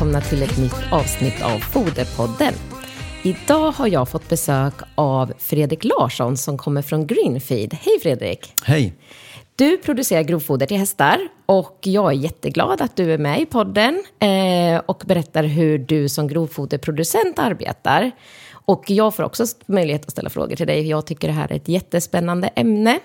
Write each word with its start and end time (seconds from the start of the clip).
välkomna 0.00 0.20
till 0.20 0.42
ett 0.42 0.58
nytt 0.58 0.92
avsnitt 0.92 1.42
av 1.42 1.58
Foderpodden. 1.58 2.79
Idag 3.22 3.72
har 3.72 3.86
jag 3.86 4.08
fått 4.08 4.28
besök 4.28 4.74
av 4.94 5.32
Fredrik 5.38 5.84
Larsson 5.84 6.36
som 6.36 6.58
kommer 6.58 6.82
från 6.82 7.06
Greenfeed. 7.06 7.74
Hej 7.74 8.00
Fredrik! 8.02 8.52
Hej! 8.64 8.94
Du 9.56 9.78
producerar 9.78 10.22
grovfoder 10.22 10.66
till 10.66 10.76
hästar 10.76 11.28
och 11.46 11.78
jag 11.82 12.12
är 12.12 12.16
jätteglad 12.16 12.82
att 12.82 12.96
du 12.96 13.12
är 13.12 13.18
med 13.18 13.40
i 13.40 13.46
podden 13.46 14.04
eh, 14.18 14.82
och 14.86 15.02
berättar 15.06 15.44
hur 15.44 15.78
du 15.78 16.08
som 16.08 16.28
grovfoderproducent 16.28 17.38
arbetar. 17.38 18.10
Och 18.52 18.90
jag 18.90 19.14
får 19.14 19.22
också 19.22 19.44
möjlighet 19.66 20.04
att 20.04 20.10
ställa 20.10 20.30
frågor 20.30 20.56
till 20.56 20.66
dig. 20.66 20.88
Jag 20.88 21.06
tycker 21.06 21.28
det 21.28 21.34
här 21.34 21.52
är 21.52 21.56
ett 21.56 21.68
jättespännande 21.68 22.48
ämne. 22.48 22.98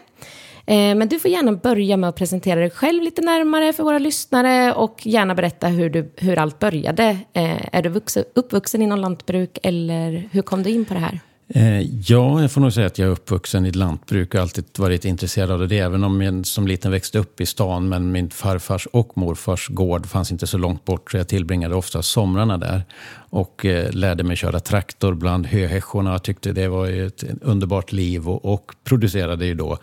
Eh, 0.68 0.96
men 0.96 1.08
du 1.08 1.20
får 1.20 1.32
gärna 1.32 1.52
börja 1.52 1.98
med 1.98 2.10
att 2.10 2.16
presentera 2.16 2.60
dig 2.60 2.70
själv 2.70 3.04
lite 3.04 3.22
närmare 3.22 3.74
för 3.74 3.84
våra 3.84 4.00
lyssnare 4.00 4.74
och 4.74 5.08
gärna 5.08 5.36
berätta 5.36 5.68
hur, 5.68 5.90
du, 5.90 6.12
hur 6.16 6.40
allt 6.40 6.60
började. 6.60 7.18
Eh, 7.34 7.76
är 7.76 7.82
du 7.82 7.90
vuxen, 7.90 8.24
uppvuxen 8.36 8.82
inom 8.82 9.00
lantbruk 9.00 9.58
eller 9.64 10.30
hur 10.32 10.42
kom 10.42 10.64
du 10.64 10.70
in 10.70 10.86
på 10.86 10.94
det 10.94 11.00
här? 11.00 11.20
Eh, 11.48 11.82
ja, 11.82 12.42
jag 12.42 12.52
får 12.52 12.62
nog 12.62 12.74
säga 12.74 12.88
att 12.88 12.98
jag 12.98 13.08
är 13.08 13.12
uppvuxen 13.12 13.66
i 13.66 13.72
lantbruk 13.72 14.34
och 14.34 14.42
alltid 14.42 14.66
varit 14.78 15.06
intresserad 15.06 15.52
av 15.52 15.68
det. 15.68 15.80
Även 15.80 16.04
om 16.04 16.22
jag 16.22 16.46
som 16.46 16.68
liten 16.68 16.92
växte 16.92 17.20
upp 17.20 17.42
i 17.42 17.46
stan. 17.46 17.90
Men 17.90 18.12
min 18.12 18.30
farfars 18.30 18.86
och 18.86 19.18
morfars 19.18 19.68
gård 19.68 20.06
fanns 20.06 20.32
inte 20.32 20.48
så 20.48 20.58
långt 20.58 20.86
bort. 20.86 21.12
Så 21.12 21.18
jag 21.18 21.28
tillbringade 21.28 21.76
ofta 21.76 22.02
somrarna 22.02 22.58
där. 22.58 22.84
Och 23.30 23.66
eh, 23.66 23.92
lärde 23.92 24.24
mig 24.24 24.36
köra 24.36 24.60
traktor 24.60 25.14
bland 25.14 25.46
höhäschorna. 25.46 26.16
och 26.16 26.24
tyckte 26.24 26.52
det 26.52 26.68
var 26.68 26.88
ett 26.88 27.24
underbart 27.42 27.92
liv. 27.92 28.30
Och, 28.30 28.46
och 28.46 28.72
producerade 28.84 29.46
ju 29.46 29.54
då 29.54 29.78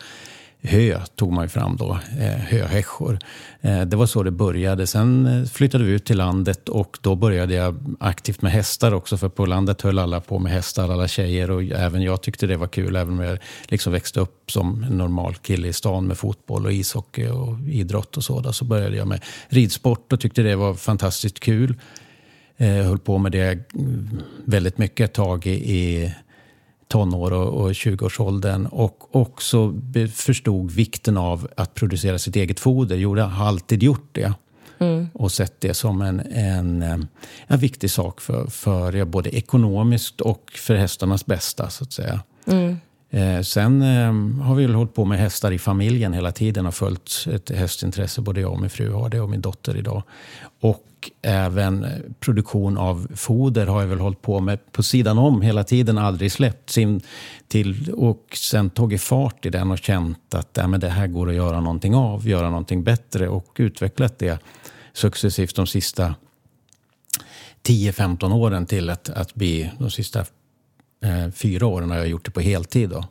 hö 0.62 1.00
tog 1.16 1.32
man 1.32 1.44
ju 1.44 1.48
fram 1.48 1.76
då, 1.76 1.98
eh, 2.18 2.26
höhäschor. 2.26 3.18
Eh, 3.60 3.80
det 3.80 3.96
var 3.96 4.06
så 4.06 4.22
det 4.22 4.30
började. 4.30 4.86
Sen 4.86 5.26
eh, 5.26 5.44
flyttade 5.44 5.84
vi 5.84 5.92
ut 5.92 6.04
till 6.04 6.16
landet 6.16 6.68
och 6.68 6.98
då 7.00 7.16
började 7.16 7.54
jag 7.54 7.96
aktivt 8.00 8.42
med 8.42 8.52
hästar 8.52 8.92
också. 8.92 9.16
För 9.16 9.28
på 9.28 9.46
landet 9.46 9.82
höll 9.82 9.98
alla 9.98 10.20
på 10.20 10.38
med 10.38 10.52
hästar, 10.52 10.92
alla 10.92 11.08
tjejer. 11.08 11.50
Och 11.50 11.62
även 11.62 12.02
jag 12.02 12.22
tyckte 12.22 12.46
det 12.46 12.56
var 12.56 12.66
kul, 12.66 12.96
även 12.96 13.14
om 13.14 13.20
jag 13.20 13.38
liksom 13.68 13.92
växte 13.92 14.20
upp 14.20 14.50
som 14.50 14.84
en 14.84 14.98
normal 14.98 15.34
kille 15.34 15.68
i 15.68 15.72
stan 15.72 16.06
med 16.06 16.18
fotboll 16.18 16.66
och 16.66 16.72
ishockey 16.72 17.28
och 17.28 17.58
idrott 17.68 18.16
och 18.16 18.24
sådär 18.24 18.52
Så 18.52 18.64
började 18.64 18.96
jag 18.96 19.08
med 19.08 19.24
ridsport 19.48 20.12
och 20.12 20.20
tyckte 20.20 20.42
det 20.42 20.56
var 20.56 20.74
fantastiskt 20.74 21.40
kul. 21.40 21.74
Eh, 22.56 22.68
höll 22.68 22.98
på 22.98 23.18
med 23.18 23.32
det 23.32 23.58
väldigt 24.44 24.78
mycket 24.78 25.04
ett 25.04 25.14
tag 25.14 25.46
i, 25.46 25.76
i 25.76 26.14
tonår 26.92 27.32
och, 27.32 27.60
och 27.60 27.72
20-årsåldern 27.72 28.66
och 28.66 29.16
också 29.16 29.74
förstod 30.14 30.70
vikten 30.70 31.16
av 31.16 31.48
att 31.56 31.74
producera 31.74 32.18
sitt 32.18 32.36
eget 32.36 32.60
foder. 32.60 32.96
Jag 32.96 33.16
har 33.16 33.46
alltid 33.46 33.82
gjort 33.82 34.08
det. 34.12 34.34
Och 35.12 35.32
sett 35.32 35.60
det 35.60 35.74
som 35.74 36.02
en, 36.02 36.20
en, 36.20 36.82
eh, 36.82 36.98
en 37.46 37.58
viktig 37.58 37.90
sak 37.90 38.20
för, 38.20 38.46
för 38.46 39.04
både 39.04 39.36
ekonomiskt 39.36 40.20
och 40.20 40.52
för 40.54 40.74
hästarnas 40.74 41.26
bästa 41.26 41.70
så 41.70 41.84
att 41.84 41.92
säga. 41.92 42.20
Eh, 43.10 43.40
sen 43.42 43.82
eh, 43.82 44.44
har 44.44 44.54
vi 44.54 44.66
väl 44.66 44.74
hållit 44.74 44.94
på 44.94 45.04
med 45.04 45.18
hästar 45.18 45.52
i 45.52 45.58
familjen 45.58 46.12
hela 46.12 46.32
tiden 46.32 46.66
och 46.66 46.74
följt 46.74 47.26
ett 47.32 47.50
hästintresse. 47.50 48.20
Både 48.20 48.40
jag 48.40 48.52
och 48.52 48.60
min 48.60 48.70
fru 48.70 48.92
har 48.92 49.08
det 49.08 49.20
och 49.20 49.30
min 49.30 49.40
dotter 49.40 49.76
idag. 49.76 50.02
Och 50.60 50.84
även 51.22 51.86
produktion 52.20 52.78
av 52.78 53.06
foder 53.14 53.66
har 53.66 53.80
jag 53.80 53.88
väl 53.88 54.00
hållit 54.00 54.22
på 54.22 54.40
med 54.40 54.72
på 54.72 54.82
sidan 54.82 55.18
om 55.18 55.42
hela 55.42 55.64
tiden, 55.64 55.98
aldrig 55.98 56.32
släppt 56.32 56.70
sin 56.70 57.00
till 57.48 57.92
och 57.92 58.26
sen 58.36 58.70
tagit 58.70 59.02
fart 59.02 59.46
i 59.46 59.50
den 59.50 59.70
och 59.70 59.78
känt 59.78 60.34
att 60.34 60.48
ja, 60.52 60.66
men 60.66 60.80
det 60.80 60.88
här 60.88 61.06
går 61.06 61.28
att 61.28 61.34
göra 61.34 61.60
någonting 61.60 61.94
av, 61.94 62.28
göra 62.28 62.50
någonting 62.50 62.84
bättre 62.84 63.28
och 63.28 63.54
utvecklat 63.56 64.18
det 64.18 64.42
successivt 64.92 65.56
de 65.56 65.66
sista 65.66 66.14
10-15 67.62 68.32
åren 68.34 68.66
till 68.66 68.90
att, 68.90 69.08
att 69.08 69.34
bli 69.34 69.70
de 69.78 69.90
sista 69.90 70.20
eh, 71.04 71.30
fyra 71.34 71.66
åren 71.66 71.90
har 71.90 71.96
jag 71.96 72.08
gjort 72.08 72.24
det 72.24 72.30
på 72.30 72.40
heltid. 72.40 72.90
Då. 72.90 73.04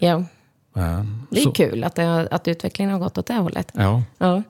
Yeah 0.00 0.22
det 1.30 1.38
är 1.40 1.42
så- 1.42 1.52
kul 1.52 1.84
att, 1.84 1.94
det, 1.94 2.28
att 2.30 2.48
utvecklingen 2.48 2.92
har 2.92 2.98
gått 3.00 3.18
åt 3.18 3.26
det 3.26 3.34
hållet. 3.34 3.68
Ja, 3.74 4.02
Ja. 4.18 4.42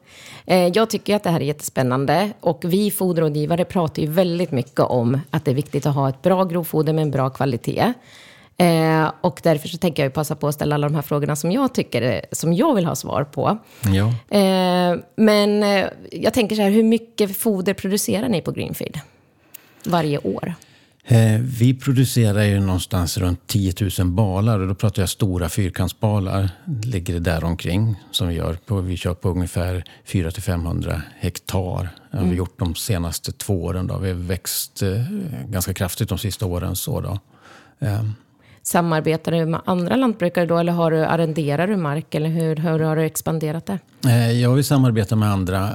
Eh, 0.46 0.68
Jag 0.68 0.90
tycker 0.90 1.16
att 1.16 1.22
det 1.22 1.30
här 1.30 1.40
är 1.40 1.44
jättespännande 1.44 2.30
och 2.40 2.60
vi 2.64 2.90
foderrådgivare 2.90 3.64
pratar 3.64 4.02
ju 4.02 4.08
väldigt 4.08 4.50
mycket 4.50 4.80
om 4.80 5.20
att 5.30 5.44
det 5.44 5.50
är 5.50 5.54
viktigt 5.54 5.86
att 5.86 5.94
ha 5.94 6.08
ett 6.08 6.22
bra 6.22 6.44
grovfoder 6.44 6.92
med 6.92 7.02
en 7.02 7.10
bra 7.10 7.30
kvalitet. 7.30 7.92
Eh, 8.56 9.10
och 9.20 9.40
därför 9.42 9.68
så 9.68 9.78
tänker 9.78 10.02
jag 10.02 10.12
passa 10.12 10.36
på 10.36 10.48
att 10.48 10.54
ställa 10.54 10.74
alla 10.74 10.88
de 10.88 10.94
här 10.94 11.02
frågorna 11.02 11.36
som 11.36 11.52
jag 11.52 11.74
tycker, 11.74 12.24
som 12.32 12.52
jag 12.52 12.74
vill 12.74 12.86
ha 12.86 12.94
svar 12.94 13.24
på. 13.24 13.58
ja. 13.94 14.36
Eh, 14.38 14.96
men 15.16 15.62
jag 16.12 16.34
tänker 16.34 16.56
så 16.56 16.62
här, 16.62 16.70
hur 16.70 16.82
mycket 16.82 17.36
foder 17.36 17.74
producerar 17.74 18.28
ni 18.28 18.40
på 18.42 18.50
Greenfeed 18.52 19.00
varje 19.84 20.18
år? 20.18 20.54
Eh, 21.06 21.40
vi 21.40 21.74
producerar 21.74 22.42
ju 22.42 22.60
någonstans 22.60 23.18
runt 23.18 23.46
10 23.46 23.72
000 23.98 24.08
balar 24.08 24.60
och 24.60 24.68
då 24.68 24.74
pratar 24.74 25.02
jag 25.02 25.08
stora 25.08 25.48
fyrkantsbalar. 25.48 26.50
Ligger 26.84 27.14
det 27.14 27.20
där 27.20 27.44
omkring 27.44 27.94
som 28.10 28.28
vi 28.28 28.34
gör. 28.34 28.54
På, 28.66 28.80
vi 28.80 28.96
kör 28.96 29.14
på 29.14 29.28
ungefär 29.28 29.84
400-500 30.06 31.00
hektar. 31.20 31.88
Det 32.10 32.18
har 32.18 32.24
vi 32.24 32.36
gjort 32.36 32.58
de 32.58 32.74
senaste 32.74 33.32
två 33.32 33.64
åren. 33.64 33.86
Då. 33.86 33.98
Vi 33.98 34.08
har 34.08 34.16
växt 34.16 34.82
eh, 34.82 34.90
ganska 35.48 35.74
kraftigt 35.74 36.08
de 36.08 36.18
sista 36.18 36.46
åren. 36.46 36.76
Så 36.76 37.00
då. 37.00 37.18
Eh, 37.86 38.02
Samarbetar 38.64 39.32
du 39.32 39.46
med 39.46 39.60
andra 39.64 39.96
lantbrukare 39.96 40.46
då 40.46 40.58
eller 40.58 40.72
har 40.72 40.90
du, 40.90 41.04
arrenderar 41.04 41.66
du 41.66 41.76
mark 41.76 42.14
eller 42.14 42.28
hur, 42.28 42.56
hur 42.56 42.78
har 42.78 42.96
du 42.96 43.02
expanderat 43.02 43.66
det? 43.66 43.78
Eh, 44.06 44.30
Jag 44.32 44.54
vill 44.54 44.64
samarbeta 44.64 45.16
med 45.16 45.28
andra 45.28 45.70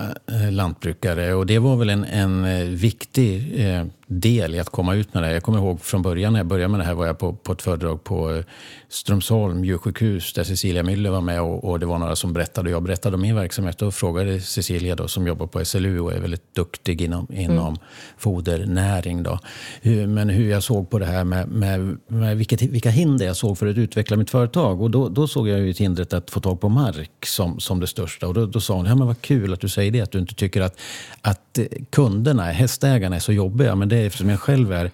lantbrukare 0.52 1.34
och 1.34 1.46
det 1.46 1.60
var 1.60 1.76
väl 1.76 1.90
en, 1.90 2.04
en 2.04 2.76
viktig 2.76 3.60
del 4.08 4.56
i 4.56 4.60
att 4.60 4.70
komma 4.70 4.96
ut 4.96 5.14
med 5.14 5.24
det. 5.24 5.34
Jag 5.34 5.44
kommer 5.44 5.58
ihåg 5.58 5.82
från 5.82 6.02
början 6.02 6.34
när 6.34 6.40
jag 6.40 6.48
började 6.48 6.68
med 6.68 6.80
det 6.80 6.84
här 6.84 6.94
var 6.94 7.06
jag 7.06 7.18
på, 7.18 7.34
på 7.34 7.52
ett 7.52 7.62
föredrag 7.62 8.04
på 8.04 8.34
eh, 8.34 8.44
Strömsholm 8.90 9.66
djursjukhus 9.66 10.34
där 10.34 10.44
Cecilia 10.44 10.84
Müller 10.84 11.10
var 11.10 11.22
med 11.22 11.42
och, 11.42 11.64
och 11.64 11.80
det 11.80 11.86
var 11.86 11.98
några 11.98 12.16
som 12.16 12.34
berättade 12.34 12.70
och 12.70 12.76
jag 12.76 12.84
berättade 12.84 13.16
om 13.16 13.22
min 13.22 13.36
verksamhet 13.36 13.82
och 13.82 13.94
frågade 13.94 14.42
Cecilia 14.42 14.96
då 14.96 15.08
som 15.08 15.28
jobbar 15.28 15.48
på 15.48 15.66
SLU 15.66 16.00
och 16.00 16.14
är 16.14 16.20
väldigt 16.20 16.56
duktig 16.56 17.02
inom, 17.02 17.28
inom 17.34 17.78
fodernäring 18.18 19.24
då. 19.24 19.40
Hur, 19.82 20.08
men 20.08 20.30
hur 20.30 20.52
jag 20.52 20.64
såg 20.64 20.90
på 20.90 21.00
det 21.00 21.06
här 21.06 21.24
med, 21.24 21.48
med, 21.48 21.98
med 22.08 22.38
vilket, 22.38 22.62
vilka 22.62 22.90
hinder 22.90 23.26
jag 23.26 23.36
såg 23.36 23.58
för 23.58 23.68
att 23.68 23.78
utveckla 23.78 24.18
mitt 24.18 24.30
företag 24.30 24.82
och 24.82 24.92
då, 24.92 25.10
då 25.10 25.28
såg 25.28 25.48
jag 25.48 25.60
ju 25.60 25.70
ett 25.70 25.78
hindret 25.78 26.14
att 26.14 26.32
få 26.32 26.40
tag 26.40 26.62
på 26.62 26.70
mark 26.70 27.26
som, 27.26 27.60
som 27.60 27.80
det 27.80 27.88
största 27.88 28.28
och 28.28 28.34
då, 28.34 28.46
då 28.46 28.62
sa 28.62 28.76
hon, 28.76 28.86
ja 28.86 28.96
men 28.96 29.08
vad 29.08 29.22
kul 29.22 29.54
att 29.54 29.62
du 29.62 29.70
säger 29.70 29.92
det, 29.92 30.02
att 30.02 30.12
du 30.12 30.20
inte 30.20 30.36
tycker 30.36 30.62
att, 30.62 30.80
att 31.22 31.58
eh, 31.58 31.66
kunderna, 31.90 32.44
hästägarna 32.44 33.16
är 33.16 33.20
så 33.20 33.34
jobbiga, 33.34 33.76
men 33.76 33.90
det 33.90 33.97
dig 33.98 34.06
eftersom 34.06 34.30
jag 34.30 34.40
själv 34.40 34.74
är 34.74 34.92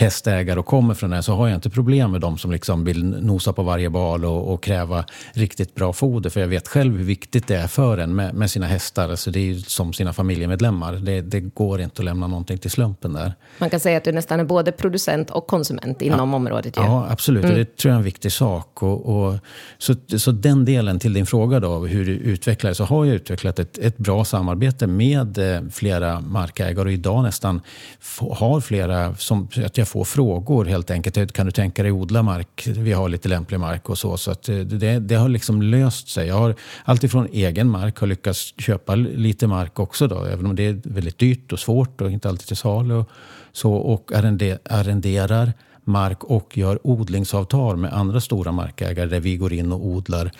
hästägare 0.00 0.58
och 0.58 0.66
kommer 0.66 0.94
från 0.94 1.10
det 1.10 1.22
så 1.22 1.34
har 1.34 1.48
jag 1.48 1.54
inte 1.54 1.70
problem 1.70 2.12
med 2.12 2.20
de 2.20 2.38
som 2.38 2.52
liksom 2.52 2.84
vill 2.84 3.04
nosa 3.04 3.52
på 3.52 3.62
varje 3.62 3.90
bal 3.90 4.24
och, 4.24 4.52
och 4.52 4.62
kräva 4.62 5.04
riktigt 5.32 5.74
bra 5.74 5.92
foder. 5.92 6.30
För 6.30 6.40
jag 6.40 6.48
vet 6.48 6.68
själv 6.68 6.96
hur 6.96 7.04
viktigt 7.04 7.46
det 7.46 7.56
är 7.56 7.66
för 7.66 7.98
en 7.98 8.14
med, 8.14 8.34
med 8.34 8.50
sina 8.50 8.66
hästar. 8.66 9.08
Alltså 9.08 9.30
det 9.30 9.50
är 9.50 9.54
som 9.54 9.92
sina 9.92 10.12
familjemedlemmar. 10.12 10.92
Det, 10.92 11.20
det 11.20 11.40
går 11.40 11.80
inte 11.80 12.00
att 12.00 12.04
lämna 12.04 12.26
någonting 12.26 12.58
till 12.58 12.70
slumpen 12.70 13.12
där. 13.12 13.34
Man 13.58 13.70
kan 13.70 13.80
säga 13.80 13.96
att 13.96 14.04
du 14.04 14.12
nästan 14.12 14.40
är 14.40 14.44
både 14.44 14.72
producent 14.72 15.30
och 15.30 15.46
konsument 15.46 16.02
inom 16.02 16.34
området 16.34 16.76
ju. 16.76 16.82
Ja, 16.82 17.06
absolut. 17.10 17.44
Och 17.44 17.50
det 17.50 17.76
tror 17.76 17.90
jag 17.90 17.94
är 17.94 17.98
en 17.98 18.04
viktig 18.04 18.32
sak. 18.32 18.82
Och, 18.82 19.06
och, 19.06 19.38
så, 19.78 19.94
så 20.18 20.32
den 20.32 20.64
delen 20.64 20.98
till 20.98 21.12
din 21.12 21.26
fråga 21.26 21.60
då, 21.60 21.86
hur 21.86 22.06
du 22.06 22.12
utvecklar 22.12 22.72
så 22.72 22.84
har 22.84 23.04
jag 23.04 23.14
utvecklat 23.14 23.58
ett, 23.58 23.78
ett 23.78 23.96
bra 23.96 24.24
samarbete 24.24 24.86
med 24.86 25.38
eh, 25.38 25.62
flera 25.70 26.20
markägare 26.20 26.84
och 26.84 26.92
idag 26.92 27.22
nästan 27.22 27.60
har 28.30 28.60
flera, 28.60 29.14
som, 29.14 29.48
att 29.64 29.78
jag 29.78 29.88
Få 29.90 30.04
frågor 30.04 30.64
helt 30.64 30.90
enkelt. 30.90 31.32
Kan 31.32 31.46
du 31.46 31.52
tänka 31.52 31.82
dig 31.82 31.92
odla 31.92 32.22
mark? 32.22 32.66
Vi 32.66 32.92
har 32.92 33.08
lite 33.08 33.28
lämplig 33.28 33.60
mark 33.60 33.88
och 33.88 33.98
så. 33.98 34.16
Så 34.16 34.30
att 34.30 34.48
eh, 34.48 34.56
det, 34.56 34.98
det 34.98 35.14
har 35.14 35.28
liksom 35.28 35.62
löst 35.62 36.08
sig. 36.08 36.28
Jag 36.28 36.34
har 36.34 36.54
alltifrån 36.84 37.28
egen 37.32 37.70
mark 37.70 37.98
har 37.98 38.06
lyckats 38.06 38.54
köpa 38.58 38.94
lite 38.94 39.46
mark 39.46 39.78
också 39.78 40.06
då, 40.06 40.24
även 40.24 40.46
om 40.46 40.56
det 40.56 40.66
är 40.66 40.80
väldigt 40.84 41.18
dyrt 41.18 41.52
och 41.52 41.58
svårt 41.58 42.00
och 42.00 42.10
inte 42.10 42.28
alltid 42.28 42.46
till 42.46 42.56
salu. 42.56 42.94
Och, 42.94 43.08
så, 43.52 43.72
och 43.72 44.12
arrenderar 44.68 45.52
mark 45.84 46.24
och 46.24 46.58
gör 46.58 46.86
odlingsavtal 46.86 47.76
med 47.76 47.92
andra 47.92 48.20
stora 48.20 48.52
markägare 48.52 49.06
där 49.06 49.20
vi 49.20 49.36
går 49.36 49.52
in 49.52 49.72
och 49.72 49.86
odlar 49.86 50.30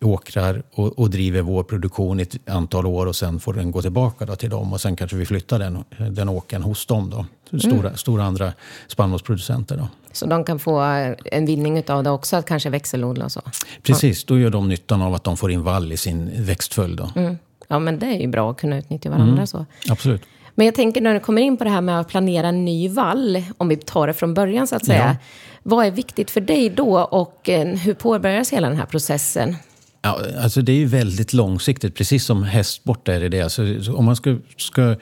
åkrar 0.00 0.62
och, 0.74 0.98
och 0.98 1.10
driver 1.10 1.42
vår 1.42 1.62
produktion 1.62 2.20
i 2.20 2.22
ett 2.22 2.48
antal 2.48 2.86
år 2.86 3.06
och 3.06 3.16
sen 3.16 3.40
får 3.40 3.54
den 3.54 3.70
gå 3.70 3.82
tillbaka 3.82 4.26
då 4.26 4.36
till 4.36 4.50
dem 4.50 4.72
och 4.72 4.80
sen 4.80 4.96
kanske 4.96 5.16
vi 5.16 5.26
flyttar 5.26 5.58
den, 5.58 5.84
den 6.10 6.28
åkern 6.28 6.62
hos 6.62 6.86
dem. 6.86 7.10
Då. 7.10 7.26
Stora, 7.58 7.96
stora 7.96 8.24
andra 8.24 8.52
spannmålsproducenter. 8.88 9.76
Då. 9.76 9.88
Så 10.12 10.26
de 10.26 10.44
kan 10.44 10.58
få 10.58 10.78
en 11.24 11.46
vinning 11.46 11.82
av 11.88 12.04
det 12.04 12.10
också, 12.10 12.36
att 12.36 12.46
kanske 12.46 12.70
växelodla 12.70 13.24
och 13.24 13.32
så. 13.32 13.42
Precis, 13.82 14.24
då 14.24 14.38
gör 14.38 14.50
de 14.50 14.68
nyttan 14.68 15.02
av 15.02 15.14
att 15.14 15.24
de 15.24 15.36
får 15.36 15.50
in 15.50 15.62
vall 15.62 15.92
i 15.92 15.96
sin 15.96 16.44
växtföljd. 16.44 16.98
Då. 16.98 17.10
Mm. 17.16 17.38
Ja, 17.68 17.78
men 17.78 17.98
det 17.98 18.06
är 18.06 18.20
ju 18.20 18.26
bra 18.26 18.50
att 18.50 18.56
kunna 18.56 18.78
utnyttja 18.78 19.10
varandra 19.10 19.46
så. 19.46 19.66
Absolut. 19.88 20.22
Men 20.54 20.66
jag 20.66 20.74
tänker 20.74 21.00
när 21.00 21.14
du 21.14 21.20
kommer 21.20 21.42
in 21.42 21.56
på 21.56 21.64
det 21.64 21.70
här 21.70 21.80
med 21.80 22.00
att 22.00 22.08
planera 22.08 22.48
en 22.48 22.64
ny 22.64 22.88
vall, 22.88 23.42
om 23.56 23.68
vi 23.68 23.76
tar 23.76 24.06
det 24.06 24.12
från 24.12 24.34
början 24.34 24.66
så 24.66 24.76
att 24.76 24.86
säga. 24.86 25.16
Vad 25.62 25.86
är 25.86 25.90
viktigt 25.90 26.30
för 26.30 26.40
dig 26.40 26.70
då 26.70 26.98
och 26.98 27.48
eh, 27.48 27.66
hur 27.66 27.94
påbörjas 27.94 28.52
hela 28.52 28.68
den 28.68 28.76
här 28.76 28.86
processen? 28.86 29.56
Ja, 30.02 30.20
alltså 30.42 30.62
det 30.62 30.72
är 30.72 30.76
ju 30.76 30.86
väldigt 30.86 31.32
långsiktigt, 31.32 31.94
precis 31.94 32.24
som 32.24 32.42
hästsport 32.42 33.08
är 33.08 33.28
det. 33.28 33.40
Alltså, 33.40 33.92
om 33.92 34.04
man 34.04 34.16
ska, 34.16 34.38
ska 34.56 34.96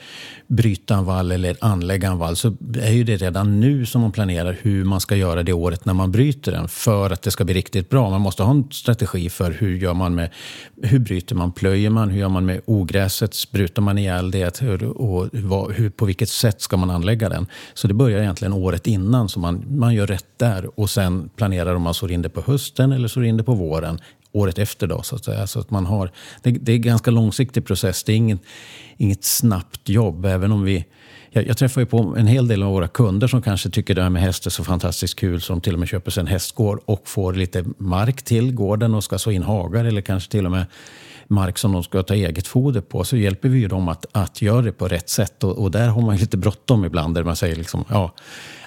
bryta 0.46 0.94
en 0.94 1.04
vall 1.04 1.32
eller 1.32 1.56
anlägga 1.60 2.08
en 2.08 2.18
vall 2.18 2.36
så 2.36 2.56
är 2.80 2.92
ju 2.92 3.04
det 3.04 3.16
redan 3.16 3.60
nu 3.60 3.86
som 3.86 4.00
man 4.00 4.12
planerar 4.12 4.58
hur 4.62 4.84
man 4.84 5.00
ska 5.00 5.16
göra 5.16 5.42
det 5.42 5.52
året 5.52 5.84
när 5.84 5.94
man 5.94 6.12
bryter 6.12 6.52
den 6.52 6.68
för 6.68 7.10
att 7.10 7.22
det 7.22 7.30
ska 7.30 7.44
bli 7.44 7.54
riktigt 7.54 7.90
bra. 7.90 8.10
Man 8.10 8.20
måste 8.20 8.42
ha 8.42 8.50
en 8.50 8.70
strategi 8.70 9.30
för 9.30 9.50
hur 9.50 9.76
gör 9.76 9.94
man 9.94 10.14
med, 10.14 10.30
hur 10.82 10.98
bryter 10.98 11.34
man, 11.34 11.52
plöjer 11.52 11.90
man, 11.90 12.10
hur 12.10 12.20
gör 12.20 12.28
man 12.28 12.46
med 12.46 12.60
ogräset, 12.64 13.34
sprutar 13.34 13.82
man 13.82 13.98
ihjäl 13.98 14.30
det 14.30 14.62
och 14.82 15.28
vad, 15.32 15.72
hur, 15.72 15.90
på 15.90 16.04
vilket 16.04 16.28
sätt 16.28 16.60
ska 16.60 16.76
man 16.76 16.90
anlägga 16.90 17.28
den? 17.28 17.46
Så 17.74 17.88
det 17.88 17.94
börjar 17.94 18.20
egentligen 18.20 18.52
året 18.52 18.86
innan 18.86 19.28
så 19.28 19.40
man, 19.40 19.64
man 19.68 19.94
gör 19.94 20.06
rätt 20.06 20.26
där 20.36 20.80
och 20.80 20.90
sen 20.90 21.30
planerar 21.36 21.74
om 21.74 21.82
man 21.82 21.94
sår 21.94 22.12
in 22.12 22.22
det 22.22 22.28
på 22.28 22.40
hösten 22.40 22.92
eller 22.92 23.08
sår 23.08 23.24
in 23.24 23.36
det 23.36 23.44
på 23.44 23.54
våren 23.54 23.98
året 24.32 24.58
efter. 24.58 24.86
Då, 24.86 25.02
så 25.02 25.16
att 25.16 25.24
säga. 25.24 25.46
Så 25.46 25.60
att 25.60 25.70
man 25.70 25.86
har, 25.86 26.10
det, 26.42 26.50
det 26.50 26.72
är 26.72 26.76
en 26.76 26.82
ganska 26.82 27.10
långsiktig 27.10 27.66
process. 27.66 28.04
Det 28.04 28.12
är 28.12 28.16
inget, 28.16 28.40
inget 28.96 29.24
snabbt 29.24 29.88
jobb. 29.88 30.24
Även 30.24 30.52
om 30.52 30.62
vi, 30.62 30.84
jag, 31.30 31.46
jag 31.46 31.56
träffar 31.56 31.80
ju 31.80 31.86
på 31.86 32.14
en 32.18 32.26
hel 32.26 32.48
del 32.48 32.62
av 32.62 32.72
våra 32.72 32.88
kunder 32.88 33.28
som 33.28 33.42
kanske 33.42 33.70
tycker 33.70 33.94
det 33.94 34.02
här 34.02 34.10
med 34.10 34.22
häst 34.22 34.46
är 34.46 34.50
så 34.50 34.64
fantastiskt 34.64 35.16
kul 35.16 35.40
så 35.40 35.52
de 35.52 35.60
till 35.60 35.72
och 35.72 35.78
med 35.78 35.88
köper 35.88 36.10
sig 36.10 36.20
en 36.20 36.26
hästgård 36.26 36.80
och 36.84 37.08
får 37.08 37.32
lite 37.32 37.64
mark 37.78 38.22
till 38.22 38.54
gården 38.54 38.94
och 38.94 39.04
ska 39.04 39.18
så 39.18 39.30
in 39.30 39.42
hagar 39.42 39.84
eller 39.84 40.00
kanske 40.00 40.30
till 40.30 40.46
och 40.46 40.52
med 40.52 40.66
mark 41.28 41.58
som 41.58 41.72
de 41.72 41.82
ska 41.82 42.02
ta 42.02 42.14
eget 42.14 42.46
foder 42.46 42.80
på 42.80 43.04
så 43.04 43.16
hjälper 43.16 43.48
vi 43.48 43.58
ju 43.58 43.68
dem 43.68 43.88
att, 43.88 44.06
att 44.12 44.42
göra 44.42 44.62
det 44.62 44.72
på 44.72 44.88
rätt 44.88 45.08
sätt. 45.08 45.44
Och, 45.44 45.58
och 45.58 45.70
där 45.70 45.88
har 45.88 46.02
man 46.02 46.14
ju 46.14 46.20
lite 46.20 46.36
bråttom 46.36 46.84
ibland 46.84 47.14
där 47.14 47.24
man 47.24 47.36
säger 47.36 47.56
liksom, 47.56 47.84
ja, 47.88 48.14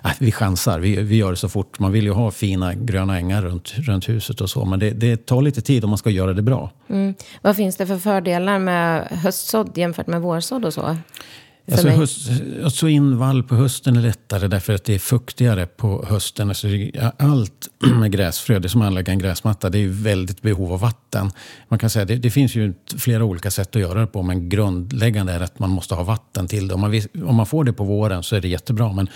äh, 0.03 0.11
vi 0.19 0.31
chansar, 0.31 0.79
vi, 0.79 0.95
vi 1.01 1.15
gör 1.15 1.31
det 1.31 1.37
så 1.37 1.49
fort. 1.49 1.79
Man 1.79 1.91
vill 1.91 2.03
ju 2.03 2.11
ha 2.11 2.31
fina 2.31 2.73
gröna 2.73 3.17
ängar 3.17 3.41
runt, 3.41 3.73
runt 3.77 4.09
huset 4.09 4.41
och 4.41 4.49
så, 4.49 4.65
men 4.65 4.79
det, 4.79 4.91
det 4.91 5.25
tar 5.25 5.41
lite 5.41 5.61
tid 5.61 5.83
om 5.83 5.89
man 5.89 5.97
ska 5.97 6.09
göra 6.09 6.33
det 6.33 6.41
bra. 6.41 6.71
Mm. 6.89 7.13
Vad 7.41 7.55
finns 7.55 7.77
det 7.77 7.87
för 7.87 7.97
fördelar 7.97 8.59
med 8.59 9.07
höstsådd 9.11 9.77
jämfört 9.77 10.07
med 10.07 10.21
vårsådd 10.21 10.65
och 10.65 10.73
så? 10.73 10.97
Alltså 11.71 11.87
höst, 11.87 12.29
att 12.63 12.73
så 12.73 12.87
in 12.87 13.17
vall 13.17 13.43
på 13.43 13.55
hösten 13.55 13.97
är 13.97 14.01
lättare 14.01 14.47
därför 14.47 14.73
att 14.73 14.83
det 14.83 14.95
är 14.95 14.99
fuktigare 14.99 15.65
på 15.65 16.05
hösten. 16.09 16.49
Alltså 16.49 16.67
allt 17.19 17.69
med 17.99 18.11
gräsfrö, 18.11 18.59
det 18.59 18.67
är 18.67 18.69
som 18.69 18.81
att 18.81 18.87
anlägga 18.87 19.13
en 19.13 19.19
gräsmatta, 19.19 19.69
det 19.69 19.79
är 19.79 19.87
väldigt 19.87 20.41
behov 20.41 20.73
av 20.73 20.79
vatten. 20.79 21.31
Man 21.67 21.79
kan 21.79 21.89
säga 21.89 22.05
det, 22.05 22.15
det 22.15 22.31
finns 22.31 22.55
ju 22.55 22.73
flera 22.97 23.23
olika 23.23 23.51
sätt 23.51 23.75
att 23.75 23.81
göra 23.81 23.99
det 23.99 24.07
på, 24.07 24.23
men 24.23 24.49
grundläggande 24.49 25.33
är 25.33 25.39
att 25.39 25.59
man 25.59 25.69
måste 25.69 25.95
ha 25.95 26.03
vatten 26.03 26.47
till 26.47 26.67
det. 26.67 26.73
Om 26.73 26.81
man, 26.81 27.01
om 27.25 27.35
man 27.35 27.45
får 27.45 27.63
det 27.63 27.73
på 27.73 27.83
våren 27.83 28.23
så 28.23 28.35
är 28.35 28.41
det 28.41 28.47
jättebra, 28.47 28.93
men 28.93 29.09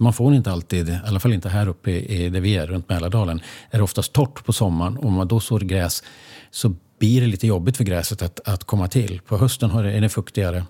man 0.00 0.12
får 0.12 0.34
inte 0.34 0.52
alltid, 0.52 0.88
i 0.88 0.98
alla 1.06 1.20
fall 1.20 1.32
inte 1.32 1.48
här 1.48 1.68
uppe 1.68 1.90
i, 1.90 2.24
i 2.24 2.28
där 2.28 2.40
vi 2.40 2.56
är, 2.56 2.66
runt 2.66 2.88
Mälardalen, 2.88 3.40
är 3.70 3.78
det 3.78 3.84
oftast 3.84 4.12
torrt 4.12 4.44
på 4.44 4.52
sommaren. 4.52 4.98
Om 4.98 5.12
man 5.12 5.28
då 5.28 5.40
sår 5.40 5.60
gräs 5.60 6.02
så 6.50 6.74
blir 6.98 7.20
det 7.20 7.26
lite 7.26 7.46
jobbigt 7.46 7.76
för 7.76 7.84
gräset 7.84 8.22
att, 8.22 8.48
att 8.48 8.64
komma 8.64 8.88
till. 8.88 9.20
På 9.26 9.38
hösten 9.38 9.70
är 9.70 10.00
det 10.00 10.08
fuktigare 10.08 10.64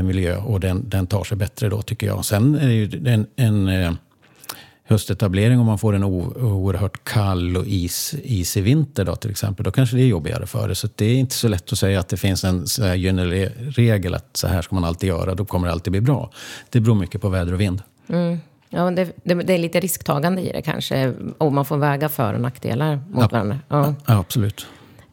miljö 0.00 0.36
och 0.36 0.60
den, 0.60 0.88
den 0.88 1.06
tar 1.06 1.24
sig 1.24 1.36
bättre 1.36 1.68
då 1.68 1.82
tycker 1.82 2.06
jag. 2.06 2.24
Sen 2.24 2.54
är 2.54 2.66
det 2.66 2.74
ju 2.74 3.08
en, 3.08 3.26
en 3.36 3.68
eh, 3.68 3.92
höstetablering 4.84 5.58
om 5.58 5.66
man 5.66 5.78
får 5.78 5.94
en 5.94 6.04
oerhört 6.04 7.04
kall 7.04 7.56
och 7.56 7.66
is, 7.66 8.14
isig 8.22 8.62
vinter 8.62 9.04
då 9.04 9.16
till 9.16 9.30
exempel. 9.30 9.64
Då 9.64 9.70
kanske 9.70 9.96
det 9.96 10.02
är 10.02 10.06
jobbigare 10.06 10.46
för 10.46 10.68
det. 10.68 10.74
Så 10.74 10.88
det 10.96 11.04
är 11.04 11.14
inte 11.16 11.34
så 11.34 11.48
lätt 11.48 11.72
att 11.72 11.78
säga 11.78 12.00
att 12.00 12.08
det 12.08 12.16
finns 12.16 12.44
en 12.44 12.64
gyllene 12.96 13.46
regel 13.76 14.14
att 14.14 14.36
så 14.36 14.46
här 14.46 14.62
ska 14.62 14.74
man 14.74 14.84
alltid 14.84 15.08
göra. 15.08 15.34
Då 15.34 15.44
kommer 15.44 15.66
det 15.66 15.72
alltid 15.72 15.90
bli 15.90 16.00
bra. 16.00 16.30
Det 16.70 16.80
beror 16.80 16.94
mycket 16.94 17.20
på 17.20 17.28
väder 17.28 17.52
och 17.52 17.60
vind. 17.60 17.82
Ja, 18.74 18.90
det, 18.90 19.12
det, 19.24 19.34
det 19.34 19.52
är 19.54 19.58
lite 19.58 19.80
risktagande 19.80 20.42
i 20.42 20.52
det 20.52 20.62
kanske. 20.62 21.14
Och 21.38 21.52
man 21.52 21.64
får 21.64 21.76
väga 21.76 22.08
för 22.08 22.34
och 22.34 22.40
nackdelar 22.40 23.00
mot 23.10 23.32
varandra. 23.32 23.58
Ja. 23.68 23.94
Ja, 24.06 24.18
absolut. 24.18 24.66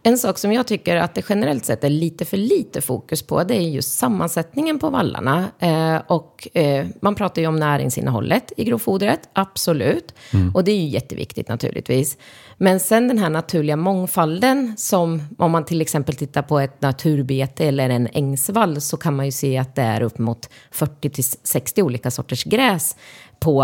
En 0.03 0.17
sak 0.17 0.37
som 0.37 0.53
jag 0.53 0.67
tycker 0.67 0.95
att 0.95 1.15
det 1.15 1.25
generellt 1.29 1.65
sett 1.65 1.83
är 1.83 1.89
lite 1.89 2.25
för 2.25 2.37
lite 2.37 2.81
fokus 2.81 3.21
på, 3.21 3.43
det 3.43 3.55
är 3.55 3.61
just 3.61 3.97
sammansättningen 3.97 4.79
på 4.79 4.89
vallarna. 4.89 5.45
Eh, 5.59 6.01
och 6.07 6.47
eh, 6.53 6.85
man 7.01 7.15
pratar 7.15 7.41
ju 7.41 7.47
om 7.47 7.55
näringsinnehållet 7.55 8.51
i 8.57 8.63
grovfodret, 8.63 9.29
absolut. 9.33 10.13
Och 10.53 10.63
det 10.63 10.71
är 10.71 10.75
ju 10.75 10.87
jätteviktigt 10.87 11.47
naturligtvis. 11.47 12.17
Men 12.57 12.79
sen 12.79 13.07
den 13.07 13.17
här 13.17 13.29
naturliga 13.29 13.75
mångfalden 13.75 14.73
som 14.77 15.21
om 15.37 15.51
man 15.51 15.65
till 15.65 15.81
exempel 15.81 16.15
tittar 16.15 16.41
på 16.41 16.59
ett 16.59 16.81
naturbete 16.81 17.65
eller 17.65 17.89
en 17.89 18.07
ängsvall 18.07 18.81
så 18.81 18.97
kan 18.97 19.15
man 19.15 19.25
ju 19.25 19.31
se 19.31 19.57
att 19.57 19.75
det 19.75 19.81
är 19.81 20.01
upp 20.01 20.17
mot 20.17 20.49
40-60 20.73 21.81
olika 21.81 22.11
sorters 22.11 22.43
gräs 22.43 22.95
på 23.39 23.63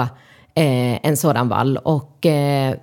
eh, 0.56 1.06
en 1.06 1.18
sådan 1.18 1.50
vall. 1.50 1.78
Och 1.78 2.26
eh, 2.26 2.76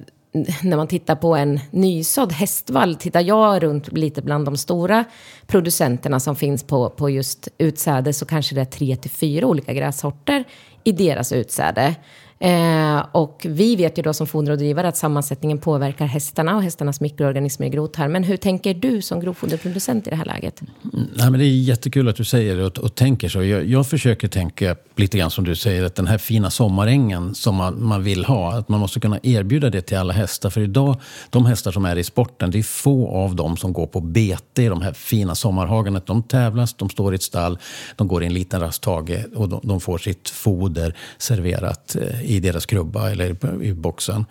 när 0.63 0.77
man 0.77 0.87
tittar 0.87 1.17
på 1.17 1.37
en 1.37 1.61
nysådd 1.71 2.33
hästvall, 2.33 2.95
tittar 2.95 3.21
jag 3.21 3.63
runt 3.63 3.93
lite 3.93 4.23
bland 4.23 4.45
de 4.45 4.57
stora 4.57 5.05
producenterna 5.47 6.21
som 6.21 6.37
finns 6.37 6.63
på, 6.63 6.91
på 6.91 7.11
just 7.11 7.49
utsäde 7.59 8.13
så 8.13 8.27
kanske 8.27 8.55
det 8.55 8.61
är 8.61 8.65
tre 8.65 8.97
till 8.97 9.11
fyra 9.11 9.47
olika 9.47 9.73
grässorter 9.73 10.45
i 10.85 10.93
deras 10.93 11.33
utsäde. 11.33 11.95
Eh, 12.43 13.07
och 13.13 13.47
vi 13.49 13.77
vet 13.77 13.99
ju 13.99 14.03
då 14.03 14.13
som 14.13 14.27
foderrådgivare 14.27 14.89
att 14.89 14.97
sammansättningen 14.97 15.59
påverkar 15.59 16.07
hästarna 16.07 16.57
och 16.57 16.63
hästarnas 16.63 17.01
mikroorganismer 17.01 17.67
i 17.67 17.71
grovtarmen. 17.71 18.25
Hur 18.25 18.37
tänker 18.37 18.75
du 18.75 19.03
som 19.03 19.21
grovfoderproducent 19.21 20.07
i 20.07 20.11
det 20.11 20.17
här 20.17 20.25
läget? 20.25 20.61
Nej, 20.93 21.31
men 21.31 21.33
det 21.33 21.45
är 21.45 21.49
jättekul 21.49 22.09
att 22.09 22.17
du 22.17 22.25
säger 22.25 22.57
det 22.57 22.65
och, 22.65 22.79
och 22.79 22.95
tänker 22.95 23.29
så. 23.29 23.43
Jag, 23.43 23.67
jag 23.67 23.87
försöker 23.87 24.29
tänka 24.29 24.77
lite 24.97 25.19
grann 25.19 25.31
som 25.31 25.45
du 25.45 25.57
säger, 25.57 25.85
att 25.85 25.95
den 25.95 26.07
här 26.07 26.19
fina 26.19 26.51
sommarängen 26.51 27.35
som 27.35 27.55
man, 27.55 27.85
man 27.85 28.03
vill 28.03 28.25
ha, 28.25 28.53
att 28.55 28.69
man 28.69 28.81
måste 28.81 29.01
kunna 29.01 29.19
erbjuda 29.23 29.71
det 29.71 29.83
till 29.83 29.97
alla 29.97 30.13
hästar. 30.13 30.51
För 30.51 30.61
idag, 30.61 30.97
de 31.31 31.47
hästar 31.47 31.73
som 31.73 31.85
är 31.85 31.97
i 31.97 32.05
sporten, 32.05 32.51
det 32.51 32.59
är 32.59 32.63
få 32.63 33.09
av 33.09 33.37
dem 33.37 33.57
som 33.57 33.73
går 33.73 33.87
på 33.87 34.01
bete 34.01 34.63
i 34.63 34.69
de 34.69 34.83
här 34.83 34.93
fina 34.93 35.35
sommarhagarna. 35.35 36.01
De 36.07 36.23
tävlas, 36.23 36.75
de 36.75 36.91
står 36.91 37.13
i 37.13 37.15
ett 37.15 37.23
stall, 37.23 37.59
de 37.97 38.09
går 38.09 38.23
i 38.23 38.27
en 38.27 38.35
liten 38.35 38.61
rasthage 38.61 39.25
och 39.35 39.49
de, 39.49 39.61
de 39.63 39.81
får 39.81 39.99
sitt 39.99 40.29
foder 40.29 40.97
serverat 41.19 41.97
eh, 41.97 42.32
i 42.33 42.41
deras 42.41 42.67
krubba 42.67 43.11
eller 43.11 43.63
i 43.63 43.73
boxen. 43.73 44.25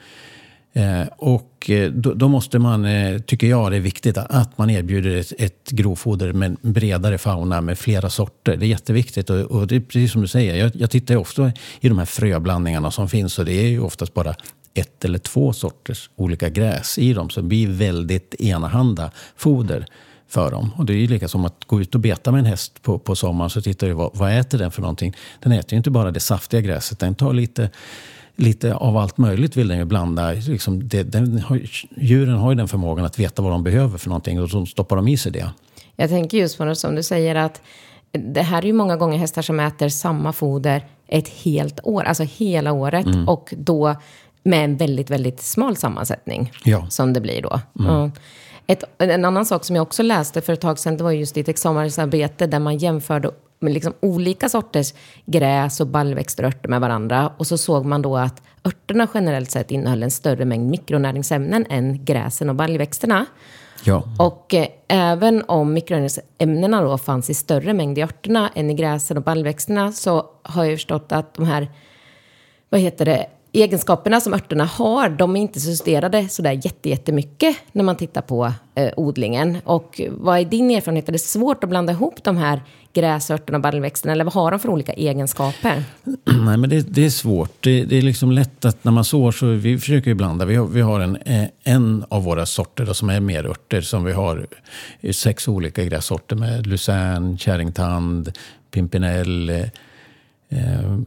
Eh, 0.74 1.08
och 1.18 1.70
eh, 1.70 1.92
då, 1.92 2.14
då 2.14 2.28
måste 2.28 2.60
man, 2.60 2.86
eh, 2.86 3.20
tycker 3.20 3.48
jag 3.48 3.72
det 3.72 3.78
är 3.78 3.82
viktigt 3.82 4.18
att 4.18 4.58
man 4.58 4.70
erbjuder 4.70 5.16
ett, 5.16 5.34
ett 5.38 5.70
grovfoder 5.70 6.34
med 6.34 6.58
en 6.62 6.72
bredare 6.74 7.18
fauna 7.18 7.62
med 7.62 7.80
flera 7.80 8.10
sorter. 8.10 8.58
Det 8.58 8.66
är 8.66 8.68
jätteviktigt 8.68 9.30
och, 9.30 9.40
och 9.40 9.68
det 9.68 9.76
är 9.76 9.80
precis 9.80 10.12
som 10.12 10.22
du 10.22 10.28
säger, 10.28 10.56
jag, 10.56 10.72
jag 10.76 10.92
tittar 10.92 11.14
ju 11.14 11.20
ofta 11.20 11.52
i 11.80 11.90
de 11.90 11.98
här 11.98 12.06
fröblandningarna 12.06 12.92
som 12.92 13.10
finns 13.10 13.40
och 13.40 13.46
det 13.46 13.54
är 13.54 13.68
ju 13.68 13.80
oftast 13.80 14.14
bara 14.14 14.36
ett 14.74 15.06
eller 15.06 15.20
två 15.20 15.54
sorters 15.54 16.10
olika 16.16 16.50
gräs 16.50 16.98
i 16.98 17.14
dem. 17.14 17.30
Så 17.30 17.42
det 17.42 17.48
blir 17.48 17.68
väldigt 17.68 18.36
enahanda 18.40 19.12
foder 19.36 19.86
för 20.32 20.52
dem. 20.52 20.72
Och 20.78 20.86
det 20.86 20.94
är 20.94 20.98
ju 20.98 21.08
lika 21.08 21.28
som 21.28 21.46
att 21.46 21.66
gå 21.66 21.82
ut 21.82 21.96
och 21.96 22.02
beta 22.02 22.32
med 22.32 22.40
en 22.40 22.46
häst 22.46 22.82
på, 22.82 23.00
på 23.00 23.16
sommaren 23.16 23.50
så 23.50 23.62
tittar 23.62 23.88
du 23.88 23.94
vad, 23.94 24.12
vad 24.14 24.40
äter 24.40 24.58
den 24.58 24.72
för 24.72 24.82
någonting. 24.82 25.14
Den 25.40 25.52
äter 25.52 25.74
ju 25.74 25.78
inte 25.78 25.92
bara 25.92 26.12
det 26.12 26.20
saftiga 26.20 26.62
gräset, 26.62 27.00
den 27.00 27.16
tar 27.16 27.34
lite 27.34 27.70
lite 28.36 28.76
av 28.76 28.98
allt 28.98 29.18
möjligt 29.18 29.58
vill 29.58 29.68
den 29.68 29.78
ju 29.78 29.86
blanda. 29.86 30.32
Liksom 30.32 30.88
det, 30.88 31.04
den 31.04 31.40
har, 31.40 31.62
djuren 31.98 32.36
har 32.36 32.52
ju 32.52 32.58
den 32.58 32.68
förmågan 32.68 33.06
att 33.06 33.20
veta 33.20 33.42
vad 33.42 33.52
de 33.52 33.64
behöver 33.64 33.98
för 33.98 34.10
någonting 34.10 34.42
och 34.42 34.50
så 34.50 34.66
stoppar 34.66 34.96
de 34.96 35.08
i 35.08 35.18
sig 35.18 35.32
det. 35.32 35.50
Jag 35.96 36.10
tänker 36.10 36.38
just 36.38 36.58
på 36.58 36.66
det 36.66 36.76
som 36.76 36.96
du 36.96 37.04
säger 37.04 37.36
att 37.36 37.62
det 38.12 38.42
här 38.42 38.62
är 38.62 38.66
ju 38.66 38.74
många 38.74 38.98
gånger 38.98 39.18
hästar 39.18 39.42
som 39.42 39.60
äter 39.60 39.90
samma 39.90 40.34
foder 40.34 40.86
ett 41.08 41.28
helt 41.28 41.80
år, 41.84 42.04
alltså 42.04 42.24
hela 42.24 42.72
året. 42.72 43.06
Och 43.28 43.54
då 43.58 43.96
med 44.44 44.66
en 44.66 44.78
väldigt, 44.78 45.10
väldigt 45.10 45.42
smal 45.42 45.76
sammansättning. 45.76 46.52
Ja. 46.64 46.90
Som 46.90 47.14
det 47.14 47.22
blir 47.22 47.42
då. 47.42 47.62
Ja. 47.74 48.12
Ett, 48.72 48.84
en 48.98 49.26
annan 49.26 49.46
sak 49.46 49.66
som 49.66 49.76
jag 49.76 49.84
också 49.84 50.04
läste 50.04 50.42
för 50.42 50.54
ett 50.54 50.62
tag 50.62 50.80
sedan, 50.80 50.98
det 50.98 51.04
var 51.04 51.12
just 51.12 51.38
i 51.38 51.40
ett 51.40 51.50
examensarbete 51.50 52.48
där 52.48 52.60
man 52.60 52.78
jämförde 52.78 53.32
med 53.60 53.74
liksom 53.74 53.94
olika 54.00 54.50
sorters 54.50 54.94
gräs 55.26 55.80
och 55.80 55.88
baljväxter 55.88 56.44
och 56.44 56.48
örter 56.48 56.70
med 56.70 56.82
varandra. 56.82 57.32
Och 57.38 57.48
så 57.48 57.58
såg 57.58 57.86
man 57.86 58.02
då 58.02 58.18
att 58.18 58.42
örterna 58.66 59.08
generellt 59.14 59.52
sett 59.52 59.72
innehöll 59.72 60.04
en 60.04 60.12
större 60.12 60.46
mängd 60.46 60.70
mikronäringsämnen 60.70 61.66
än 61.70 62.06
gräsen 62.06 62.50
och 62.50 62.56
baljväxterna. 62.56 63.26
Ja. 63.84 64.04
Och 64.20 64.54
eh, 64.54 64.68
även 64.88 65.44
om 65.48 65.74
mikronäringsämnena 65.74 66.82
då 66.82 66.98
fanns 66.98 67.30
i 67.30 67.34
större 67.34 67.74
mängd 67.74 67.98
i 67.98 68.02
örterna 68.02 68.50
än 68.56 68.70
i 68.70 68.74
gräsen 68.74 69.18
och 69.18 69.24
baljväxterna 69.24 69.92
så 69.92 70.26
har 70.44 70.64
jag 70.64 70.74
förstått 70.74 71.12
att 71.12 71.34
de 71.34 71.46
här, 71.46 71.72
vad 72.70 72.82
heter 72.82 73.06
det, 73.06 73.28
egenskaperna 73.54 74.22
som 74.22 74.34
örterna 74.34 74.66
har, 74.66 75.10
de 75.10 75.36
är 75.36 75.42
inte 75.42 75.60
justerade 75.60 76.30
sådär 76.30 76.60
jättemycket 76.84 77.56
när 77.72 77.84
man 77.84 77.96
tittar 77.96 78.22
på 78.22 78.54
eh, 78.76 78.90
odlingen. 78.98 79.58
Och 79.64 80.02
vad 80.12 80.40
är 80.40 80.46
din 80.46 80.72
erfarenhet? 80.72 81.10
Är 81.10 81.14
det 81.14 81.20
svårt 81.20 81.64
att 81.64 81.70
blanda 81.70 81.94
ihop 81.94 82.24
de 82.24 82.38
här 82.38 82.62
gräsörterna 82.94 83.58
och 83.58 83.62
baljväxterna? 83.62 84.12
Eller 84.12 84.24
vad 84.24 84.34
har 84.34 84.52
de 84.52 84.60
för 84.60 84.70
olika 84.70 84.94
egenskaper? 84.94 85.84
Nej, 86.46 86.58
men 86.58 86.70
det, 86.70 86.82
det 86.82 87.06
är 87.06 87.10
svårt. 87.10 87.52
Det, 87.60 87.84
det 87.84 87.98
är 87.98 88.02
liksom 88.02 88.32
lätt 88.32 88.66
att 88.66 88.84
när 88.84 88.92
man 88.92 89.04
sår 89.04 89.32
så 89.32 89.46
vi 89.46 89.78
försöker 89.78 90.10
ju 90.10 90.16
blanda. 90.16 90.46
Vi 90.46 90.56
har, 90.56 90.68
vi 90.68 90.82
har 90.82 91.00
en, 91.00 91.16
eh, 91.16 91.48
en 91.64 92.06
av 92.10 92.24
våra 92.24 92.46
sorter 92.46 92.86
då, 92.86 92.94
som 92.94 93.10
är 93.10 93.20
mer 93.20 93.46
örter 93.46 93.82
som 93.82 94.04
vi 94.04 94.12
har 94.12 94.48
i 95.00 95.14
sex 95.14 95.48
olika 95.48 95.84
grässorter 95.84 96.36
med 96.36 96.68
lucern, 96.68 97.38
kärringtand, 97.38 98.32
pimpinell, 98.72 99.50
eh, 99.50 99.62
eh 100.50 100.98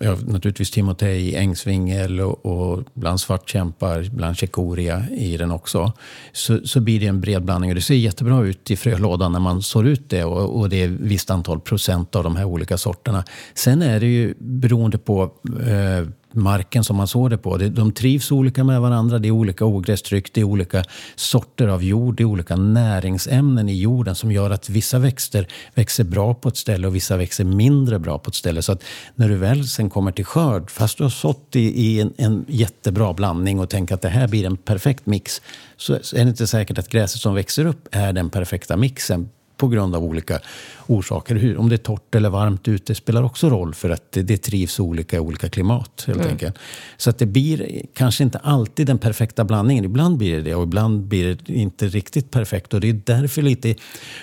ja, 0.00 0.16
naturligtvis 0.26 0.70
timotej, 0.70 1.36
ängsvingel 1.36 2.20
och, 2.20 2.46
och 2.46 2.84
bland 2.94 3.20
svartkämpar, 3.20 4.08
bland 4.12 4.38
chekoria 4.38 5.04
i 5.10 5.36
den 5.36 5.50
också. 5.50 5.92
Så, 6.32 6.60
så 6.64 6.80
blir 6.80 7.00
det 7.00 7.06
en 7.06 7.20
bred 7.20 7.44
blandning 7.44 7.70
och 7.70 7.74
det 7.74 7.80
ser 7.80 7.94
jättebra 7.94 8.44
ut 8.44 8.70
i 8.70 8.76
frölådan 8.76 9.32
när 9.32 9.40
man 9.40 9.62
sår 9.62 9.86
ut 9.86 10.10
det 10.10 10.24
och, 10.24 10.60
och 10.60 10.68
det 10.68 10.82
är 10.82 10.88
ett 10.88 11.00
visst 11.00 11.30
antal 11.30 11.60
procent 11.60 12.16
av 12.16 12.24
de 12.24 12.36
här 12.36 12.44
olika 12.44 12.78
sorterna. 12.78 13.24
Sen 13.54 13.82
är 13.82 14.00
det 14.00 14.06
ju 14.06 14.34
beroende 14.38 14.98
på 14.98 15.22
eh, 15.66 16.08
marken 16.32 16.84
som 16.84 16.96
man 16.96 17.08
sår 17.08 17.28
det 17.28 17.38
på. 17.38 17.56
De 17.56 17.92
trivs 17.92 18.32
olika 18.32 18.64
med 18.64 18.80
varandra, 18.80 19.18
det 19.18 19.28
är 19.28 19.32
olika 19.32 19.64
ogrästryck, 19.64 20.32
det 20.32 20.40
är 20.40 20.44
olika 20.44 20.84
sorter 21.16 21.68
av 21.68 21.84
jord, 21.84 22.16
det 22.16 22.22
är 22.22 22.24
olika 22.24 22.56
näringsämnen 22.56 23.68
i 23.68 23.80
jorden 23.80 24.14
som 24.14 24.32
gör 24.32 24.50
att 24.50 24.68
vissa 24.68 24.98
växter 24.98 25.46
växer 25.74 26.04
bra 26.04 26.34
på 26.34 26.48
ett 26.48 26.56
ställe 26.56 26.86
och 26.86 26.94
vissa 26.94 27.16
växer 27.16 27.44
mindre 27.44 27.98
bra 27.98 28.18
på 28.18 28.28
ett 28.28 28.34
ställe. 28.34 28.62
Så 28.62 28.72
att 28.72 28.82
när 29.14 29.28
du 29.28 29.36
väl 29.36 29.68
sen 29.68 29.90
kommer 29.90 30.12
till 30.12 30.24
skörd, 30.24 30.70
fast 30.70 30.98
du 30.98 31.02
har 31.02 31.10
sått 31.10 31.56
i, 31.56 31.60
i 31.60 32.00
en, 32.00 32.12
en 32.16 32.44
jättebra 32.48 33.12
blandning 33.12 33.60
och 33.60 33.68
tänker 33.68 33.94
att 33.94 34.02
det 34.02 34.08
här 34.08 34.28
blir 34.28 34.46
en 34.46 34.56
perfekt 34.56 35.06
mix, 35.06 35.42
så 35.76 35.94
är 35.94 36.24
det 36.24 36.30
inte 36.30 36.46
säkert 36.46 36.78
att 36.78 36.88
gräset 36.88 37.20
som 37.20 37.34
växer 37.34 37.66
upp 37.66 37.88
är 37.90 38.12
den 38.12 38.30
perfekta 38.30 38.76
mixen 38.76 39.28
på 39.60 39.68
grund 39.68 39.94
av 39.94 40.04
olika 40.04 40.40
orsaker. 40.86 41.34
Hur, 41.34 41.56
om 41.56 41.68
det 41.68 41.74
är 41.74 41.76
torrt 41.76 42.14
eller 42.14 42.30
varmt 42.30 42.68
ute 42.68 42.94
spelar 42.94 43.22
också 43.22 43.48
roll 43.48 43.74
för 43.74 43.90
att 43.90 44.12
det, 44.12 44.22
det 44.22 44.36
trivs 44.36 44.80
olika 44.80 45.16
i 45.16 45.20
olika 45.20 45.48
klimat. 45.48 46.04
helt 46.06 46.18
mm. 46.18 46.30
enkelt. 46.30 46.58
Så 46.96 47.10
att 47.10 47.18
det 47.18 47.26
blir 47.26 47.82
kanske 47.94 48.24
inte 48.24 48.38
alltid 48.38 48.86
den 48.86 48.98
perfekta 48.98 49.44
blandningen. 49.44 49.84
Ibland 49.84 50.16
blir 50.16 50.36
det 50.36 50.42
det 50.42 50.54
och 50.54 50.62
ibland 50.62 51.02
blir 51.02 51.38
det 51.46 51.52
inte 51.52 51.88
riktigt 51.88 52.30
perfekt. 52.30 52.74
Och 52.74 52.80
det 52.80 52.88
är 52.88 53.00
därför 53.04 53.42
lite, 53.42 53.74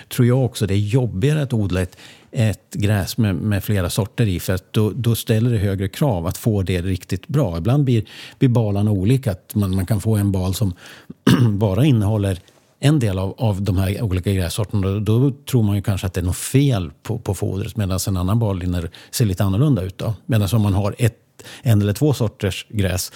tror 0.08 0.28
jag 0.28 0.44
också, 0.44 0.66
det 0.66 0.74
är 0.74 0.78
jobbigare 0.78 1.42
att 1.42 1.52
odla 1.52 1.80
ett 1.80 1.96
ett 2.30 2.74
gräs 2.74 3.18
med, 3.18 3.34
med, 3.34 3.64
flera 3.64 3.90
sorter 3.90 4.26
i. 4.26 4.40
För 4.40 4.54
att 4.54 4.72
då, 4.72 4.90
då, 4.90 5.14
ställer 5.14 5.50
det 5.50 5.58
högre 5.58 5.88
krav 5.88 6.26
att 6.26 6.38
få 6.38 6.62
det 6.62 6.82
riktigt 6.82 7.28
bra. 7.28 7.58
Ibland 7.58 7.84
blir, 7.84 8.04
blir 8.38 8.48
balarna 8.48 8.90
olika. 8.90 9.30
Att 9.30 9.54
man, 9.54 9.76
man 9.76 9.86
kan 9.86 10.00
få 10.00 10.16
en 10.16 10.32
bal 10.32 10.54
som 10.54 10.72
bara 11.58 11.84
innehåller 11.84 12.38
en 12.80 12.98
del 12.98 13.18
av, 13.18 13.34
av 13.38 13.62
de 13.62 13.78
här 13.78 14.02
olika 14.02 14.32
grässorterna, 14.32 15.00
då 15.00 15.32
tror 15.50 15.62
man 15.62 15.76
ju 15.76 15.82
kanske 15.82 16.06
att 16.06 16.14
det 16.14 16.20
är 16.20 16.24
något 16.24 16.36
fel 16.36 16.90
på, 17.02 17.18
på 17.18 17.34
fodret 17.34 17.76
medan 17.76 17.98
en 18.08 18.16
annan 18.16 18.38
ballinner 18.38 18.90
ser 19.10 19.24
lite 19.24 19.44
annorlunda 19.44 19.82
ut. 19.82 20.02
Medan 20.26 20.48
om 20.52 20.62
man 20.62 20.74
har 20.74 20.94
ett, 20.98 21.16
en 21.62 21.82
eller 21.82 21.92
två 21.92 22.12
sorters 22.12 22.66
gräs 22.68 23.12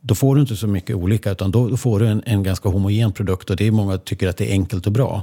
då 0.00 0.14
får 0.14 0.34
du 0.34 0.40
inte 0.40 0.56
så 0.56 0.66
mycket 0.66 0.96
olika 0.96 1.30
utan 1.30 1.50
då, 1.50 1.68
då 1.68 1.76
får 1.76 2.00
du 2.00 2.06
en, 2.06 2.22
en, 2.26 2.42
ganska 2.42 2.68
homogen 2.68 3.12
produkt 3.12 3.50
och 3.50 3.56
det 3.56 3.66
är 3.66 3.70
många 3.70 3.98
tycker 3.98 4.28
att 4.28 4.36
det 4.36 4.50
är 4.50 4.52
enkelt 4.52 4.86
och 4.86 4.92
bra. 4.92 5.22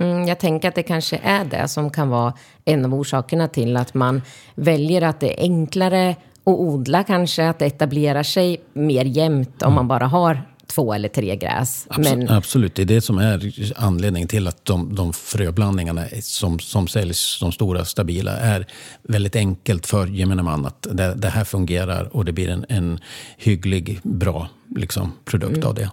Mm, 0.00 0.28
jag 0.28 0.38
tänker 0.38 0.68
att 0.68 0.74
det 0.74 0.82
kanske 0.82 1.20
är 1.22 1.44
det 1.44 1.68
som 1.68 1.90
kan 1.90 2.08
vara 2.08 2.32
en 2.64 2.84
av 2.84 2.94
orsakerna 2.94 3.48
till 3.48 3.76
att 3.76 3.94
man 3.94 4.22
väljer 4.54 5.02
att 5.02 5.20
det 5.20 5.40
är 5.40 5.42
enklare 5.42 6.10
att 6.10 6.16
odla 6.44 7.04
kanske, 7.04 7.48
att 7.48 7.58
det 7.58 7.66
etablerar 7.66 8.22
sig 8.22 8.60
mer 8.72 9.04
jämnt 9.04 9.62
om 9.62 9.66
mm. 9.66 9.74
man 9.74 9.88
bara 9.88 10.06
har 10.06 10.42
två 10.76 10.94
eller 10.94 11.08
tre 11.08 11.36
gräs. 11.36 11.86
Absolut, 11.88 12.18
men... 12.18 12.30
absolut. 12.30 12.74
det 12.74 12.82
är 12.82 12.86
det 12.86 13.00
som 13.00 13.18
är 13.18 13.52
anledningen 13.76 14.28
till 14.28 14.46
att 14.46 14.64
de, 14.64 14.94
de 14.94 15.12
fröblandningarna 15.12 16.04
som, 16.20 16.58
som 16.58 16.88
säljs, 16.88 17.38
de 17.40 17.52
stora 17.52 17.84
stabila, 17.84 18.32
är 18.32 18.66
väldigt 19.02 19.36
enkelt 19.36 19.86
för 19.86 20.06
gemene 20.06 20.42
man 20.42 20.66
att 20.66 20.86
det, 20.90 21.14
det, 21.14 21.28
här 21.28 21.44
fungerar 21.44 22.16
och 22.16 22.24
det 22.24 22.32
blir 22.32 22.48
en, 22.48 22.64
en 22.68 23.00
hygglig, 23.36 24.00
bra 24.02 24.48
liksom, 24.76 25.12
produkt 25.24 25.56
mm. 25.56 25.68
av 25.68 25.74
det. 25.74 25.90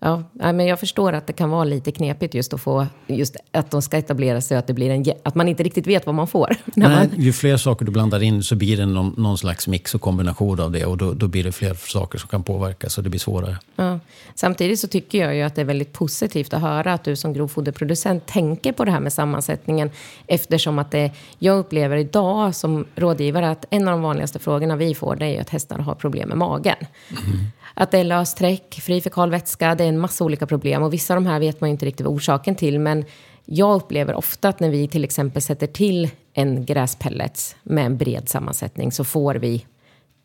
Ja, 0.00 0.22
men 0.32 0.66
jag 0.66 0.80
förstår 0.80 1.12
att 1.12 1.26
det 1.26 1.32
kan 1.32 1.50
vara 1.50 1.64
lite 1.64 1.92
knepigt 1.92 2.34
just 2.34 2.52
att 2.52 2.60
få, 2.60 2.86
just 3.06 3.36
att 3.52 3.70
de 3.70 3.82
ska 3.82 3.96
etablera 3.96 4.40
sig 4.40 4.54
och 4.54 4.58
att, 4.58 4.66
det 4.66 4.72
blir 4.72 4.90
en, 4.90 5.04
att 5.22 5.34
man 5.34 5.48
inte 5.48 5.62
riktigt 5.62 5.86
vet 5.86 6.06
vad 6.06 6.14
man 6.14 6.26
får. 6.26 6.56
Nej, 6.74 6.88
man... 6.88 7.22
Ju 7.22 7.32
fler 7.32 7.56
saker 7.56 7.84
du 7.84 7.92
blandar 7.92 8.22
in 8.22 8.42
så 8.42 8.54
blir 8.56 8.76
det 8.76 8.86
någon, 8.86 9.14
någon 9.16 9.38
slags 9.38 9.68
mix 9.68 9.94
och 9.94 10.00
kombination 10.00 10.60
av 10.60 10.70
det 10.70 10.84
och 10.84 10.96
då, 10.96 11.12
då 11.12 11.28
blir 11.28 11.44
det 11.44 11.52
fler 11.52 11.74
saker 11.74 12.18
som 12.18 12.28
kan 12.28 12.42
påverka 12.42 12.88
så 12.88 13.00
det 13.00 13.10
blir 13.10 13.20
svårare. 13.20 13.58
Ja. 13.76 13.98
Samtidigt 14.34 14.80
så 14.80 14.88
tycker 14.88 15.18
jag 15.18 15.36
ju 15.36 15.42
att 15.42 15.54
det 15.54 15.60
är 15.60 15.64
väldigt 15.64 15.92
positivt 15.92 16.54
att 16.54 16.60
höra 16.60 16.92
att 16.92 17.04
du 17.04 17.16
som 17.16 17.32
grovfoderproducent 17.32 18.26
tänker 18.26 18.72
på 18.72 18.84
det 18.84 18.90
här 18.90 19.00
med 19.00 19.12
sammansättningen 19.12 19.90
eftersom 20.26 20.78
att 20.78 20.90
det, 20.90 21.10
jag 21.38 21.58
upplever 21.58 21.96
idag 21.96 22.54
som 22.54 22.86
rådgivare 22.94 23.50
att 23.50 23.64
en 23.70 23.88
av 23.88 23.92
de 23.92 24.02
vanligaste 24.02 24.38
frågorna 24.38 24.76
vi 24.76 24.94
får 24.94 25.16
det 25.16 25.26
är 25.26 25.30
ju 25.30 25.38
att 25.38 25.50
hästar 25.50 25.78
har 25.78 25.94
problem 25.94 26.28
med 26.28 26.38
magen. 26.38 26.76
Mm. 27.10 27.38
Att 27.74 27.90
det 27.90 27.98
är 27.98 28.04
lösträck, 28.04 28.80
fri 28.82 29.00
fekal 29.00 29.30
vätska, 29.30 29.74
det 29.74 29.84
är 29.84 29.88
en 29.88 29.98
massa 29.98 30.24
olika 30.24 30.46
problem. 30.46 30.82
Och 30.82 30.92
vissa 30.92 31.14
av 31.14 31.22
de 31.22 31.26
här 31.26 31.40
vet 31.40 31.60
man 31.60 31.70
inte 31.70 31.86
riktigt 31.86 32.06
vad 32.06 32.14
orsaken 32.14 32.54
till. 32.54 32.80
Men 32.80 33.04
jag 33.44 33.76
upplever 33.76 34.14
ofta 34.14 34.48
att 34.48 34.60
när 34.60 34.70
vi 34.70 34.88
till 34.88 35.04
exempel 35.04 35.42
sätter 35.42 35.66
till 35.66 36.10
en 36.32 36.64
gräspellets 36.64 37.56
med 37.62 37.86
en 37.86 37.96
bred 37.96 38.28
sammansättning 38.28 38.92
så 38.92 39.04
får 39.04 39.34
vi 39.34 39.64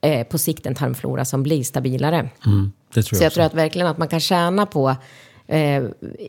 eh, 0.01 0.27
på 0.27 0.38
sikt 0.38 0.65
en 0.65 0.75
tarmflora 0.75 1.25
som 1.25 1.43
blir 1.43 1.63
stabilare. 1.63 2.29
Mm, 2.45 2.71
jag 2.93 3.05
så 3.05 3.15
jag 3.15 3.27
också. 3.27 3.35
tror 3.35 3.45
att 3.45 3.53
verkligen 3.53 3.88
att 3.88 3.97
man 3.97 4.07
kan 4.07 4.19
tjäna 4.19 4.65
på 4.65 4.95
eh, 5.47 5.83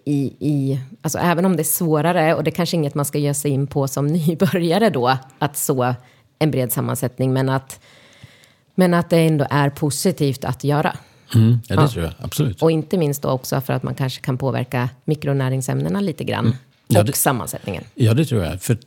i, 0.04 0.36
i, 0.38 0.80
alltså 1.02 1.18
även 1.18 1.44
om 1.44 1.56
det 1.56 1.62
är 1.62 1.64
svårare 1.64 2.34
och 2.34 2.44
det 2.44 2.50
är 2.50 2.54
kanske 2.54 2.76
inget 2.76 2.94
man 2.94 3.04
ska 3.04 3.18
ge 3.18 3.34
sig 3.34 3.50
in 3.50 3.66
på 3.66 3.88
som 3.88 4.06
nybörjare 4.26 4.90
då, 4.90 5.18
att 5.38 5.56
så 5.56 5.94
en 6.38 6.50
bred 6.50 6.72
sammansättning, 6.72 7.32
men 7.32 7.48
att, 7.48 7.80
men 8.74 8.94
att 8.94 9.10
det 9.10 9.18
ändå 9.18 9.46
är 9.50 9.70
positivt 9.70 10.44
att 10.44 10.64
göra. 10.64 10.96
Mm, 11.34 11.58
ja, 11.66 11.76
det 11.76 11.82
ja. 11.82 11.88
tror 11.88 12.04
jag. 12.04 12.12
Absolut. 12.18 12.62
Och 12.62 12.70
inte 12.70 12.98
minst 12.98 13.22
då 13.22 13.28
också 13.28 13.60
för 13.60 13.72
att 13.72 13.82
man 13.82 13.94
kanske 13.94 14.20
kan 14.20 14.38
påverka 14.38 14.88
mikronäringsämnena 15.04 16.00
lite 16.00 16.24
grann. 16.24 16.46
Mm. 16.46 16.56
Ja, 16.88 17.00
och 17.00 17.06
det, 17.06 17.16
sammansättningen. 17.16 17.84
Ja, 17.94 18.14
det 18.14 18.24
tror 18.24 18.44
jag. 18.44 18.62
För 18.62 18.78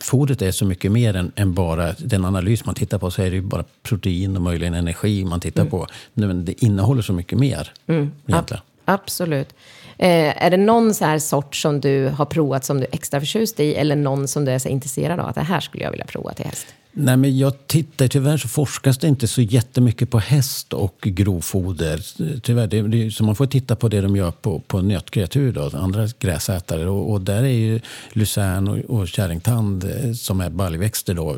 fodret 0.00 0.42
är 0.42 0.50
så 0.50 0.64
mycket 0.64 0.92
mer 0.92 1.16
än, 1.16 1.32
än, 1.36 1.54
bara 1.54 1.92
den 1.98 2.24
analys 2.24 2.64
man 2.64 2.74
tittar 2.74 2.98
på. 2.98 3.10
Så 3.10 3.22
är 3.22 3.30
det 3.30 3.36
ju 3.36 3.42
bara 3.42 3.64
protein 3.82 4.36
och 4.36 4.42
möjligen 4.42 4.74
energi 4.74 5.24
man 5.24 5.40
tittar 5.40 5.62
mm. 5.62 5.70
på. 5.70 5.86
Men 6.14 6.44
det 6.44 6.64
innehåller 6.64 7.02
så 7.02 7.12
mycket 7.12 7.38
mer. 7.38 7.72
Mm. 7.86 8.10
Egentligen. 8.26 8.62
absolut. 8.84 9.54
Eh, 9.98 10.44
är 10.44 10.50
det 10.50 10.56
någon 10.56 10.94
så 10.94 11.04
här 11.04 11.18
sort 11.18 11.56
som 11.56 11.80
du 11.80 12.08
har 12.08 12.24
provat 12.24 12.64
som 12.64 12.80
du 12.80 12.84
är 12.84 12.94
extra 12.94 13.20
förtjust 13.20 13.60
i? 13.60 13.74
Eller 13.74 13.96
någon 13.96 14.28
som 14.28 14.44
du 14.44 14.52
är 14.52 14.58
så 14.58 14.68
intresserad 14.68 15.20
av 15.20 15.26
att 15.28 15.34
det 15.34 15.40
här 15.40 15.60
skulle 15.60 15.84
jag 15.84 15.90
vilja 15.90 16.06
prova 16.06 16.32
till 16.32 16.46
häst? 16.46 16.66
Nej, 16.92 17.16
men 17.16 17.38
jag 17.38 17.66
tittar, 17.66 18.08
tyvärr 18.08 18.36
så 18.36 18.48
forskas 18.48 18.98
det 18.98 19.08
inte 19.08 19.28
så 19.28 19.42
jättemycket 19.42 20.10
på 20.10 20.18
häst 20.18 20.72
och 20.72 20.96
grovfoder. 21.00 22.00
Tyvärr, 22.40 22.66
det, 22.66 22.82
det, 22.82 23.10
så 23.10 23.24
man 23.24 23.36
får 23.36 23.46
titta 23.46 23.76
på 23.76 23.88
det 23.88 24.00
de 24.00 24.16
gör 24.16 24.30
på, 24.30 24.60
på 24.60 24.82
nötkreatur, 24.82 25.52
då, 25.52 25.70
andra 25.74 26.08
gräsätare. 26.18 26.88
Och, 26.88 27.12
och 27.12 27.20
där 27.20 27.42
är 27.42 27.48
ju 27.48 27.80
lucern 28.12 28.68
och, 28.68 28.78
och 28.78 29.08
kärringtand, 29.08 29.84
eh, 29.84 30.12
som 30.12 30.40
är 30.40 30.50
baljväxter, 30.50 31.14
då, 31.14 31.36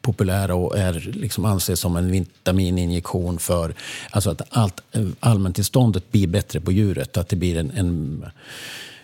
populära 0.00 0.54
och 0.54 0.78
är, 0.78 1.10
liksom, 1.14 1.44
anses 1.44 1.80
som 1.80 1.96
en 1.96 2.10
vitamininjektion 2.10 3.38
för 3.38 3.74
alltså 4.10 4.30
att 4.30 4.42
allt, 4.50 4.82
eh, 4.92 5.06
allmäntillståndet 5.20 6.12
blir 6.12 6.26
bättre 6.26 6.60
på 6.60 6.72
djuret. 6.72 7.16
Att 7.16 7.28
det 7.28 7.36
blir 7.36 7.56
en, 7.56 7.70
en 7.70 8.24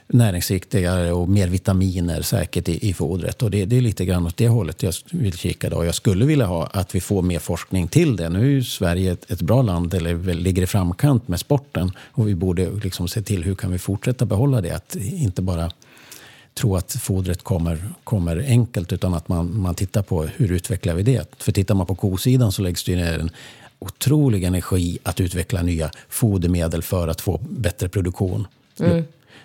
näringsriktigare 0.07 1.13
och 1.13 1.29
mer 1.29 1.49
vitaminer 1.49 2.23
säkert 2.23 2.69
i, 2.69 2.89
i 2.89 2.95
fodret. 2.95 3.43
Och 3.43 3.51
det, 3.51 3.65
det, 3.65 3.77
är 3.77 3.81
lite 3.81 4.05
grann 4.05 4.27
åt 4.27 4.37
det 4.37 4.49
hållet 4.49 4.83
jag 4.83 4.95
vill 5.11 5.39
kika. 5.39 5.71
Då. 5.71 5.85
Jag 5.85 5.95
skulle 5.95 6.25
vilja 6.25 6.47
ha 6.47 6.67
att 6.67 6.95
vi 6.95 7.01
får 7.01 7.23
mer 7.23 7.39
forskning 7.39 7.89
till 7.89 8.17
det. 8.17 8.29
Nu 8.29 8.39
är 8.39 8.51
ju 8.51 8.65
Sverige 8.65 9.13
ett, 9.13 9.31
ett 9.31 9.43
bra 9.43 9.63
land, 9.63 9.95
eller 9.95 10.35
ligger 10.35 10.63
i 10.63 10.67
framkant 10.67 11.29
med 11.29 11.41
sporten. 11.41 11.93
Och 11.99 12.29
vi 12.29 12.35
borde 12.35 12.71
liksom 12.71 13.09
se 13.09 13.23
till 13.23 13.45
hur 13.45 13.55
kan 13.55 13.73
vi 13.73 13.79
fortsätta 13.79 14.25
behålla 14.25 14.61
det. 14.61 14.71
Att 14.71 14.97
inte 14.97 15.43
bara 15.43 15.71
tro 16.55 16.77
att 16.77 16.93
fodret 16.93 17.43
kommer, 17.43 17.89
kommer 18.05 18.45
enkelt, 18.49 18.93
utan 18.93 19.15
att 19.15 19.29
man, 19.29 19.61
man 19.61 19.75
tittar 19.75 20.03
på 20.03 20.23
hur 20.23 20.53
utvecklar 20.53 20.95
vi 20.95 21.03
det. 21.03 21.35
För 21.39 21.53
tittar 21.53 21.75
man 21.75 21.87
på 21.87 21.95
kosidan 21.95 22.53
så 22.53 22.63
läggs 22.63 22.85
det 22.85 22.97
ner 22.97 23.19
en 23.19 23.31
otrolig 23.79 24.45
energi 24.45 24.99
att 25.03 25.21
utveckla 25.21 25.63
nya 25.63 25.91
fodermedel 26.09 26.83
för 26.83 27.09
att 27.09 27.21
få 27.21 27.41
bättre 27.49 27.89
produktion. 27.89 28.47
Mm. 28.81 29.05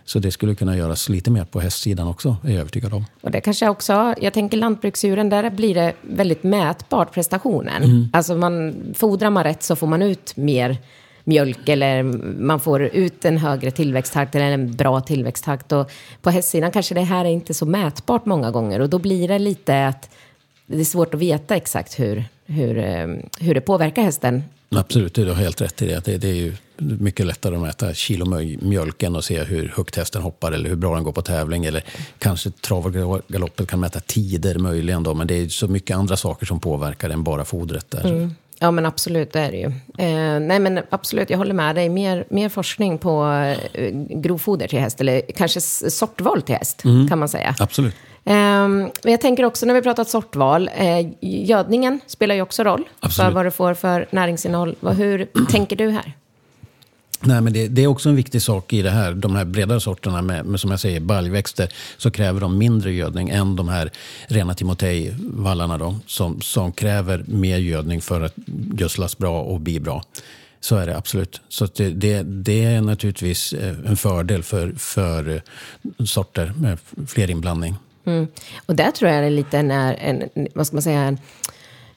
Så 0.09 0.19
det 0.19 0.31
skulle 0.31 0.55
kunna 0.55 0.77
göras 0.77 1.09
lite 1.09 1.31
mer 1.31 1.45
på 1.45 1.59
hästsidan 1.59 2.07
också, 2.07 2.37
är 2.43 2.49
jag 2.49 2.59
övertygad 2.59 2.93
om. 2.93 3.05
Och 3.21 3.31
det 3.31 3.41
kanske 3.41 3.69
också, 3.69 4.15
jag 4.21 4.33
tänker 4.33 4.57
lantbruksdjuren, 4.57 5.29
där 5.29 5.49
blir 5.49 5.75
det 5.75 5.93
väldigt 6.01 6.43
mätbart 6.43 7.13
prestationen. 7.13 7.83
Mm. 7.83 8.09
Alltså 8.13 8.35
man, 8.35 8.75
fodrar 8.93 9.29
man 9.29 9.43
rätt 9.43 9.63
så 9.63 9.75
får 9.75 9.87
man 9.87 10.01
ut 10.01 10.37
mer 10.37 10.77
mjölk 11.23 11.69
eller 11.69 12.03
man 12.41 12.59
får 12.59 12.81
ut 12.83 13.25
en 13.25 13.37
högre 13.37 13.71
tillväxttakt 13.71 14.35
eller 14.35 14.51
en 14.51 14.75
bra 14.75 15.01
tillväxttakt. 15.01 15.71
Och 15.71 15.91
på 16.21 16.29
hästsidan 16.29 16.71
kanske 16.71 16.95
det 16.95 17.01
här 17.01 17.25
är 17.25 17.29
inte 17.29 17.53
så 17.53 17.65
mätbart 17.65 18.25
många 18.25 18.51
gånger 18.51 18.79
och 18.79 18.89
då 18.89 18.99
blir 18.99 19.27
det 19.27 19.39
lite 19.39 19.87
att 19.87 20.09
det 20.65 20.79
är 20.79 20.85
svårt 20.85 21.13
att 21.13 21.19
veta 21.19 21.55
exakt 21.55 21.99
hur, 21.99 22.25
hur, 22.45 22.77
eh, 22.77 23.07
hur 23.39 23.53
det 23.53 23.61
påverkar 23.61 24.01
hästen 24.03 24.43
Absolut, 24.75 25.13
du 25.13 25.27
har 25.27 25.35
helt 25.35 25.61
rätt 25.61 25.81
i 25.81 25.87
det. 25.87 26.05
det. 26.05 26.17
Det 26.17 26.27
är 26.29 26.33
ju 26.33 26.53
mycket 26.77 27.25
lättare 27.25 27.55
att 27.55 27.61
mäta 27.61 27.93
kilo 27.93 28.25
mjöl- 28.25 28.57
mjölk 28.63 29.03
än 29.03 29.15
att 29.15 29.25
se 29.25 29.43
hur 29.43 29.73
högt 29.75 29.95
hästen 29.95 30.21
hoppar 30.21 30.51
eller 30.51 30.69
hur 30.69 30.75
bra 30.75 30.95
den 30.95 31.03
går 31.03 31.11
på 31.11 31.21
tävling. 31.21 31.65
Eller 31.65 31.83
kanske 32.19 32.51
trav 32.51 32.85
och 32.85 33.21
galoppet 33.27 33.67
kan 33.67 33.79
mäta 33.79 33.99
tider 33.99 34.55
möjligen 34.55 35.03
då, 35.03 35.13
men 35.13 35.27
det 35.27 35.33
är 35.33 35.47
så 35.47 35.67
mycket 35.67 35.97
andra 35.97 36.17
saker 36.17 36.45
som 36.45 36.59
påverkar 36.59 37.09
än 37.09 37.23
bara 37.23 37.45
fodret 37.45 37.91
där. 37.91 38.29
Ja, 38.61 38.71
men 38.71 38.85
absolut, 38.85 39.33
det 39.33 39.39
är 39.39 39.51
det 39.51 39.57
ju. 39.57 39.65
Eh, 40.05 40.39
nej, 40.39 40.59
men 40.59 40.79
absolut, 40.89 41.29
jag 41.29 41.37
håller 41.37 41.53
med 41.53 41.75
dig. 41.75 41.89
Mer, 41.89 42.25
mer 42.29 42.49
forskning 42.49 42.97
på 42.97 43.25
eh, 43.73 43.89
grovfoder 44.09 44.67
till 44.67 44.79
häst, 44.79 45.01
eller 45.01 45.21
kanske 45.35 45.61
sortval 45.61 46.41
till 46.41 46.55
häst, 46.55 46.81
kan 47.09 47.19
man 47.19 47.29
säga. 47.29 47.55
Absolut. 47.59 47.95
Ehm, 48.25 48.79
men 49.03 49.11
jag 49.11 49.21
tänker 49.21 49.45
också 49.45 49.65
när 49.65 49.73
vi 49.73 49.81
pratat 49.81 50.09
sortval, 50.09 50.69
eh, 50.75 51.07
gödningen 51.21 51.99
spelar 52.07 52.35
ju 52.35 52.41
också 52.41 52.63
roll 52.63 52.89
för 52.99 53.07
Absolut. 53.07 53.33
vad 53.33 53.45
du 53.45 53.51
får 53.51 53.73
för 53.73 54.07
näringsinnehåll. 54.11 54.75
Hur 54.81 55.25
tänker 55.49 55.75
du 55.75 55.89
här? 55.89 56.13
Nej, 57.21 57.41
men 57.41 57.53
det, 57.53 57.67
det 57.67 57.83
är 57.83 57.87
också 57.87 58.09
en 58.09 58.15
viktig 58.15 58.41
sak 58.41 58.73
i 58.73 58.81
det 58.81 58.89
här. 58.89 59.13
De 59.13 59.35
här 59.35 59.45
bredare 59.45 59.79
sorterna 59.79 60.21
med, 60.21 60.45
med 60.45 60.59
som 60.59 60.71
jag 60.71 60.79
säger, 60.79 60.99
baljväxter 60.99 61.73
så 61.97 62.11
kräver 62.11 62.41
de 62.41 62.57
mindre 62.57 62.93
gödning 62.93 63.29
än 63.29 63.55
de 63.55 63.69
här 63.69 63.91
rena 64.27 64.53
Timotej-vallarna 64.53 65.77
då, 65.77 65.95
som, 66.05 66.41
som 66.41 66.71
kräver 66.71 67.23
mer 67.27 67.57
gödning 67.57 68.01
för 68.01 68.21
att 68.21 68.33
gödslas 68.73 69.17
bra 69.17 69.41
och 69.41 69.59
bli 69.59 69.79
bra. 69.79 70.03
Så 70.59 70.75
är 70.75 70.87
det 70.87 70.97
absolut. 70.97 71.41
Så 71.49 71.65
det, 71.65 71.89
det, 71.89 72.23
det 72.23 72.63
är 72.63 72.81
naturligtvis 72.81 73.53
eh, 73.53 73.75
en 73.85 73.97
fördel 73.97 74.43
för, 74.43 74.71
för 74.77 75.29
eh, 75.29 76.05
sorter 76.05 76.53
med 76.57 76.77
fler 77.07 77.29
inblandning. 77.29 77.75
Mm. 78.05 78.27
Och 78.65 78.75
där 78.75 78.91
tror 78.91 79.11
jag 79.11 79.23
det 79.23 79.27
är 79.27 79.31
lite 79.31 79.57
en, 79.57 79.71
en, 79.71 80.29
vad 80.53 80.67
ska 80.67 80.75
man 80.75 80.81
säga, 80.81 81.01
en, 81.01 81.17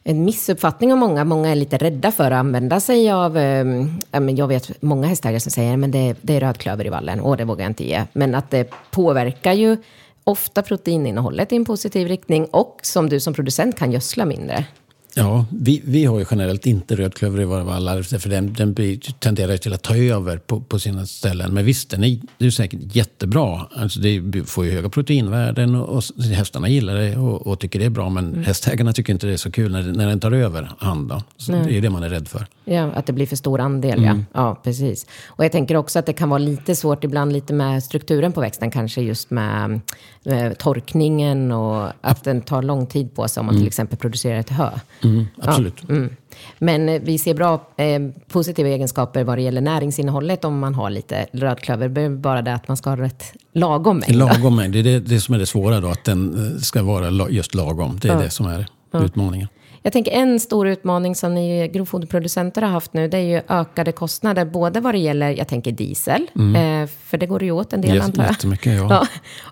en 0.04 0.24
missuppfattning 0.24 0.92
av 0.92 0.98
många. 0.98 1.24
Många 1.24 1.48
är 1.50 1.54
lite 1.54 1.76
rädda 1.76 2.12
för 2.12 2.30
att 2.30 2.38
använda 2.38 2.80
sig 2.80 3.10
av, 3.10 3.36
ehm, 3.36 3.98
men 4.10 4.36
jag 4.36 4.48
vet 4.48 4.82
många 4.82 5.06
hästägare 5.06 5.40
som 5.40 5.52
säger 5.52 5.76
men 5.76 5.90
det, 5.90 6.16
det 6.22 6.36
är 6.36 6.40
rödklöver 6.40 6.86
i 6.86 6.88
vallen, 6.88 7.20
och 7.20 7.36
det 7.36 7.44
vågar 7.44 7.64
jag 7.64 7.70
inte 7.70 7.84
ge. 7.84 8.04
Men 8.12 8.34
att 8.34 8.50
det 8.50 8.70
påverkar 8.90 9.52
ju 9.52 9.76
ofta 10.24 10.62
proteininnehållet 10.62 11.52
i 11.52 11.56
en 11.56 11.64
positiv 11.64 12.08
riktning 12.08 12.44
och 12.44 12.80
som 12.82 13.08
du 13.08 13.20
som 13.20 13.34
producent 13.34 13.78
kan 13.78 13.92
gödsla 13.92 14.24
mindre. 14.24 14.64
Ja, 15.14 15.46
vi, 15.50 15.82
vi 15.84 16.04
har 16.04 16.18
ju 16.18 16.24
generellt 16.30 16.66
inte 16.66 16.96
rödklöver 16.96 17.40
i 17.40 17.44
våra 17.44 17.64
vallar 17.64 18.18
för 18.18 18.28
den, 18.28 18.52
den 18.52 18.74
tenderar 19.18 19.56
till 19.56 19.72
att 19.72 19.82
ta 19.82 19.96
över 19.96 20.38
på, 20.38 20.60
på 20.60 20.78
sina 20.78 21.06
ställen. 21.06 21.54
Men 21.54 21.64
visst, 21.64 21.90
den 21.90 22.04
är, 22.04 22.20
det 22.38 22.46
är 22.46 22.50
säkert 22.50 22.80
jättebra. 22.96 23.66
Alltså 23.72 24.00
det 24.00 24.44
får 24.46 24.64
ju 24.64 24.70
höga 24.70 24.88
proteinvärden 24.88 25.74
och, 25.74 25.96
och 25.96 26.24
hästarna 26.24 26.68
gillar 26.68 26.94
det 26.94 27.16
och, 27.16 27.46
och 27.46 27.60
tycker 27.60 27.78
det 27.78 27.84
är 27.84 27.90
bra. 27.90 28.10
Men 28.10 28.44
hästägarna 28.44 28.92
tycker 28.92 29.12
inte 29.12 29.26
det 29.26 29.32
är 29.32 29.36
så 29.36 29.50
kul 29.50 29.72
när, 29.72 29.82
när 29.82 30.06
den 30.06 30.20
tar 30.20 30.32
över 30.32 30.72
hand. 30.78 31.08
Då. 31.08 31.22
Så 31.36 31.52
det 31.52 31.58
är 31.58 31.68
ju 31.68 31.80
det 31.80 31.90
man 31.90 32.02
är 32.02 32.10
rädd 32.10 32.28
för. 32.28 32.46
Ja, 32.64 32.82
att 32.82 33.06
det 33.06 33.12
blir 33.12 33.26
för 33.26 33.36
stor 33.36 33.60
andel, 33.60 34.04
ja. 34.04 34.16
Ja, 34.32 34.60
precis. 34.64 35.06
Och 35.26 35.44
jag 35.44 35.52
tänker 35.52 35.76
också 35.76 35.98
att 35.98 36.06
det 36.06 36.12
kan 36.12 36.28
vara 36.28 36.38
lite 36.38 36.76
svårt 36.76 37.04
ibland 37.04 37.32
lite 37.32 37.54
med 37.54 37.84
strukturen 37.84 38.32
på 38.32 38.40
växten, 38.40 38.70
kanske 38.70 39.00
just 39.00 39.30
med, 39.30 39.80
med 40.24 40.58
torkningen 40.58 41.52
och 41.52 41.88
att 42.00 42.24
den 42.24 42.40
tar 42.40 42.62
lång 42.62 42.86
tid 42.86 43.14
på 43.14 43.28
sig 43.28 43.40
om 43.40 43.46
man 43.46 43.56
till 43.56 43.66
exempel 43.66 43.98
producerar 43.98 44.38
ett 44.38 44.50
hö. 44.50 44.70
Mm, 45.04 45.26
absolut. 45.42 45.74
Ja, 45.88 45.94
mm. 45.94 46.16
Men 46.58 46.88
eh, 46.88 47.02
vi 47.04 47.18
ser 47.18 47.34
bra 47.34 47.66
eh, 47.76 48.00
positiva 48.28 48.68
egenskaper 48.68 49.24
vad 49.24 49.38
det 49.38 49.42
gäller 49.42 49.60
näringsinnehållet 49.60 50.44
om 50.44 50.58
man 50.58 50.74
har 50.74 50.90
lite 50.90 51.26
rödklöver. 51.32 52.08
Bara 52.16 52.42
det 52.42 52.54
att 52.54 52.68
man 52.68 52.76
ska 52.76 52.90
ha 52.90 52.96
rätt 52.96 53.24
lagom 53.52 53.98
mängd. 53.98 54.16
Lagom 54.16 54.56
mängd, 54.56 54.72
det 54.72 54.78
är 54.78 54.82
det, 54.82 55.00
det 55.00 55.20
som 55.20 55.34
är 55.34 55.38
det 55.38 55.46
svåra 55.46 55.80
då. 55.80 55.88
Att 55.88 56.04
den 56.04 56.52
eh, 56.54 56.60
ska 56.60 56.82
vara 56.82 57.30
just 57.30 57.54
lagom. 57.54 57.98
Det 58.02 58.08
är 58.08 58.18
det 58.18 58.30
som 58.30 58.46
är 58.46 58.66
utmaningen. 58.92 59.48
Jag 59.82 59.92
tänker 59.92 60.12
en 60.12 60.40
stor 60.40 60.68
utmaning 60.68 61.14
som 61.14 61.34
ni 61.34 61.68
grovfoderproducenter 61.68 62.62
har 62.62 62.68
haft 62.68 62.92
nu, 62.94 63.08
det 63.08 63.18
är 63.18 63.22
ju 63.22 63.42
ökade 63.48 63.92
kostnader, 63.92 64.44
både 64.44 64.80
vad 64.80 64.94
det 64.94 64.98
gäller, 64.98 65.30
jag 65.30 65.48
tänker 65.48 65.72
diesel, 65.72 66.22
eh, 66.34 66.88
för 67.04 67.18
det 67.18 67.26
går 67.26 67.42
ju 67.42 67.50
åt 67.50 67.72
en 67.72 67.80
del 67.80 68.00
antar 68.00 68.22
jag. 68.22 68.32
jättemycket, 68.32 68.72
ja. 68.72 69.06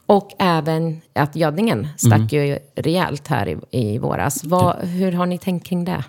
Och 0.07 0.31
även 0.39 1.01
att 1.13 1.37
gödningen 1.37 1.89
stack 1.97 2.33
ju 2.33 2.59
rejält 2.75 3.29
här 3.29 3.49
i, 3.49 3.59
i 3.71 3.99
våras. 3.99 4.45
Vad, 4.45 4.77
hur 4.77 5.13
har 5.13 5.27
ni 5.27 5.39
tänkt 5.39 5.67
kring 5.67 5.85
det? 5.85 6.05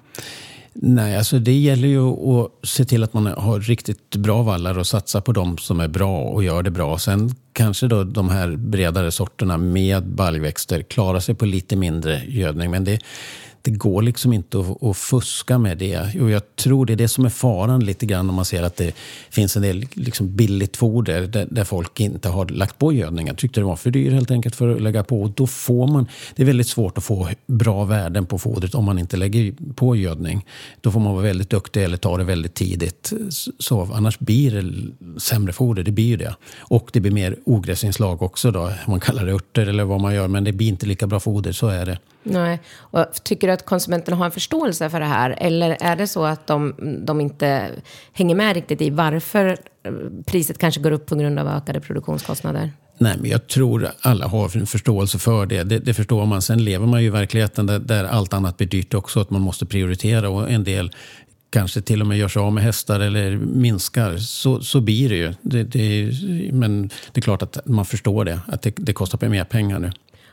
Nej, 0.73 1.17
alltså 1.17 1.39
det 1.39 1.53
gäller 1.53 1.87
ju 1.87 2.09
att 2.09 2.51
se 2.63 2.85
till 2.85 3.03
att 3.03 3.13
man 3.13 3.25
har 3.25 3.59
riktigt 3.59 4.15
bra 4.15 4.41
vallar 4.41 4.77
och 4.77 4.87
satsa 4.87 5.21
på 5.21 5.31
de 5.31 5.57
som 5.57 5.79
är 5.79 5.87
bra 5.87 6.19
och 6.21 6.43
gör 6.43 6.63
det 6.63 6.71
bra. 6.71 6.97
Sen 6.97 7.35
kanske 7.53 7.87
då 7.87 8.03
de 8.03 8.29
här 8.29 8.55
bredare 8.55 9.11
sorterna 9.11 9.57
med 9.57 10.07
baljväxter 10.07 10.81
klarar 10.81 11.19
sig 11.19 11.35
på 11.35 11.45
lite 11.45 11.75
mindre 11.75 12.21
gödning. 12.27 12.71
Men 12.71 12.83
det, 12.83 12.99
det 13.61 13.71
går 13.71 14.01
liksom 14.01 14.33
inte 14.33 14.59
att, 14.59 14.83
att 14.83 14.97
fuska 14.97 15.57
med 15.57 15.77
det. 15.77 16.21
Och 16.21 16.29
jag 16.29 16.55
tror 16.55 16.85
det 16.85 16.93
är 16.93 16.97
det 16.97 17.07
som 17.07 17.25
är 17.25 17.29
faran 17.29 17.85
lite 17.85 18.05
grann 18.05 18.29
om 18.29 18.35
man 18.35 18.45
ser 18.45 18.63
att 18.63 18.75
det 18.75 18.95
finns 19.29 19.55
en 19.55 19.61
del 19.61 19.85
liksom 19.93 20.35
billigt 20.35 20.77
foder 20.77 21.27
där, 21.27 21.47
där 21.51 21.63
folk 21.63 21.99
inte 21.99 22.29
har 22.29 22.45
lagt 22.45 22.77
på 22.79 22.93
gödning. 22.93 23.27
Jag 23.27 23.37
tyckte 23.37 23.59
det 23.59 23.65
var 23.65 23.75
för 23.75 23.91
dyrt 23.91 24.13
helt 24.13 24.31
enkelt 24.31 24.55
för 24.55 24.75
att 24.75 24.81
lägga 24.81 25.03
på. 25.03 25.21
Och 25.21 25.29
då 25.29 25.47
får 25.47 25.87
man, 25.87 26.07
det 26.35 26.43
är 26.43 26.45
väldigt 26.45 26.67
svårt 26.67 26.97
att 26.97 27.03
få 27.03 27.29
bra 27.47 27.83
värden 27.83 28.25
på 28.25 28.39
fodret 28.39 28.75
om 28.75 28.85
man 28.85 28.99
inte 28.99 29.17
lägger 29.17 29.53
på 29.75 29.95
gödning. 29.95 30.45
Då 30.81 30.91
får 30.91 30.99
man 30.99 31.13
vara 31.13 31.23
väldigt 31.23 31.49
duktig 31.49 31.83
eller 31.83 31.97
ta 31.97 32.17
det 32.17 32.23
väldigt 32.23 32.53
tidigt. 32.53 33.13
Så, 33.59 33.89
annars 33.93 34.19
blir 34.19 34.51
det 34.51 35.19
sämre 35.19 35.53
foder, 35.53 35.83
det 35.83 35.91
blir 35.91 36.05
ju 36.05 36.17
det. 36.17 36.35
Och 36.59 36.89
det 36.93 36.99
blir 36.99 37.11
mer 37.11 37.35
ogräsinslag 37.45 38.21
också 38.21 38.51
då. 38.51 38.71
Man 38.87 38.99
kallar 38.99 39.25
det 39.25 39.31
örter 39.31 39.67
eller 39.67 39.83
vad 39.83 40.01
man 40.01 40.15
gör, 40.15 40.27
men 40.27 40.43
det 40.43 40.51
blir 40.51 40.67
inte 40.67 40.85
lika 40.85 41.07
bra 41.07 41.19
foder, 41.19 41.51
så 41.51 41.67
är 41.67 41.85
det. 41.85 41.97
Nej. 42.23 42.59
Och 42.77 43.05
tycker 43.23 43.47
du 43.47 43.53
att 43.53 43.65
konsumenterna 43.65 44.17
har 44.17 44.25
en 44.25 44.31
förståelse 44.31 44.89
för 44.89 44.99
det 44.99 45.05
här? 45.05 45.35
Eller 45.37 45.77
är 45.79 45.95
det 45.95 46.07
så 46.07 46.25
att 46.25 46.47
de, 46.47 46.75
de 47.05 47.21
inte 47.21 47.71
hänger 48.13 48.35
med 48.35 48.55
riktigt 48.55 48.81
i 48.81 48.89
varför 48.89 49.57
eh, 49.83 49.91
priset 50.25 50.57
kanske 50.57 50.81
går 50.81 50.91
upp 50.91 51.05
på 51.05 51.15
grund 51.15 51.39
av 51.39 51.47
ökade 51.47 51.81
produktionskostnader? 51.81 52.71
Nej, 52.97 53.17
men 53.21 53.31
jag 53.31 53.47
tror 53.47 53.89
alla 54.01 54.27
har 54.27 54.57
en 54.57 54.67
förståelse 54.67 55.19
för 55.19 55.45
det. 55.45 55.63
det. 55.63 55.79
Det 55.79 55.93
förstår 55.93 56.25
man. 56.25 56.41
Sen 56.41 56.63
lever 56.63 56.87
man 56.87 57.01
ju 57.01 57.07
i 57.07 57.09
verkligheten 57.09 57.65
där, 57.65 57.79
där 57.79 58.03
allt 58.03 58.33
annat 58.33 58.57
blir 58.57 58.67
dyrt 58.67 58.93
också. 58.93 59.19
Att 59.19 59.29
man 59.29 59.41
måste 59.41 59.65
prioritera 59.65 60.29
och 60.29 60.51
en 60.51 60.63
del 60.63 60.91
kanske 61.49 61.81
till 61.81 62.01
och 62.01 62.07
med 62.07 62.17
gör 62.17 62.27
sig 62.27 62.41
av 62.41 62.53
med 62.53 62.63
hästar 62.63 62.99
eller 62.99 63.37
minskar. 63.37 64.17
Så, 64.17 64.61
så 64.61 64.81
blir 64.81 65.09
det 65.09 65.15
ju. 65.15 65.33
Det, 65.41 65.63
det, 65.63 66.11
men 66.53 66.87
det 67.11 67.19
är 67.19 67.21
klart 67.21 67.41
att 67.41 67.65
man 67.65 67.85
förstår 67.85 68.25
det. 68.25 68.39
Att 68.47 68.61
det, 68.61 68.73
det 68.77 68.93
kostar 68.93 69.29
mer 69.29 69.43
pengar 69.43 69.79
nu. 69.79 69.91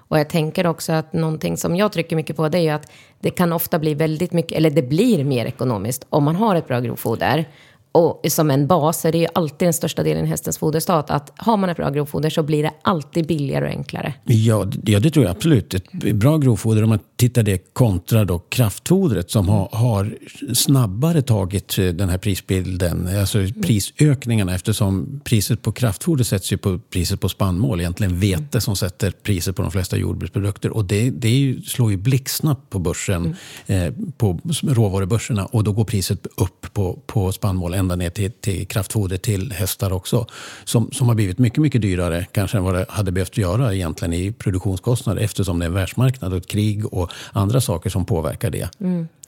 Och 0.09 0.19
jag 0.19 0.29
tänker 0.31 0.67
också 0.67 0.93
att 0.93 1.13
någonting 1.13 1.57
som 1.57 1.77
jag 1.77 1.93
trycker 1.93 2.17
mycket 2.17 2.37
på 2.37 2.49
det 2.49 2.59
är 2.59 2.63
ju 2.63 2.69
att 2.69 2.91
det 3.21 3.31
kan 3.31 3.53
ofta 3.53 3.79
bli 3.79 3.95
väldigt 3.95 4.33
mycket, 4.33 4.53
eller 4.59 4.71
det 4.71 4.83
blir 4.83 5.25
mer 5.25 5.47
ekonomiskt 5.47 6.07
om 6.11 6.25
man 6.25 6.37
har 6.37 6.57
ett 6.57 6.69
bra 6.69 6.81
grovfoder. 6.81 7.49
Och 7.93 8.21
som 8.29 8.51
en 8.51 8.67
bas 8.67 9.05
är 9.05 9.13
det 9.13 9.19
ju 9.19 9.27
alltid 9.35 9.67
den 9.67 9.73
största 9.73 10.03
delen 10.03 10.25
i 10.25 10.29
hästens 10.29 10.59
foderstat 10.59 11.11
att 11.11 11.33
har 11.37 11.57
man 11.57 11.71
ett 11.71 11.77
bra 11.77 11.91
grovfoder 11.91 12.31
så 12.31 12.43
blir 12.43 12.63
det 12.63 12.71
alltid 12.83 13.27
billigare 13.27 13.65
och 13.65 13.71
enklare. 13.71 14.15
Ja, 14.25 14.65
det- 14.65 14.93
ja, 14.93 14.99
det 15.01 15.11
tror 15.11 15.25
jag 15.25 15.37
absolut. 15.37 15.75
Ett 15.75 16.13
bra 16.17 16.37
grovfoder, 16.39 16.83
om 16.83 16.89
man 16.89 16.99
tittar 17.19 17.43
det 17.43 17.75
kontra 17.75 18.25
då 18.25 18.39
kraftfodret 18.39 19.31
som 19.31 19.49
har, 19.49 19.69
har 19.73 20.19
snabbare 20.55 21.23
tagit 21.23 21.79
eh, 21.79 21.87
den 21.87 22.09
här 22.09 22.19
prisbilden, 22.19 23.19
alltså 23.21 23.39
prisökningarna 23.63 24.55
eftersom 24.55 25.21
priset 25.25 25.63
på 25.63 25.73
kraftfoder 25.73 26.25
sätts 26.25 26.53
ju 26.53 26.57
på 26.57 26.79
priset 26.79 27.21
på 27.21 27.29
spannmål, 27.29 27.81
egentligen 27.81 28.21
vete 28.21 28.61
som 28.61 28.77
sätter 28.77 29.11
priset 29.11 29.57
på 29.57 29.63
de 29.63 29.71
flesta 29.71 29.97
jordbruksprodukter. 29.97 30.71
Och 30.71 30.85
det, 30.85 31.11
det 31.11 31.31
ju, 31.31 31.63
slår 31.63 31.91
ju 31.91 31.97
blixtsnabbt 31.97 32.71
på 32.71 32.79
börsen, 32.79 33.37
eh, 33.67 33.93
på 34.17 34.41
råvarubörserna 34.63 35.47
och 35.47 35.65
då 35.65 35.73
går 35.73 35.85
priset 35.85 36.27
upp 36.37 36.67
på, 36.73 36.99
på 37.07 37.33
spannmål 37.33 37.75
ända 37.75 37.97
ner 37.97 38.11
till, 38.11 38.33
till 38.33 38.67
kraftfoder 38.67 39.17
till 39.17 39.53
hästar 39.53 39.93
också. 39.93 40.27
Som, 40.65 40.91
som 40.93 41.09
har 41.09 41.15
blivit 41.15 41.39
mycket, 41.39 41.59
mycket 41.59 41.83
dyrare 41.83 42.27
kanske 42.33 42.57
än 42.59 42.65
vad 42.65 42.75
det 42.75 42.87
hade 42.89 43.13
behövt 43.13 43.37
göra 43.37 43.75
egentligen 43.75 44.13
i 44.13 44.33
produktionskostnader 44.33 45.23
eftersom 45.23 45.59
det 45.59 45.65
är 45.65 45.67
en 45.69 45.75
världsmarknad 45.75 46.33
och 46.33 46.39
ett 46.39 46.49
krig 46.49 46.93
och 46.93 47.08
andra 47.33 47.61
saker 47.61 47.91
som 47.91 48.05
påverkar 48.05 48.51
det. 48.51 48.69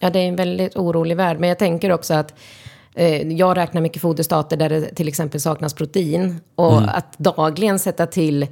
Ja, 0.01 0.11
det 0.11 0.19
är 0.19 0.29
en 0.29 0.37
väldigt 0.37 0.77
orolig 0.77 1.17
värld. 1.17 1.37
Men 1.41 1.49
jag 1.49 1.59
tänker 1.59 1.93
också 1.93 2.15
att 2.15 2.35
eh, 2.95 3.23
jag 3.33 3.57
räknar 3.57 3.81
mycket 3.81 4.03
foderstater 4.03 4.57
där 4.57 4.69
det 4.69 4.95
till 4.95 5.09
exempel 5.09 5.41
saknas 5.41 5.75
protein. 5.75 6.41
Och 6.55 6.73
Mm. 6.79 6.89
att 6.89 7.19
dagligen 7.19 7.79
sätta 7.79 8.07
till 8.07 8.47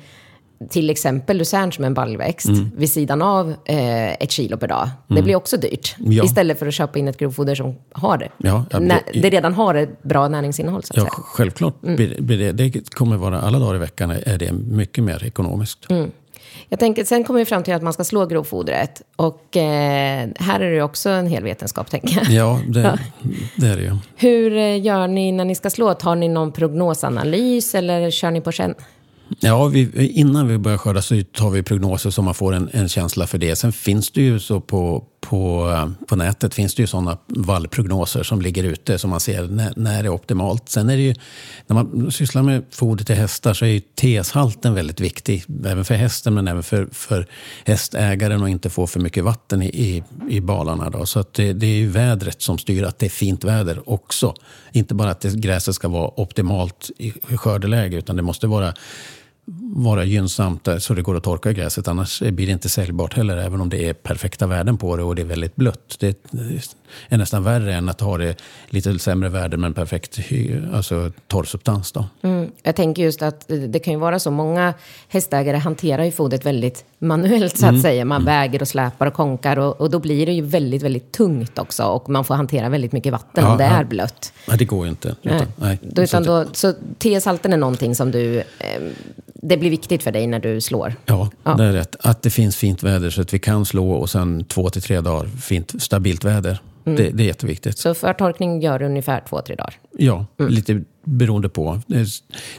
till 0.70 0.90
exempel 0.90 1.36
lucern 1.36 1.72
som 1.72 1.84
en 1.84 1.94
baljväxt 1.94 2.48
Mm. 2.48 2.70
vid 2.76 2.90
sidan 2.90 3.22
av 3.22 3.54
eh, 3.64 4.12
ett 4.12 4.30
kilo 4.30 4.56
per 4.56 4.68
dag. 4.68 4.90
Det 5.08 5.22
blir 5.22 5.36
också 5.36 5.56
dyrt. 5.56 5.94
Ja. 5.98 6.24
Istället 6.24 6.58
för 6.58 6.66
att 6.66 6.74
köpa 6.74 6.98
in 6.98 7.08
ett 7.08 7.16
grovfoder 7.18 7.54
som 7.54 7.74
har 7.92 8.18
det. 8.18 8.28
Ja, 8.38 8.64
ja, 8.70 8.78
det- 8.78 9.02
det 9.20 9.30
redan 9.30 9.54
har 9.54 9.74
ett 9.74 10.02
bra 10.02 10.28
näringsinnehåll 10.28 10.82
så 10.82 10.92
att 10.92 10.96
Ja, 10.96 11.02
säga. 11.02 11.10
självklart. 11.10 11.80
blir 11.80 12.38
det, 12.38 12.52
det 12.52 12.90
kommer 12.94 13.16
vara 13.16 13.40
alla 13.40 13.58
dagar 13.58 13.74
i 13.74 13.78
veckan 13.78 14.10
är 14.10 14.38
det 14.38 14.52
mycket 14.52 15.04
mer 15.04 15.24
ekonomiskt. 15.24 15.86
Jag 16.68 16.80
tänker, 16.80 17.04
sen 17.04 17.24
kommer 17.24 17.40
vi 17.40 17.44
fram 17.44 17.62
till 17.62 17.74
att 17.74 17.82
man 17.82 17.92
ska 17.92 18.04
slå 18.04 18.26
grovfodret. 18.26 19.02
Och 19.16 19.56
eh, 19.56 20.28
här 20.36 20.60
är 20.60 20.70
det 20.70 20.82
också 20.82 21.10
en 21.10 21.26
hel 21.26 21.44
vetenskap, 21.44 21.90
tänker 21.90 22.16
jag. 22.16 22.30
Ja, 22.30 22.60
det, 22.68 22.98
det 23.56 23.66
är 23.66 23.76
det 23.76 23.82
ju. 23.82 23.96
Hur 24.16 24.56
eh, 24.56 24.80
gör 24.82 25.08
ni 25.08 25.32
när 25.32 25.44
ni 25.44 25.54
ska 25.54 25.70
slå? 25.70 25.94
Tar 25.94 26.16
ni 26.16 26.28
någon 26.28 26.52
prognosanalys 26.52 27.74
eller 27.74 28.10
kör 28.10 28.30
ni 28.30 28.40
på 28.40 28.52
känn? 28.52 28.74
Ja, 29.40 29.66
vi, 29.66 30.08
innan 30.08 30.48
vi 30.48 30.58
börjar 30.58 30.78
skörda 30.78 31.02
så 31.02 31.22
tar 31.32 31.50
vi 31.50 31.62
prognoser 31.62 32.10
så 32.10 32.22
man 32.22 32.34
får 32.34 32.52
en, 32.54 32.70
en 32.72 32.88
känsla 32.88 33.26
för 33.26 33.38
det. 33.38 33.56
Sen 33.56 33.72
finns 33.72 34.10
det 34.10 34.22
ju 34.22 34.40
så 34.40 34.60
på, 34.60 35.04
på, 35.20 35.72
på 36.06 36.16
nätet 36.16 36.54
finns 36.54 36.74
det 36.74 36.82
ju 36.82 36.86
sådana 36.86 37.18
vallprognoser 37.26 38.22
som 38.22 38.42
ligger 38.42 38.64
ute 38.64 38.98
som 38.98 39.10
man 39.10 39.20
ser 39.20 39.42
när, 39.42 39.72
när 39.76 40.02
det 40.02 40.08
är 40.08 40.14
optimalt. 40.14 40.68
Sen 40.68 40.90
är 40.90 40.96
det 40.96 41.02
ju, 41.02 41.14
när 41.66 41.74
man 41.74 42.12
sysslar 42.12 42.42
med 42.42 42.64
foder 42.70 43.04
till 43.04 43.14
hästar 43.14 43.54
så 43.54 43.64
är 43.64 43.68
ju 43.68 43.80
teshalten 43.80 44.74
väldigt 44.74 45.00
viktig. 45.00 45.44
Även 45.66 45.84
för 45.84 45.94
hästen 45.94 46.34
men 46.34 46.48
även 46.48 46.62
för, 46.62 46.88
för 46.92 47.26
hästägaren 47.64 48.42
att 48.42 48.48
inte 48.48 48.70
få 48.70 48.86
för 48.86 49.00
mycket 49.00 49.24
vatten 49.24 49.62
i, 49.62 49.66
i, 49.66 50.02
i 50.28 50.40
balarna. 50.40 50.90
Då. 50.90 51.06
Så 51.06 51.20
att 51.20 51.34
det, 51.34 51.52
det 51.52 51.66
är 51.66 51.78
ju 51.78 51.88
vädret 51.88 52.42
som 52.42 52.58
styr 52.58 52.82
att 52.82 52.98
det 52.98 53.06
är 53.06 53.10
fint 53.10 53.44
väder 53.44 53.90
också. 53.90 54.34
Inte 54.72 54.94
bara 54.94 55.10
att 55.10 55.20
det, 55.20 55.34
gräset 55.34 55.74
ska 55.74 55.88
vara 55.88 56.20
optimalt 56.20 56.90
i 56.98 57.12
skördeläge 57.36 57.96
utan 57.96 58.16
det 58.16 58.22
måste 58.22 58.46
vara 58.46 58.74
vara 59.74 60.04
gynnsamt 60.04 60.64
där, 60.64 60.78
så 60.78 60.94
det 60.94 61.02
går 61.02 61.16
att 61.16 61.22
torka 61.22 61.52
gräset. 61.52 61.88
Annars 61.88 62.20
blir 62.20 62.46
det 62.46 62.52
inte 62.52 62.68
säljbart 62.68 63.14
heller, 63.14 63.36
även 63.36 63.60
om 63.60 63.68
det 63.68 63.88
är 63.88 63.94
perfekta 63.94 64.46
värden 64.46 64.78
på 64.78 64.96
det 64.96 65.02
och 65.02 65.14
det 65.14 65.22
är 65.22 65.26
väldigt 65.26 65.56
blött. 65.56 65.96
Det 66.00 66.30
är 67.08 67.18
nästan 67.18 67.44
värre 67.44 67.74
än 67.74 67.88
att 67.88 68.00
ha 68.00 68.18
det 68.18 68.36
lite 68.68 68.98
sämre 68.98 69.28
värde 69.28 69.56
men 69.56 69.74
perfekt 69.74 70.18
alltså, 70.74 71.12
torr 71.26 71.44
substans. 71.44 71.92
Då. 71.92 72.04
Mm. 72.22 72.50
Jag 72.62 72.76
tänker 72.76 73.02
just 73.02 73.22
att 73.22 73.44
det 73.68 73.78
kan 73.78 73.92
ju 73.92 73.98
vara 73.98 74.18
så, 74.18 74.30
många 74.30 74.74
hästägare 75.08 75.56
hanterar 75.56 76.04
ju 76.04 76.10
fodret 76.12 76.46
väldigt 76.46 76.84
manuellt 76.98 77.58
så 77.58 77.66
att 77.66 77.70
Mm. 77.70 77.82
säga. 77.82 78.04
Man 78.04 78.24
väger 78.24 78.62
och 78.62 78.68
släpar 78.68 79.06
och 79.06 79.14
konkar 79.14 79.58
och, 79.58 79.80
och 79.80 79.90
då 79.90 79.98
blir 79.98 80.26
det 80.26 80.32
ju 80.32 80.42
väldigt, 80.42 80.82
väldigt 80.82 81.12
tungt 81.12 81.58
också. 81.58 81.82
Och 81.84 82.08
man 82.08 82.24
får 82.24 82.34
hantera 82.34 82.68
väldigt 82.68 82.92
mycket 82.92 83.12
vatten 83.12 83.44
Ja, 83.44 83.52
om 83.52 83.58
det 83.58 83.64
ja. 83.64 83.70
är 83.70 83.84
blött. 83.84 84.32
Nej, 84.48 84.58
det 84.58 84.64
går 84.64 84.84
ju 84.86 84.90
inte. 84.90 85.14
Utan, 85.22 85.46
nej. 85.56 85.78
Då, 85.82 86.02
utan 86.02 86.22
då, 86.22 86.44
så 86.52 86.72
T-salten 86.98 87.52
är 87.52 87.56
någonting 87.56 87.94
som 87.94 88.10
du... 88.10 88.38
Eh, 88.38 88.44
det 89.42 89.56
blir 89.56 89.70
viktigt 89.70 90.02
för 90.02 90.12
dig 90.12 90.26
när 90.26 90.38
du 90.40 90.60
slår. 90.60 90.94
Ja, 91.06 91.30
Ja. 91.44 91.54
det 91.54 91.64
är 91.64 91.72
rätt. 91.72 91.96
Att 92.00 92.22
det 92.22 92.30
finns 92.30 92.56
fint 92.56 92.82
väder 92.82 93.10
så 93.10 93.20
att 93.20 93.34
vi 93.34 93.38
kan 93.38 93.64
slå 93.66 93.92
och 93.92 94.10
sen 94.10 94.44
två 94.44 94.70
till 94.70 94.82
tre 94.82 95.00
dagar 95.00 95.26
fint 95.26 95.82
stabilt 95.82 96.24
väder. 96.24 96.58
Mm. 96.84 96.96
Det, 96.96 97.10
det 97.10 97.22
är 97.22 97.26
jätteviktigt. 97.26 97.78
Så 97.78 97.94
förtorkning 97.94 98.60
gör 98.62 98.78
du 98.78 98.84
ungefär 98.86 99.22
två, 99.28 99.40
tre 99.40 99.54
dagar. 99.56 99.74
Ja, 99.98 100.26
lite 100.36 100.82
beroende 101.04 101.48
på. 101.48 101.80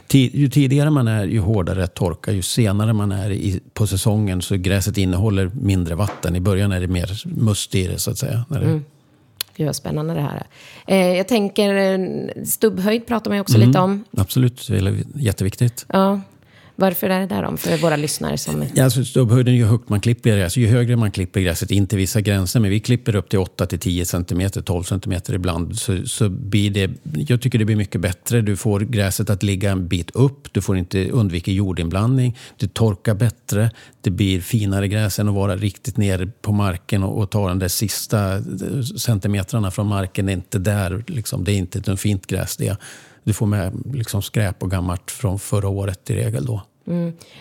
Ti- 0.08 0.30
Ju 0.36 0.48
tidigare 0.48 0.90
man 0.90 1.08
är, 1.08 1.24
ju 1.24 1.38
hårdare 1.40 1.84
att 1.84 1.94
torka. 1.94 2.32
Ju 2.32 2.42
senare 2.42 2.92
man 2.92 3.12
är 3.12 3.30
i, 3.30 3.60
på 3.74 3.86
säsongen 3.86 4.42
så 4.42 4.56
gräset 4.56 4.98
innehåller 4.98 5.50
mindre 5.60 5.94
vatten. 5.94 6.36
I 6.36 6.40
början 6.40 6.72
är 6.72 6.80
det 6.80 6.86
mer 6.88 7.22
must 7.26 7.74
i 7.74 7.86
det 7.86 7.98
så 7.98 8.10
att 8.10 8.18
säga. 8.18 8.44
När 8.48 8.60
det, 8.60 8.80
Gud 9.56 9.66
vad 9.66 9.76
spännande 9.76 10.14
det 10.14 10.20
här 10.20 10.42
är. 10.86 10.94
Eh, 11.10 11.16
jag 11.16 11.28
tänker, 11.28 11.74
eh, 11.74 11.98
stubbhöjd 12.44 13.06
pratar 13.06 13.30
man 13.30 13.36
ju 13.36 13.40
också 13.40 13.56
Mm. 13.56 13.68
lite 13.68 13.78
om. 13.80 14.04
Absolut, 14.16 14.66
det 14.68 14.76
är 14.78 14.96
jätteviktigt. 15.14 15.86
Ja. 15.88 16.20
Varför 16.80 17.10
är 17.10 17.20
det 17.20 17.26
där 17.26 17.42
om? 17.42 17.58
För 17.58 17.76
våra 17.76 17.96
lyssnare 17.96 18.38
som... 18.38 18.64
Ja, 18.74 18.84
alltså 18.84 19.04
stubbhöjden, 19.04 19.54
ju 19.54 19.64
högt 19.64 19.88
man 19.88 20.00
klipper 20.00 20.30
gräset, 20.30 20.56
ju 20.56 20.66
högre 20.66 20.96
man 20.96 21.10
klipper 21.10 21.40
gräset, 21.40 21.70
inte 21.70 21.96
vissa 21.96 22.20
gränser, 22.20 22.60
men 22.60 22.70
vi 22.70 22.80
klipper 22.80 23.16
upp 23.16 23.28
till 23.28 23.38
8 23.38 23.66
till 23.66 23.78
10 23.78 24.04
cm, 24.04 24.50
12 24.64 24.82
cm 24.82 25.14
ibland, 25.28 25.78
så, 25.78 26.06
så 26.06 26.28
blir 26.28 26.70
det, 26.70 26.90
jag 27.28 27.40
tycker 27.40 27.58
det 27.58 27.64
blir 27.64 27.76
mycket 27.76 28.00
bättre. 28.00 28.40
Du 28.40 28.56
får 28.56 28.80
gräset 28.80 29.30
att 29.30 29.42
ligga 29.42 29.70
en 29.70 29.88
bit 29.88 30.10
upp, 30.10 30.52
du 30.52 30.62
får 30.62 30.76
inte 30.76 31.10
undvika 31.10 31.50
jordinblandning, 31.50 32.36
det 32.56 32.74
torkar 32.74 33.14
bättre, 33.14 33.70
det 34.00 34.10
blir 34.10 34.40
finare 34.40 34.88
gräs 34.88 35.18
än 35.18 35.28
att 35.28 35.34
vara 35.34 35.56
riktigt 35.56 35.96
nere 35.96 36.26
på 36.26 36.52
marken 36.52 37.02
och, 37.02 37.18
och 37.22 37.30
ta 37.30 37.48
de 37.48 37.58
där 37.58 37.68
sista 37.68 38.36
eh, 38.36 38.42
centimetrarna 38.98 39.70
från 39.70 39.86
marken. 39.86 40.26
Det 40.26 40.32
är 40.32 40.36
inte 40.36 40.58
där, 40.58 41.04
liksom, 41.06 41.44
det 41.44 41.52
är 41.52 41.56
inte 41.56 41.78
ett 41.78 42.00
fint 42.00 42.26
gräs 42.26 42.56
det. 42.56 42.76
Du 43.24 43.32
får 43.32 43.46
med 43.46 43.82
liksom, 43.92 44.22
skräp 44.22 44.62
och 44.62 44.70
gammalt 44.70 45.10
från 45.10 45.38
förra 45.38 45.68
året 45.68 46.10
i 46.10 46.14
regel 46.14 46.44
då. 46.44 46.62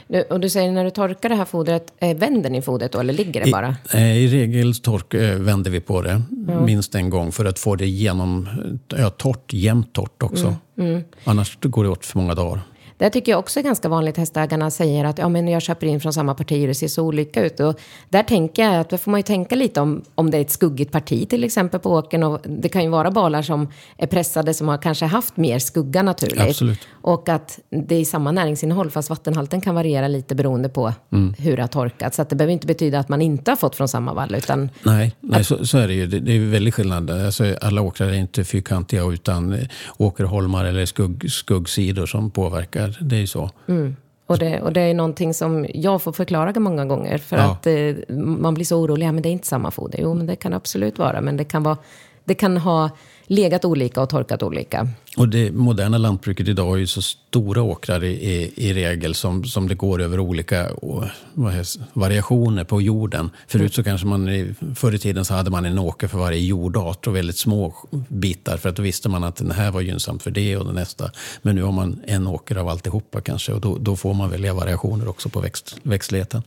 Du, 0.08 0.22
och 0.22 0.40
du 0.40 0.50
säger 0.50 0.72
när 0.72 0.84
du 0.84 0.90
torkar 0.90 1.30
det 1.30 1.36
här 1.36 1.46
fodret, 1.46 1.94
eh, 2.00 2.18
vänder 2.18 2.50
ni 2.50 2.62
fodret 2.62 2.92
då 2.92 3.00
eller 3.00 3.14
ligger 3.14 3.46
det 3.46 3.52
bara? 3.52 3.76
I, 3.94 3.98
eh, 3.98 4.18
I 4.18 4.28
regel 4.28 4.76
tork, 4.76 5.14
eh, 5.14 5.36
vänder 5.40 5.72
vi 5.72 5.80
på 5.80 6.02
det 6.02 6.22
minst 6.66 6.96
en 6.96 7.10
gång 7.10 7.32
för 7.32 7.46
att 7.46 7.60
få 7.60 7.76
det 7.76 7.88
genom, 7.88 8.50
ja, 8.88 9.10
torrt, 9.10 9.54
jämnt 9.54 9.94
torrt 9.94 10.24
också. 10.24 10.56
Mm, 10.78 11.04
Annars 11.24 11.58
går 11.62 11.84
det 11.84 11.90
åt 11.90 12.06
för 12.06 12.18
många 12.18 12.36
dagar. 12.36 12.62
Det 13.00 13.10
tycker 13.10 13.32
jag 13.32 13.40
också 13.40 13.60
är 13.60 13.64
ganska 13.64 13.90
vanligt. 13.90 14.18
Hästägarna 14.18 14.72
säger 14.72 15.06
att 15.06 15.18
ja, 15.18 15.30
men 15.30 15.48
jag 15.48 15.62
köper 15.62 15.88
in 15.88 16.00
från 16.02 16.14
samma 16.14 16.36
parti 16.36 16.64
och 16.64 16.68
det 16.68 16.76
ser 16.76 16.88
så 16.88 17.04
olika 17.04 17.46
ut. 17.46 17.60
Och 17.60 17.80
där 18.10 18.24
tänker 18.24 18.64
jag 18.64 18.76
att 18.76 18.90
då 18.90 18.98
får 18.98 19.12
man 19.12 19.20
ju 19.20 19.24
tänka 19.24 19.56
lite 19.56 19.82
om, 19.82 20.04
om 20.16 20.32
det 20.32 20.38
är 20.38 20.42
ett 20.42 20.52
skuggigt 20.52 20.92
parti 20.92 21.30
till 21.30 21.44
exempel 21.44 21.80
på 21.80 21.92
åkern. 21.92 22.24
Och 22.24 22.40
det 22.48 22.70
kan 22.70 22.84
ju 22.84 22.90
vara 22.90 23.12
balar 23.12 23.42
som 23.42 23.68
är 23.98 24.08
pressade 24.08 24.54
som 24.54 24.68
har 24.68 24.78
kanske 24.78 25.06
haft 25.06 25.38
mer 25.38 25.60
skugga 25.60 26.04
naturligt. 26.04 26.40
Absolut. 26.40 26.80
Och 27.02 27.30
att 27.30 27.60
det 27.70 27.96
är 27.96 28.06
samma 28.06 28.32
näringsinnehåll 28.32 28.92
fast 28.92 29.10
vattenhalten 29.10 29.62
kan 29.62 29.76
variera 29.76 30.08
lite 30.08 30.36
beroende 30.36 30.70
på 30.70 30.94
Mm. 31.12 31.34
hur 31.38 31.56
det 31.56 31.64
har 31.64 31.68
torkat. 31.68 32.16
Så 32.16 32.22
att 32.22 32.30
det 32.30 32.36
behöver 32.36 32.54
inte 32.54 32.68
betyda 32.68 33.00
att 33.00 33.10
man 33.10 33.22
inte 33.22 33.52
har 33.52 33.56
fått 33.56 33.76
från 33.76 33.88
samma 33.88 34.14
vall 34.14 34.36
utan 34.36 34.70
Nej, 34.84 35.16
nej 35.20 35.44
så, 35.44 35.66
så 35.66 35.78
är 35.78 35.88
det 35.88 35.94
ju. 35.94 36.08
Det, 36.08 36.20
det 36.20 36.32
är 36.32 36.36
ju 36.36 36.50
väldigt 36.50 36.74
skillnad. 36.74 37.12
Alltså, 37.12 37.56
alla 37.62 37.82
åkrar 37.82 38.08
är 38.08 38.14
inte 38.14 38.44
fyrkantiga 38.44 39.04
utan 39.04 39.58
åkerholmar 39.98 40.66
eller 40.66 40.86
skugg, 40.86 41.32
skuggsidor 41.32 42.06
som 42.06 42.32
påverkar. 42.32 42.89
Det 43.02 43.16
är 43.16 43.20
ju 43.20 43.28
så. 43.28 43.50
Och 44.26 44.38
det, 44.38 44.62
och 44.62 44.74
det 44.74 44.82
är 44.82 44.94
någonting 44.94 45.34
som 45.34 45.66
jag 45.74 46.02
får 46.02 46.12
förklara 46.12 46.60
många 46.60 46.86
gånger. 46.86 47.18
För 47.18 47.38
Ja. 47.38 47.44
att 47.52 47.68
eh, 47.68 48.16
man 48.16 48.54
blir 48.54 48.66
så 48.66 48.78
orolig. 48.82 49.06
Ja, 49.08 49.12
men 49.12 49.24
det 49.24 49.30
är 49.30 49.32
inte 49.32 49.48
samma 49.48 49.72
foder. 49.72 50.00
Jo, 50.02 50.14
men 50.14 50.26
det 50.28 50.36
kan 50.36 50.54
absolut 50.54 50.98
vara. 50.98 51.22
Men 51.22 51.38
det 51.38 51.44
kan, 51.44 51.64
vara, 51.64 51.78
det 52.26 52.34
kan 52.36 52.58
ha 52.58 52.90
legat 53.30 53.66
olika 53.66 54.02
och 54.02 54.10
torkat 54.10 54.44
olika. 54.44 54.88
Och 55.18 55.30
det 55.30 55.52
moderna 55.52 55.98
lantbruket 55.98 56.48
idag 56.48 56.66
har 56.66 56.78
ju 56.78 56.88
så 56.88 57.02
stora 57.02 57.62
åkrar 57.62 58.04
i, 58.04 58.08
i, 58.08 58.54
i 58.56 58.74
regel 58.74 59.16
som, 59.16 59.44
som 59.44 59.68
det 59.68 59.76
går 59.76 60.02
över 60.02 60.20
olika 60.20 60.68
vad 61.34 61.54
heter, 61.54 61.82
variationer 61.94 62.64
på 62.64 62.82
jorden. 62.82 63.30
Förut 63.48 63.74
så 63.74 63.84
kanske 63.84 64.08
man, 64.08 64.56
förr 64.76 64.96
i 64.96 64.98
tiden 64.98 65.26
så 65.26 65.34
hade 65.34 65.52
man 65.52 65.66
en 65.66 65.80
åker 65.80 66.08
för 66.08 66.18
varje 66.18 66.40
jordart 66.40 67.08
och 67.08 67.16
väldigt 67.16 67.38
små 67.38 67.74
bitar 68.08 68.58
för 68.58 68.70
att 68.70 68.76
då 68.76 68.84
visste 68.84 69.10
man 69.10 69.24
att 69.24 69.36
den 69.36 69.52
här 69.52 69.72
var 69.72 69.82
gynnsamt 69.82 70.24
för 70.24 70.32
det 70.32 70.58
och 70.58 70.66
den 70.66 70.76
nästa. 70.76 71.12
Men 71.42 71.56
nu 71.56 71.64
har 71.64 71.72
man 71.72 72.02
en 72.08 72.28
åker 72.28 72.56
av 72.56 72.70
alltihopa 72.70 73.22
kanske 73.22 73.54
och 73.54 73.62
då, 73.62 73.78
då 73.78 73.96
får 73.96 74.14
man 74.14 74.30
välja 74.30 74.54
variationer 74.54 75.08
också 75.08 75.30
på 75.30 75.40
växt, 75.40 75.78
växtligheten. 75.84 76.44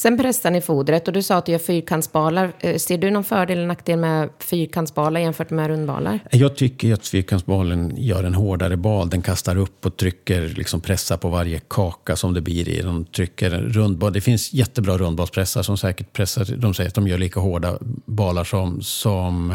Sen 0.00 0.18
pressar 0.18 0.50
ni 0.50 0.60
fodret 0.60 1.08
och 1.08 1.14
du 1.14 1.22
sa 1.22 1.36
att 1.36 1.46
du 1.46 1.52
gör 1.52 1.58
fyrkantsbalar. 1.58 2.52
Eh, 2.60 2.76
ser 2.76 2.98
du 2.98 3.10
någon 3.10 3.24
fördel 3.24 3.58
eller 3.58 3.66
nackdel 3.66 3.98
med 3.98 4.28
fyrkantsbalar 4.38 5.20
jämfört 5.20 5.50
med 5.50 5.68
rundbalar? 5.68 6.18
Jag 6.30 6.56
tycker 6.56 6.94
att 6.94 7.06
fyrkantsbalen 7.06 7.94
gör 7.96 8.24
en 8.24 8.34
hårdare 8.34 8.76
bal. 8.76 9.10
Den 9.10 9.22
kastar 9.22 9.56
upp 9.56 9.86
och 9.86 9.96
trycker, 9.96 10.48
liksom 10.48 10.80
pressar 10.80 11.16
på 11.16 11.28
varje 11.28 11.60
kaka 11.68 12.16
som 12.16 12.34
det 12.34 12.40
blir 12.40 12.68
i. 12.68 12.82
De 12.82 13.04
trycker 13.04 13.50
en 13.50 13.60
rundbal. 13.60 14.12
Det 14.12 14.20
finns 14.20 14.52
jättebra 14.52 14.98
rundbalspressar 14.98 15.62
som 15.62 15.76
säkert 15.76 16.12
pressar. 16.12 16.56
De 16.56 16.74
säger 16.74 16.88
att 16.88 16.94
de 16.94 17.08
gör 17.08 17.18
lika 17.18 17.40
hårda 17.40 17.78
balar 18.06 18.44
som, 18.44 18.82
som 18.82 19.50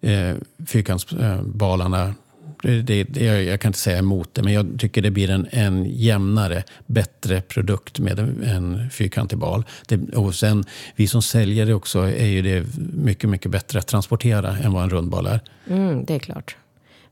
eh, 0.00 0.10
eh, 0.12 0.36
fyrkantsbalarna. 0.66 2.14
Det, 2.62 2.82
det, 2.82 3.04
det, 3.04 3.24
jag, 3.24 3.60
kan 3.60 3.68
inte 3.68 3.78
säga 3.78 3.98
emot 3.98 4.34
det, 4.34 4.42
men 4.42 4.52
jag 4.52 4.78
tycker 4.78 5.02
det 5.02 5.10
blir 5.10 5.30
en, 5.30 5.46
en 5.50 5.84
jämnare, 5.84 6.62
bättre 6.86 7.40
produkt 7.40 7.98
med 7.98 8.18
en, 8.18 8.42
en 8.42 8.90
fyrkantig 8.90 9.38
bal. 9.38 9.64
Det, 9.88 10.16
och 10.16 10.34
sen, 10.34 10.64
vi 10.96 11.06
som 11.06 11.22
säljare 11.22 11.74
också 11.74 11.98
är 11.98 12.26
ju 12.26 12.42
det 12.42 12.66
mycket, 12.94 13.30
mycket 13.30 13.50
bättre 13.50 13.78
att 13.78 13.86
transportera 13.86 14.56
än 14.56 14.72
vad 14.72 14.82
en 14.82 14.90
rundbal 14.90 15.26
är. 15.26 15.40
Mm, 15.68 16.04
det 16.04 16.14
är 16.14 16.18
klart. 16.18 16.56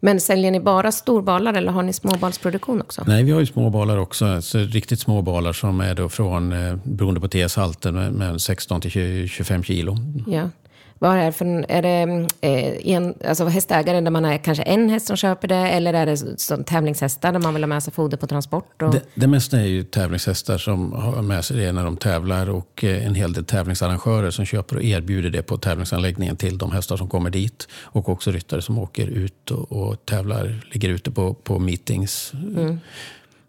Men 0.00 0.20
säljer 0.20 0.50
ni 0.50 0.60
bara 0.60 0.92
storbalar 0.92 1.54
eller 1.54 1.72
har 1.72 1.82
ni 1.82 1.92
småbalsproduktion 1.92 2.80
också? 2.80 3.04
Nej, 3.06 3.24
vi 3.24 3.30
har 3.30 3.40
ju 3.40 3.46
små 3.46 3.70
balar 3.70 3.96
också. 3.96 4.26
Alltså, 4.26 4.58
riktigt 4.58 5.00
små 5.00 5.22
balar 5.22 5.52
som 5.52 5.80
är 5.80 5.94
då 5.94 6.08
från, 6.08 6.52
eh, 6.52 6.76
beroende 6.84 7.20
på 7.20 7.28
TS-halten, 7.28 7.94
med, 7.94 8.12
med 8.12 8.40
16 8.40 8.80
till 8.80 8.90
20, 8.90 9.28
25 9.28 9.62
kilo. 9.62 9.96
Ja. 10.26 10.50
Vad 10.98 11.16
är 11.16 11.26
det 11.26 11.32
för 11.32 11.64
är 11.68 11.82
det 11.82 12.26
eh, 12.40 12.94
en, 12.94 13.14
alltså 13.28 13.44
hästägare 13.44 14.00
där 14.00 14.10
man 14.10 14.24
är 14.24 14.38
kanske 14.38 14.62
en 14.62 14.90
häst 14.90 15.06
som 15.06 15.16
köper 15.16 15.48
det 15.48 15.54
eller 15.54 15.94
är 15.94 16.06
det 16.06 16.16
som 16.40 16.64
tävlingshästar 16.64 17.32
där 17.32 17.40
man 17.40 17.54
vill 17.54 17.62
ha 17.62 17.68
med 17.68 17.82
sig 17.82 17.92
foder 17.92 18.16
på 18.16 18.26
transport? 18.26 18.82
Och, 18.82 18.90
Det, 18.90 19.02
det 19.14 19.26
mesta 19.26 19.60
är 19.60 19.66
ju 19.66 19.82
tävlingshästar 19.82 20.58
som 20.58 20.92
har 20.92 21.22
med 21.22 21.44
sig 21.44 21.56
det 21.56 21.72
när 21.72 21.84
de 21.84 21.96
tävlar 21.96 22.50
och 22.50 22.84
eh, 22.84 23.06
en 23.06 23.14
hel 23.14 23.32
del 23.32 23.44
tävlingsarrangörer 23.44 24.30
som 24.30 24.44
köper 24.44 24.76
och 24.76 24.82
erbjuder 24.82 25.30
det 25.30 25.42
på 25.42 25.56
tävlingsanläggningen 25.56 26.36
till 26.36 26.58
de 26.58 26.72
hästar 26.72 26.96
som 26.96 27.08
kommer 27.08 27.30
dit. 27.30 27.68
Och 27.82 28.08
också 28.08 28.30
ryttare 28.30 28.62
som 28.62 28.78
åker 28.78 29.06
ut 29.06 29.50
och, 29.50 29.72
och 29.72 30.06
tävlar, 30.06 30.66
ligger 30.72 30.88
ute 30.88 31.10
på, 31.10 31.34
på 31.34 31.58
meetings. 31.58 32.32
Det. 32.32 32.78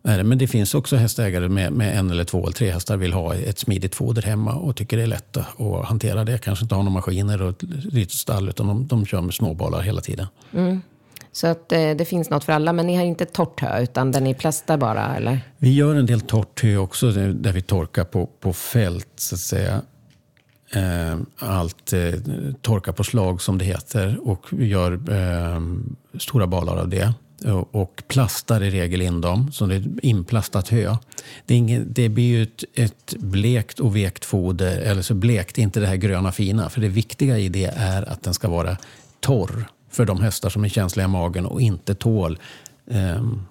Men 0.02 0.38
det 0.38 0.48
finns 0.48 0.76
också 0.76 0.96
hästägare 0.96 1.50
med, 1.50 1.74
med 1.74 2.00
en 2.00 2.12
eller 2.12 2.24
två 2.24 2.44
eller 2.44 2.52
tre 2.52 2.72
hästar 2.72 2.98
vill 2.98 3.14
ha 3.14 3.36
ett 3.36 3.60
smidigt 3.60 3.96
foder 3.96 4.22
hemma 4.22 4.54
och 4.54 4.76
tycker 4.76 4.98
det 4.98 5.04
är 5.04 5.08
lätt 5.08 5.38
att 5.38 5.86
hantera 5.86 6.24
det. 6.24 6.38
Kanske 6.38 6.66
inte 6.66 6.76
har 6.76 6.84
några 6.84 6.94
maskiner 6.94 7.42
och 7.42 7.50
ett 7.50 7.64
litet 7.94 8.12
stall 8.12 8.50
utan 8.50 8.68
de, 8.68 8.88
de 8.88 9.06
kör 9.06 9.22
med 9.22 9.34
småbalar 9.34 9.82
hela 9.82 10.02
tiden. 10.02 10.28
så 11.32 11.48
att 11.48 11.72
eh, 11.72 11.92
det 11.92 12.06
finns 12.06 12.30
något 12.30 12.44
för 12.44 12.54
alla, 12.54 12.74
men 12.74 12.88
ni 12.88 12.96
har 12.96 13.04
inte 13.04 13.26
torrt 13.26 13.60
hö 13.62 13.82
utan 13.82 14.12
den 14.12 14.24
ni 14.24 14.34
plastar 14.34 14.78
bara 14.78 15.16
eller? 15.16 15.42
Vi 15.58 15.74
gör 15.74 15.96
en 15.96 16.06
del 16.06 16.22
torrt 16.22 16.64
hö 16.64 16.78
också 16.78 17.12
där 17.12 17.28
där 17.28 17.52
vi 17.52 17.62
torkar 17.62 18.04
på, 18.04 18.26
på 18.26 18.54
fält 18.54 19.08
så 19.16 19.36
att 19.36 19.42
säga. 19.42 19.82
Eh, 20.74 21.18
allt 21.38 21.94
eh, 21.94 22.14
torkar 22.62 22.92
på 22.92 23.04
slag 23.04 23.42
som 23.42 23.58
det 23.58 23.66
heter 23.66 24.20
och 24.24 24.46
vi 24.52 24.68
gör 24.68 24.92
eh, 25.12 25.62
stora 26.20 26.48
balar 26.48 26.78
av 26.78 26.90
det. 26.90 27.14
Och- 27.46 27.76
och 27.76 28.04
plastar 28.08 28.64
i 28.64 28.70
regel 28.70 29.02
in 29.02 29.22
dem, 29.22 29.52
så 29.52 29.66
det 29.66 29.76
är 29.76 30.06
inplastat 30.06 30.70
hö. 30.70 30.96
Det, 31.46 31.54
är 31.54 31.58
ingen, 31.58 31.94
det 31.94 32.10
blir 32.10 32.24
ju 32.28 32.44
ett, 32.44 32.64
ett 32.74 33.14
blekt 33.20 33.80
och 33.80 33.96
vekt 33.96 34.26
foder, 34.26 34.78
eller 34.78 35.02
så 35.02 35.14
blekt, 35.14 35.58
inte 35.58 35.80
det 35.80 35.88
här 35.88 35.96
gröna 35.96 36.32
fina. 36.32 36.70
För 36.70 36.82
det 36.82 36.88
viktiga 36.88 37.38
i 37.38 37.50
det 37.50 37.74
är 37.78 38.10
att 38.10 38.24
den 38.24 38.34
ska 38.34 38.50
vara 38.50 38.78
torr 39.20 39.66
för 39.92 40.06
de 40.06 40.22
hästar 40.22 40.50
som 40.50 40.64
är 40.64 40.70
känsliga 40.70 41.06
i 41.06 41.10
magen 41.10 41.46
och 41.46 41.62
inte 41.62 41.96
tål 41.96 42.40
ehm, 42.92 43.42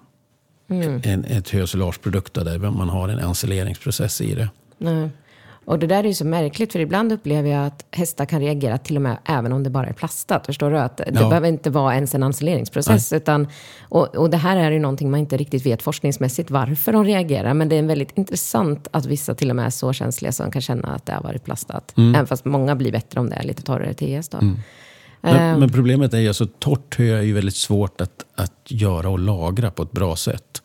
en, 1.03 1.25
ett 1.25 1.49
hösolageprodukt 1.49 2.33
där 2.33 2.57
man 2.59 2.89
har 2.89 3.09
en 3.09 3.19
ensileringsprocess 3.19 4.21
i 4.21 4.35
det. 4.35 4.49
Nej. 4.77 5.09
Och 5.69 5.79
det 5.79 5.87
där 5.87 6.03
är 6.03 6.07
ju 6.07 6.13
så 6.13 6.25
märkligt, 6.25 6.71
för 6.71 6.79
ibland 6.79 7.11
upplever 7.11 7.49
jag 7.49 7.65
att 7.65 7.85
hästar 7.91 8.25
kan 8.25 8.39
reagera 8.41 8.77
till 8.77 8.95
och 8.95 9.01
med 9.01 9.17
även 9.25 9.51
om 9.53 9.63
det 9.63 9.69
bara 9.69 9.87
är 9.87 9.93
plastat. 9.93 10.45
Förstår 10.45 10.71
du? 10.71 10.77
Att 10.79 10.97
det 10.97 11.11
Ja. 11.13 11.29
behöver 11.29 11.47
inte 11.47 11.69
vara 11.69 11.95
ens 11.95 12.15
en 12.15 12.23
ensileringsprocess. 12.23 13.13
Utan, 13.13 13.47
och, 13.81 14.15
och 14.15 14.29
det 14.29 14.37
här 14.37 14.57
är 14.57 14.71
ju 14.71 14.79
någonting 14.79 15.11
man 15.11 15.19
inte 15.19 15.37
riktigt 15.37 15.65
vet 15.65 15.81
forskningsmässigt 15.81 16.51
varför 16.51 16.93
de 16.93 17.05
reagerar. 17.05 17.53
Men 17.53 17.69
det 17.69 17.75
är 17.75 17.83
väldigt 17.83 18.17
intressant 18.17 18.87
att 18.91 19.05
vissa 19.05 19.35
till 19.35 19.49
och 19.49 19.55
med 19.55 19.65
är 19.65 19.69
så 19.69 19.93
känsliga 19.93 20.31
som 20.31 20.51
kan 20.51 20.61
känna 20.61 20.87
att 20.87 21.05
det 21.05 21.13
har 21.13 21.21
varit 21.23 21.43
plastat. 21.43 21.93
Även 21.97 22.27
fast 22.27 22.45
många 22.45 22.75
blir 22.75 22.91
bättre 22.91 23.19
om 23.19 23.29
det 23.29 23.35
är 23.35 23.43
lite 23.43 23.61
torrare 23.61 23.93
TS 23.93 24.29
då. 24.29 24.37
Men, 25.21 25.59
men 25.59 25.69
problemet 25.69 26.13
är 26.13 26.17
ju 26.19 26.27
alltså 26.27 26.47
torrt 26.59 26.97
hö 26.99 27.17
är 27.17 27.21
ju 27.21 27.33
väldigt 27.33 27.55
svårt 27.55 28.01
att, 28.01 28.25
att 28.35 28.53
göra 28.65 29.09
och 29.09 29.19
lagra 29.19 29.71
på 29.71 29.83
ett 29.83 29.91
bra 29.91 30.15
sätt. 30.15 30.61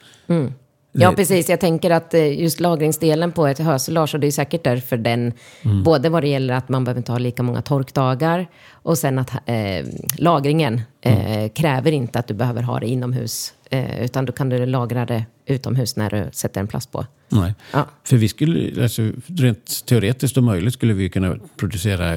Ja, 0.96 1.12
precis. 1.12 1.48
Jag 1.48 1.61
tänker 1.61 1.90
att 1.90 2.14
eh, 2.14 2.40
just 2.42 2.61
lagringsdelen 2.61 3.33
på 3.33 3.46
ett 3.46 3.59
hösolage, 3.59 4.14
och 4.14 4.20
det 4.20 4.26
är 4.26 4.30
säkert 4.30 4.64
därför 4.64 4.96
den, 4.96 5.33
Mm. 5.62 5.83
både 5.83 6.09
vad 6.09 6.22
det 6.22 6.28
gäller 6.28 6.54
att 6.54 6.68
man 6.68 6.85
behöver 6.85 6.98
inte 6.98 7.12
ha 7.12 7.18
lika 7.18 7.42
många 7.42 7.62
torkdagar, 7.62 8.46
och 8.72 8.98
sen 8.98 9.18
att 9.18 9.30
eh, 9.46 9.87
lagringen 10.18 10.80
eh, 11.00 11.35
Mm. 11.37 11.48
kräver 11.48 11.92
inte 11.92 12.18
att 12.18 12.26
du 12.28 12.35
behöver 12.35 12.62
ha 12.62 12.80
det 12.80 12.87
inomhus, 12.87 13.54
eh, 13.70 14.04
utan 14.04 14.24
då 14.26 14.33
kan 14.33 14.48
du 14.48 14.66
lagra 14.66 15.07
det 15.07 15.24
utomhus 15.46 15.96
när 15.96 16.11
du 16.11 16.28
sätter 16.33 16.61
en 16.61 16.66
plast 16.68 16.92
på. 16.92 17.07
Nej. 17.28 17.54
Ja. 17.72 17.87
För 18.04 18.16
vi 18.16 18.28
skulle, 18.28 18.83
alltså, 18.83 19.02
rent 19.26 19.87
teoretiskt 19.87 20.37
och 20.37 20.42
möjligt 20.42 20.74
skulle 20.74 20.94
vi 20.94 21.09
kunna 21.09 21.37
producera 21.57 22.16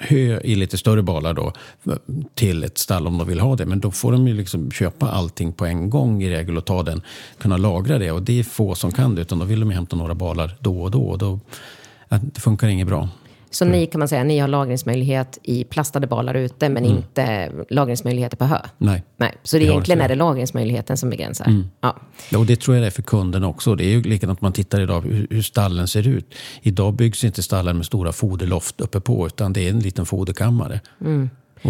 hö 0.00 0.40
i 0.40 0.54
lite 0.54 0.78
större 0.78 1.02
balar 1.02 1.34
då 1.34 1.52
till 2.34 2.64
ett 2.64 2.78
stall 2.78 3.06
om 3.06 3.18
de 3.18 3.28
vill 3.28 3.40
ha 3.40 3.56
det. 3.56 3.66
Men 3.66 3.80
då 3.80 3.90
får 3.90 4.12
de 4.12 4.28
ju 4.28 4.34
liksom 4.34 4.70
köpa 4.70 5.10
allting 5.10 5.52
på 5.52 5.66
en 5.66 5.90
gång 5.90 6.22
i 6.22 6.30
regel 6.30 6.56
och 6.56 6.64
ta 6.64 6.82
den, 6.82 7.02
kunna 7.38 7.56
lagra 7.56 7.98
det. 7.98 8.10
Och 8.10 8.22
det 8.22 8.38
är 8.38 8.42
få 8.42 8.74
som 8.74 8.92
kan 8.92 9.14
det, 9.14 9.20
utan 9.22 9.38
då 9.38 9.44
vill 9.44 9.60
de 9.60 9.70
ju 9.70 9.74
hämta 9.74 9.96
några 9.96 10.14
balar 10.14 10.56
då 10.60 10.82
och 10.82 10.90
då. 10.90 11.02
Och 11.02 11.18
då 11.18 11.40
äh, 12.08 12.20
det 12.22 12.40
funkar 12.40 12.68
inget 12.68 12.86
bra. 12.86 13.08
Så 13.50 13.64
ni 13.64 13.86
kan 13.86 13.98
man 13.98 14.08
säga, 14.08 14.24
ni 14.24 14.38
har 14.38 14.48
lagringsmöjlighet 14.48 15.38
i 15.42 15.64
plastade 15.64 16.06
balar 16.06 16.34
ute, 16.34 16.68
men 16.68 16.84
inte 16.84 17.50
lagringsmöjligheter 17.70 18.36
på 18.36 18.44
hö? 18.44 18.58
Nej. 18.78 19.04
Nej, 19.16 19.34
så 19.42 19.58
det 19.58 19.64
har 19.64 19.72
egentligen 19.72 20.00
är 20.00 20.08
det 20.08 20.14
lagringsmöjligheten 20.14 20.96
som 20.96 21.10
begränsar? 21.10 21.62
Ja. 21.80 21.96
Ja, 22.30 22.38
och 22.38 22.46
det 22.46 22.60
tror 22.60 22.76
jag 22.76 22.82
det 22.82 22.86
är 22.86 22.90
för 22.90 23.02
kunden 23.02 23.44
också. 23.44 23.74
Det 23.74 23.84
är 23.84 23.88
ju 23.88 24.02
likadant 24.02 24.40
man 24.40 24.52
tittar 24.52 24.80
idag 24.80 25.00
hur, 25.00 25.26
hur 25.30 25.42
stallen 25.42 25.88
ser 25.88 26.08
ut. 26.08 26.34
Idag 26.62 26.94
byggs 26.94 27.24
inte 27.24 27.42
stallar 27.42 27.72
med 27.72 27.86
stora 27.86 28.12
foderloft 28.12 28.80
uppe 28.80 29.00
på 29.00 29.26
utan 29.26 29.52
det 29.52 29.66
är 29.66 29.70
en 29.70 29.80
liten 29.80 30.06
foderkammare. 30.06 30.80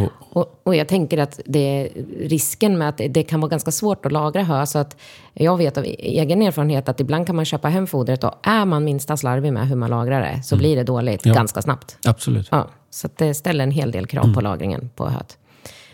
Och, 0.04 0.12
Och, 0.42 0.60
och 0.64 0.74
jag 0.76 0.88
tänker 0.88 1.18
att 1.18 1.40
det 1.44 1.58
är 1.58 1.88
risken 2.28 2.78
med 2.78 2.88
att 2.88 3.00
det, 3.10 3.22
kan 3.22 3.40
vara 3.40 3.48
ganska 3.48 3.70
svårt 3.70 4.06
att 4.06 4.12
lagra 4.12 4.42
hö. 4.42 4.66
Så 4.66 4.78
att 4.78 4.96
jag 5.34 5.56
vet 5.56 5.78
av 5.78 5.84
egen 5.98 6.42
erfarenhet 6.42 6.88
att 6.88 7.00
ibland 7.00 7.26
kan 7.26 7.36
man 7.36 7.44
köpa 7.44 7.68
hem 7.68 7.86
fodret 7.86 8.24
och 8.24 8.34
är 8.42 8.64
man 8.64 8.84
minsta 8.84 9.16
slarvig 9.16 9.52
med 9.52 9.68
hur 9.68 9.76
man 9.76 9.90
lagrar 9.90 10.20
det 10.20 10.42
så 10.42 10.56
blir 10.56 10.76
det 10.76 10.82
dåligt 10.84 11.26
Ja. 11.26 11.34
ganska 11.34 11.62
snabbt. 11.62 11.98
absolut. 12.06 12.48
Ja, 12.50 12.68
så 12.90 13.08
det 13.16 13.34
ställer 13.34 13.64
en 13.64 13.70
hel 13.70 13.90
del 13.90 14.06
krav 14.06 14.34
på 14.34 14.40
lagringen 14.40 14.90
på 14.96 15.08
höet. 15.08 15.38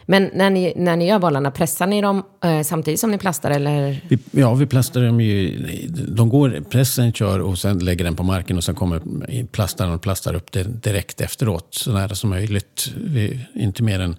Men 0.07 0.31
när 0.35 0.51
ni, 0.51 0.73
när 0.77 0.97
ni 0.97 1.09
gör 1.09 1.19
bollarna, 1.19 1.51
pressar 1.51 1.87
ni 1.87 2.01
dem 2.01 2.23
eh, 2.45 2.63
samtidigt 2.63 3.01
som 3.01 3.11
ni 3.11 3.19
plastar 3.19 3.51
eller? 3.51 4.01
Vi, 4.09 4.19
ja, 4.31 4.55
vi 4.55 4.67
plastar 4.67 5.03
dem 5.03 5.21
ju. 5.21 5.59
De 6.09 6.29
går, 6.29 6.63
pressen 6.71 7.13
kör 7.13 7.39
och 7.41 7.59
sen 7.59 7.79
lägger 7.79 8.05
den 8.05 8.17
på 8.17 8.23
marken 8.23 8.57
och 8.57 8.65
sen 8.65 8.75
kommer 8.75 9.01
plastaren 9.47 9.93
och 9.93 10.03
plastar 10.03 10.35
upp 10.35 10.53
det 10.53 10.63
direkt 10.63 11.21
efteråt. 11.21 11.75
Så 11.75 11.93
nära 11.93 12.15
som 12.15 12.31
möjligt. 12.31 12.93
Vi, 13.05 13.41
inte 13.55 13.83
mer 13.83 14.01
än 14.01 14.17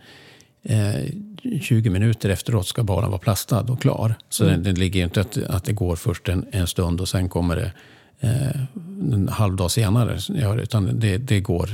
eh, 0.63 1.59
20 1.61 1.89
minuter 1.89 2.29
efteråt 2.29 2.67
ska 2.67 2.83
balen 2.83 3.09
vara 3.09 3.19
plastad 3.19 3.61
och 3.61 3.81
klar. 3.81 4.15
Så 4.29 4.43
Mm. 4.43 4.63
det, 4.63 4.71
det 4.71 4.79
ligger 4.79 4.99
ju 4.99 5.03
inte 5.03 5.21
att, 5.21 5.37
att 5.49 5.63
det 5.63 5.73
går 5.73 5.95
först 5.95 6.29
en, 6.29 6.45
en 6.51 6.67
stund 6.67 7.01
och 7.01 7.09
sen 7.09 7.29
kommer 7.29 7.55
det 7.55 7.71
eh, 8.19 8.61
en 9.13 9.27
halv 9.31 9.55
dag 9.55 9.71
senare. 9.71 10.17
Ja, 10.29 10.55
utan 10.55 10.99
det, 10.99 11.17
det 11.17 11.39
går 11.39 11.69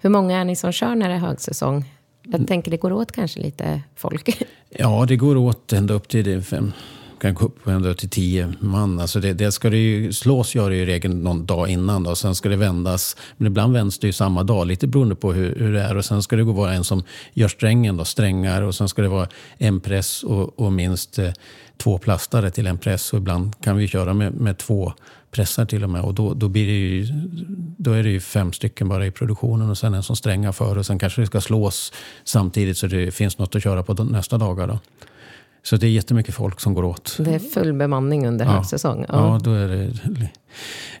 Hur 0.00 0.10
många 0.10 0.40
är 0.40 0.44
ni 0.44 0.56
som 0.56 0.72
kör 0.72 0.94
när 0.94 1.08
det 1.08 1.14
är 1.14 1.18
högsäsong? 1.18 1.84
Jag 2.22 2.46
tänker 2.46 2.70
det 2.70 2.76
går 2.76 2.92
åt 2.92 3.12
kanske 3.12 3.40
lite 3.40 3.82
folk. 3.96 4.38
Ja, 4.78 5.04
det 5.08 5.16
går 5.16 5.36
åt 5.36 5.72
ända 5.72 5.94
upp 5.94 6.08
till 6.08 6.24
det 6.24 6.42
fem, 6.42 6.72
kan 7.20 7.34
gå 7.34 7.44
upp 7.44 7.66
ända 7.66 7.94
till 7.94 8.10
tio 8.10 8.52
man. 8.60 9.00
Alltså 9.00 9.20
det, 9.20 9.32
det 9.32 9.52
ska 9.52 9.70
det 9.70 9.76
ju, 9.76 10.12
slås 10.12 10.54
gör 10.54 10.70
det 10.70 10.76
ju 10.76 10.82
i 10.82 10.86
regel 10.86 11.14
någon 11.14 11.46
dag 11.46 11.68
innan. 11.68 12.02
Då. 12.02 12.14
Sen 12.14 12.34
ska 12.34 12.48
det 12.48 12.56
vändas. 12.56 13.16
Men 13.36 13.46
ibland 13.46 13.72
vänds 13.72 13.98
det 13.98 14.06
ju 14.06 14.12
samma 14.12 14.42
dag, 14.42 14.66
lite 14.66 14.86
beroende 14.86 15.14
på 15.14 15.32
hur, 15.32 15.54
hur 15.54 15.72
det 15.72 15.82
är. 15.82 15.96
Och 15.96 16.04
sen 16.04 16.22
ska 16.22 16.36
det 16.36 16.44
gå 16.44 16.52
vara 16.52 16.72
en 16.72 16.84
som 16.84 17.02
gör 17.32 17.48
strängen, 17.48 17.96
då, 17.96 18.04
strängar. 18.04 18.62
Och 18.62 18.74
sen 18.74 18.88
ska 18.88 19.02
det 19.02 19.08
vara 19.08 19.28
en 19.58 19.80
press 19.80 20.22
och, 20.22 20.60
och 20.60 20.72
minst 20.72 21.18
eh, 21.18 21.30
två 21.76 21.98
plastare 21.98 22.50
till 22.50 22.66
en 22.66 22.78
press. 22.78 23.12
Och 23.12 23.18
ibland 23.18 23.60
kan 23.60 23.76
vi 23.76 23.88
köra 23.88 24.14
med, 24.14 24.34
med 24.34 24.58
två 24.58 24.92
pressar 25.34 25.64
till 25.64 25.84
och 25.84 25.90
med. 25.90 26.02
Och 26.02 26.14
då, 26.14 26.34
då, 26.34 26.48
blir 26.48 26.66
det 26.66 26.72
ju, 26.72 27.06
då 27.76 27.92
är 27.92 28.02
det 28.02 28.10
ju 28.10 28.20
fem 28.20 28.52
stycken 28.52 28.88
bara 28.88 29.06
i 29.06 29.10
produktionen 29.10 29.70
och 29.70 29.78
sen 29.78 29.94
en 29.94 30.02
som 30.02 30.16
strängar 30.16 30.52
för. 30.52 30.78
Och 30.78 30.86
sen 30.86 30.98
kanske 30.98 31.20
det 31.20 31.26
ska 31.26 31.40
slås 31.40 31.92
samtidigt 32.24 32.78
så 32.78 32.86
det 32.86 33.10
finns 33.14 33.38
något 33.38 33.54
att 33.54 33.62
köra 33.62 33.82
på 33.82 33.94
nästa 34.04 34.38
dagar. 34.38 34.66
Då. 34.66 34.78
Så 35.62 35.76
det 35.76 35.86
är 35.86 35.90
jättemycket 35.90 36.34
folk 36.34 36.60
som 36.60 36.74
går 36.74 36.84
åt. 36.84 37.16
Det 37.20 37.34
är 37.34 37.38
full 37.38 37.72
bemanning 37.72 38.26
under 38.26 38.44
högsäsong. 38.44 39.04
Ja, 39.08 39.14
Ja. 39.32 39.40
då 39.44 39.52
är 39.52 39.68
det 39.68 40.28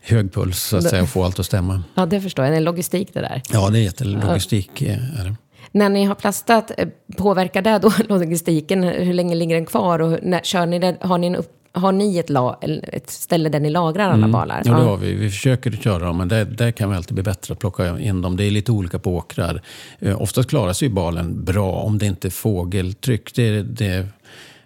hög 0.02 0.32
puls 0.32 0.60
så 0.62 0.76
att 0.76 0.82
säga, 0.82 1.02
att 1.02 1.10
få 1.10 1.24
allt 1.24 1.38
att 1.38 1.46
stämma. 1.46 1.82
ja, 1.94 2.06
det 2.06 2.20
förstår 2.20 2.44
jag. 2.44 2.52
Det 2.52 2.56
är 2.56 2.60
logistik 2.60 3.14
det 3.14 3.20
där. 3.20 3.42
Ja, 3.52 3.70
det 3.70 3.78
är 3.78 3.82
jättelogistik. 3.82 4.82
eh, 4.82 5.20
Är 5.20 5.24
det. 5.24 5.34
När 5.74 5.88
ni 5.88 6.04
har 6.04 6.14
plastat, 6.14 6.70
eh, 6.78 6.88
påverkar 7.16 7.62
det 7.62 7.78
då 7.78 7.92
logistiken? 8.08 8.82
Hur 8.82 9.12
länge 9.14 9.34
ligger 9.34 9.54
den 9.54 9.66
kvar? 9.66 9.98
Och 9.98 10.18
när, 10.22 10.40
kör 10.40 10.66
ni 10.66 10.78
det, 10.78 10.96
har, 11.00 11.18
ni 11.18 11.26
en 11.26 11.36
upp, 11.36 11.52
har 11.72 11.92
ni 11.92 12.18
ett, 12.18 12.30
la, 12.30 12.58
ett 12.82 13.10
ställe 13.10 13.48
där 13.48 13.60
ni 13.60 13.70
lagrar 13.70 14.10
alla 14.10 14.28
balar? 14.28 14.62
Mm. 14.66 14.72
Ja, 14.72 14.78
det 14.78 14.90
har 14.90 14.96
vi. 14.96 15.14
Vi 15.14 15.30
försöker 15.30 15.70
köra 15.70 16.04
dem, 16.04 16.16
men 16.16 16.28
där, 16.28 16.44
där 16.44 16.70
kan 16.70 16.90
vi 16.90 16.96
alltid 16.96 17.14
bli 17.14 17.22
bättre 17.22 17.52
att 17.52 17.58
plocka 17.58 17.98
in 17.98 18.22
dem. 18.22 18.36
Det 18.36 18.44
är 18.44 18.50
lite 18.50 18.72
olika 18.72 18.98
på 18.98 19.16
åkrar. 19.16 19.62
Eh, 19.98 20.22
oftast 20.22 20.48
klarar 20.48 20.72
sig 20.72 20.88
balen 20.88 21.44
bra 21.44 21.72
om 21.72 21.98
det 21.98 22.06
inte 22.06 22.28
är 22.28 22.30
fågeltryck. 22.30 23.34
Det 23.34 23.42
är 23.42 23.62
det 23.62 24.06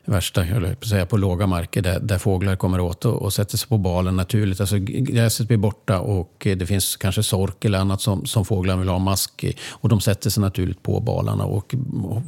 värsta, 0.05 0.41
jag 0.41 0.55
höll 0.55 0.63
på 0.63 0.69
att 0.69 0.87
säga, 0.87 1.07
på 1.07 1.17
låga 1.17 1.47
marker 1.47 1.83
där, 1.83 2.01
där 2.01 2.19
fåglar 2.19 2.57
kommer 2.57 2.81
åt 2.81 3.05
och, 3.05 3.23
och 3.23 3.33
sätter 3.33 3.59
sig 3.59 3.69
på 3.69 3.79
balen 3.79 4.17
naturligt. 4.17 4.61
Alltså, 4.61 4.77
gräset 4.79 5.49
blir 5.49 5.59
borta 5.59 6.01
och 6.01 6.47
eh, 6.47 6.57
det 6.57 6.67
finns 6.67 6.97
kanske 6.97 7.23
sork 7.23 7.65
eller 7.65 7.79
annat 7.79 8.01
som, 8.01 8.27
som 8.27 8.45
fåglarna 8.45 8.81
vill 8.81 8.89
ha 8.89 8.99
mask 8.99 9.45
i. 9.45 9.57
Och 9.71 9.89
de 9.89 10.01
sätter 10.01 10.31
sig 10.31 10.41
naturligt 10.41 10.83
på 10.83 11.01
balarna. 11.01 11.45
Och, 11.45 11.75
och 12.05 12.23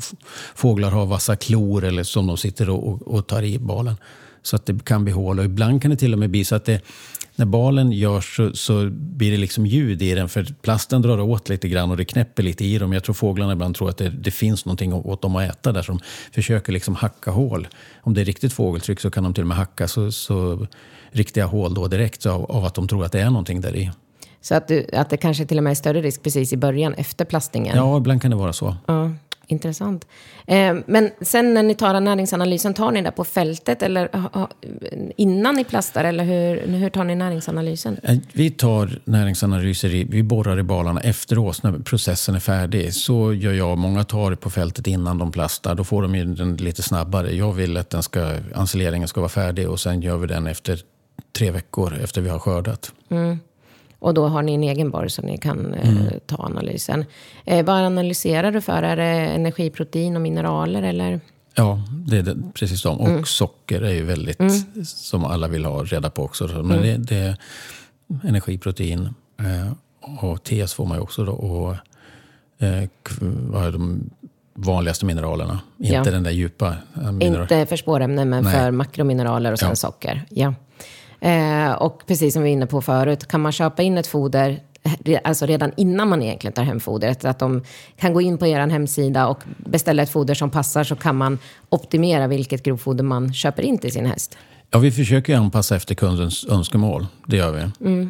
fåglar 0.55 0.91
har 0.91 1.07
vassa 1.07 1.37
klor 1.37 1.85
eller 1.85 2.03
som 2.03 2.27
de 2.27 2.37
sitter 2.37 2.71
och, 2.71 2.89
och, 2.89 3.15
och 3.15 3.27
tar 3.27 3.43
i 3.43 3.59
balen. 3.59 3.97
Så 4.43 4.57
att 4.57 4.67
det 4.67 4.85
kan 4.85 5.05
bli 5.05 5.13
hål. 5.13 5.39
Och 5.39 5.45
ibland 5.45 5.83
kan 5.83 5.91
det 5.91 5.97
till 5.97 6.13
och 6.13 6.19
med 6.19 6.31
bli 6.31 6.45
så 6.45 6.55
att 6.55 6.65
det, 6.65 6.81
när 7.37 7.47
balen 7.47 7.93
görs 7.93 8.37
så, 8.37 8.53
så 8.53 8.89
blir 8.91 9.31
det 9.31 9.37
liksom 9.37 9.67
ljud 9.67 10.03
i 10.03 10.15
den. 10.15 10.29
För 10.29 10.55
plasten 10.63 11.03
drar 11.03 11.21
åt 11.21 11.49
lite 11.49 11.69
grann 11.69 11.91
och 11.91 11.97
det 11.97 12.05
knäpper 12.05 12.43
lite 12.43 12.65
i 12.65 12.79
dem. 12.79 12.93
Jag 12.93 13.05
tror 13.05 13.15
fåglarna 13.15 13.53
ibland 13.53 13.75
tror 13.75 13.89
att 13.89 13.97
det, 13.97 14.09
det 14.09 14.31
finns 14.31 14.65
någonting 14.65 14.93
åt 14.93 15.23
dem 15.23 15.37
att 15.37 15.51
äta 15.51 15.73
där. 15.73 15.83
Så 15.83 15.93
de 15.93 16.01
försöker 16.33 16.73
liksom 16.73 16.95
hacka 16.95 17.31
hål. 17.31 17.69
Om 18.01 18.15
det 18.15 18.21
är 18.21 18.25
riktigt 18.25 18.53
fågeltryck 18.53 19.01
så 19.01 19.11
kan 19.11 19.25
de 19.25 19.35
till 19.35 19.43
och 19.43 19.49
med 19.49 19.57
hacka 19.57 19.89
så, 19.89 20.13
så 20.13 20.67
riktiga 21.11 21.47
hål 21.47 21.75
då 21.75 21.89
direkt 21.89 22.27
av, 22.27 22.51
av 22.51 22.65
att 22.65 22.75
de 22.75 22.89
tror 22.89 23.05
att 23.05 23.13
det 23.13 23.21
är 23.21 23.31
någonting 23.31 23.61
där 23.61 23.77
i. 23.77 23.91
Så 24.41 24.55
att, 24.55 24.69
du, 24.69 24.87
att 24.93 25.11
det 25.11 25.17
kanske 25.17 25.47
till 25.47 25.57
och 25.57 25.65
med 25.65 25.71
är 25.71 25.75
större 25.75 26.03
risk 26.03 26.23
precis 26.23 26.53
i 26.53 26.57
början, 26.57 26.95
efter 26.95 27.25
plastningen? 27.25 27.77
Ja, 27.77 27.99
ibland 27.99 28.23
kan 28.23 28.31
det 28.31 28.37
vara 28.37 28.53
så. 28.53 28.77
Ja, 28.87 29.11
intressant. 29.49 30.07
Eh, 30.47 30.77
men 30.87 31.11
sen 31.21 31.55
när 31.55 31.63
ni 31.63 31.75
tar 31.75 32.01
näringsanalysen, 32.01 32.75
tar 32.75 32.91
ni 32.93 33.03
det 33.03 33.11
på 33.11 33.25
fältet 33.25 33.83
eller 33.83 34.09
innan 35.17 35.55
ni 35.55 35.65
plastar? 35.65 36.05
Eller 36.05 36.25
hur, 36.25 36.67
hur 36.79 36.91
tar 36.91 37.05
ni 37.05 37.15
näringsanalysen? 37.15 37.99
Eh, 38.03 38.17
Vi 38.33 38.51
tar 38.51 39.01
näringsanalyser, 39.05 39.95
i, 39.95 40.05
vi 40.05 40.23
borrar 40.23 40.59
i 40.59 40.63
balarna 40.63 41.01
efteråt 41.01 41.63
när 41.63 41.73
processen 41.79 42.35
är 42.35 42.41
färdig. 42.41 42.95
Så 42.95 43.33
gör 43.35 43.53
jag. 43.53 43.79
Många 43.79 44.05
tar 44.05 44.35
på 44.35 44.51
fältet 44.51 44.87
innan 44.87 45.19
de 45.19 45.33
plastar. 45.33 45.75
Då 45.75 45.85
får 45.85 46.03
de 46.03 46.15
ju 46.15 46.25
den 46.25 46.57
lite 46.57 46.83
snabbare. 46.83 47.35
Jag 47.37 47.53
vill 47.53 47.77
att 47.77 47.91
den 47.91 48.03
ska, 48.03 48.33
ensileringen 48.57 49.09
ska 49.09 49.21
vara 49.21 49.29
färdig 49.29 49.71
och 49.71 49.81
sen 49.81 50.03
gör 50.03 50.17
vi 50.17 50.27
den 50.27 50.47
efter 50.47 50.81
tre 51.39 51.51
veckor 51.51 51.99
efter 52.03 52.21
vi 52.21 52.29
har 52.29 52.39
skördat. 52.39 52.93
Och 53.99 54.15
då 54.15 54.29
har 54.29 54.43
ni 54.43 54.55
en 54.55 54.63
egen 54.63 54.91
borr 54.91 55.09
så 55.09 55.23
ni 55.23 55.39
kan 55.39 55.75
eh, 55.75 56.13
ta 56.27 56.37
analysen. 56.37 57.05
Eh, 57.45 57.65
vad 57.67 57.77
analyserar 57.77 58.53
du 58.53 58.61
för? 58.61 58.83
Är 58.83 58.97
det 58.97 59.05
energiprotein 59.05 60.17
och 60.17 60.23
mineraler 60.23 60.83
eller? 60.83 61.21
Ja, 61.55 61.83
det 62.07 62.19
är 62.19 62.23
det, 62.23 62.37
precis 62.55 62.81
så. 62.81 62.93
Och 62.93 63.29
socker 63.29 63.83
är 63.83 63.93
ju 63.93 64.05
väldigt, 64.05 64.39
som 64.85 65.25
alla 65.25 65.49
vill 65.49 65.65
ha 65.65 65.85
reda 65.85 66.11
på 66.11 66.23
också. 66.25 66.47
Men 66.63 66.83
det, 66.83 66.97
det 66.97 67.17
är 67.17 67.37
energiprotein 68.25 69.15
eh, 69.39 69.73
och 70.25 70.43
TS 70.43 70.75
får 70.75 70.87
man 70.87 70.97
ju 70.97 71.03
också 71.03 71.25
då. 71.25 71.33
Och, 71.33 71.71
eh, 72.67 72.89
vad 73.21 73.67
är 73.67 73.73
de, 73.73 74.11
vanligaste 74.61 75.07
mineralerna. 75.07 75.61
Inte 75.79 75.95
Ja. 75.95 76.05
den 76.05 76.23
där 76.23 76.31
djupa 76.31 76.77
eh, 77.03 77.13
mineral. 77.13 77.43
Inte 77.43 77.67
för 77.67 77.77
spårämnen, 77.77 78.29
men 78.29 78.45
Nej. 78.45 78.53
för 78.53 78.71
makromineraler 78.71 79.53
och 79.53 79.59
sen 79.59 79.69
Ja. 79.69 79.75
socker. 79.75 80.23
Ja. 80.29 80.55
Eh, 81.21 81.73
och 81.73 82.03
precis 82.07 82.33
som 82.35 82.43
vi 82.43 82.49
var 82.49 82.53
inne 82.53 82.67
på 82.67 82.83
förut, 82.83 83.29
kan 83.29 83.41
man 83.41 83.53
köpa 83.53 83.83
in 83.83 83.99
ett 83.99 84.07
foder 84.07 84.61
re- 84.83 85.21
Alltså 85.25 85.47
redan 85.47 85.73
innan 85.77 86.09
man 86.09 86.23
egentligen 86.23 86.53
tar 86.55 86.63
hem 86.63 86.81
fodret. 86.81 87.25
Att 87.25 87.39
de 87.39 87.63
kan 87.97 88.13
gå 88.15 88.21
in 88.21 88.39
på 88.39 88.47
er 88.47 88.67
hemsida 88.69 89.27
och 89.29 89.39
beställa 89.57 90.03
ett 90.03 90.11
foder 90.11 90.35
som 90.35 90.51
passar 90.51 90.85
så 90.85 90.97
kan 90.97 91.17
man 91.17 91.39
optimera 91.69 92.27
vilket 92.27 92.63
grovfoder 92.63 93.05
man 93.05 93.33
köper 93.35 93.63
in 93.63 93.79
till 93.79 93.93
sin 93.93 94.07
häst. 94.07 94.39
Ja, 94.71 94.79
vi 94.79 94.91
försöker 94.91 95.37
anpassa 95.37 95.77
efter 95.77 95.95
kundens 95.95 96.47
önskemål. 96.47 97.07
Det 97.27 97.37
gör 97.37 97.53
vi. 97.53 98.09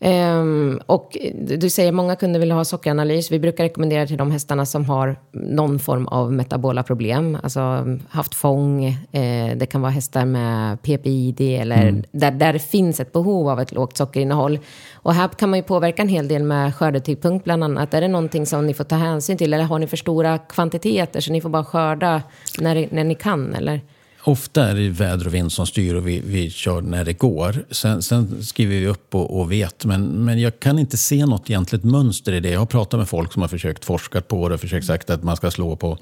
Ehm, 0.00 0.80
och 0.86 1.18
du 1.34 1.70
säger 1.70 1.92
många 1.92 2.16
kunder 2.16 2.40
vill 2.40 2.52
ha 2.52 2.64
sockeranalys. 2.64 3.30
Vi 3.30 3.38
brukar 3.38 3.64
rekommendera 3.64 4.06
till 4.06 4.16
de 4.16 4.30
hästarna 4.30 4.66
som 4.66 4.84
har 4.84 5.16
någon 5.32 5.78
form 5.78 6.06
av 6.06 6.32
metabola 6.32 6.82
problem. 6.82 7.38
Alltså 7.42 7.86
haft 8.08 8.34
fång, 8.34 8.84
eh, 8.84 9.56
det 9.56 9.66
kan 9.66 9.80
vara 9.80 9.92
hästar 9.92 10.24
med 10.24 10.82
PPID 10.82 11.40
eller 11.40 12.02
där, 12.10 12.30
där 12.30 12.52
det 12.52 12.58
finns 12.58 13.00
ett 13.00 13.12
behov 13.12 13.48
av 13.48 13.60
ett 13.60 13.72
lågt 13.72 13.96
sockerinnehåll. 13.96 14.58
Och 14.94 15.14
här 15.14 15.28
kan 15.28 15.50
man 15.50 15.58
ju 15.58 15.62
påverka 15.62 16.02
en 16.02 16.08
hel 16.08 16.28
del 16.28 16.42
med 16.42 16.74
skördetidpunkt 16.74 17.44
bland 17.44 17.64
annat. 17.64 17.94
Är 17.94 18.00
det 18.00 18.08
någonting 18.08 18.46
som 18.46 18.66
ni 18.66 18.74
får 18.74 18.84
ta 18.84 18.96
hänsyn 18.96 19.36
till 19.36 19.54
eller 19.54 19.64
har 19.64 19.78
ni 19.78 19.86
för 19.86 19.96
stora 19.96 20.38
kvantiteter 20.38 21.20
så 21.20 21.32
ni 21.32 21.40
får 21.40 21.48
bara 21.48 21.64
skörda 21.64 22.22
när, 22.58 22.88
när 22.90 23.04
ni 23.04 23.14
kan? 23.14 23.54
Eller? 23.54 23.80
Ofta 24.28 24.64
är 24.64 24.74
det 24.74 24.88
väder 24.88 25.26
och 25.26 25.34
vind 25.34 25.52
som 25.52 25.66
styr 25.66 25.94
och 25.94 26.08
vi, 26.08 26.20
vi 26.20 26.50
kör 26.50 26.80
när 26.80 27.04
det 27.04 27.12
går. 27.12 27.64
Sen, 27.70 28.02
sen 28.02 28.44
skriver 28.44 28.76
vi 28.76 28.86
upp 28.86 29.14
och, 29.14 29.40
och 29.40 29.52
vet, 29.52 29.84
men, 29.84 30.24
men 30.24 30.40
jag 30.40 30.60
kan 30.60 30.78
inte 30.78 30.96
se 30.96 31.26
något 31.26 31.50
egentligt 31.50 31.84
mönster 31.84 32.32
i 32.32 32.40
det. 32.40 32.50
Jag 32.50 32.58
har 32.58 32.66
pratat 32.66 33.00
med 33.00 33.08
folk 33.08 33.32
som 33.32 33.42
har 33.42 33.48
försökt 33.48 33.84
forska 33.84 34.20
på 34.20 34.48
det 34.48 34.54
och 34.54 34.60
försökt 34.60 34.86
sagt 34.86 35.10
att 35.10 35.22
man 35.22 35.36
ska 35.36 35.50
slå 35.50 35.76
på 35.76 35.98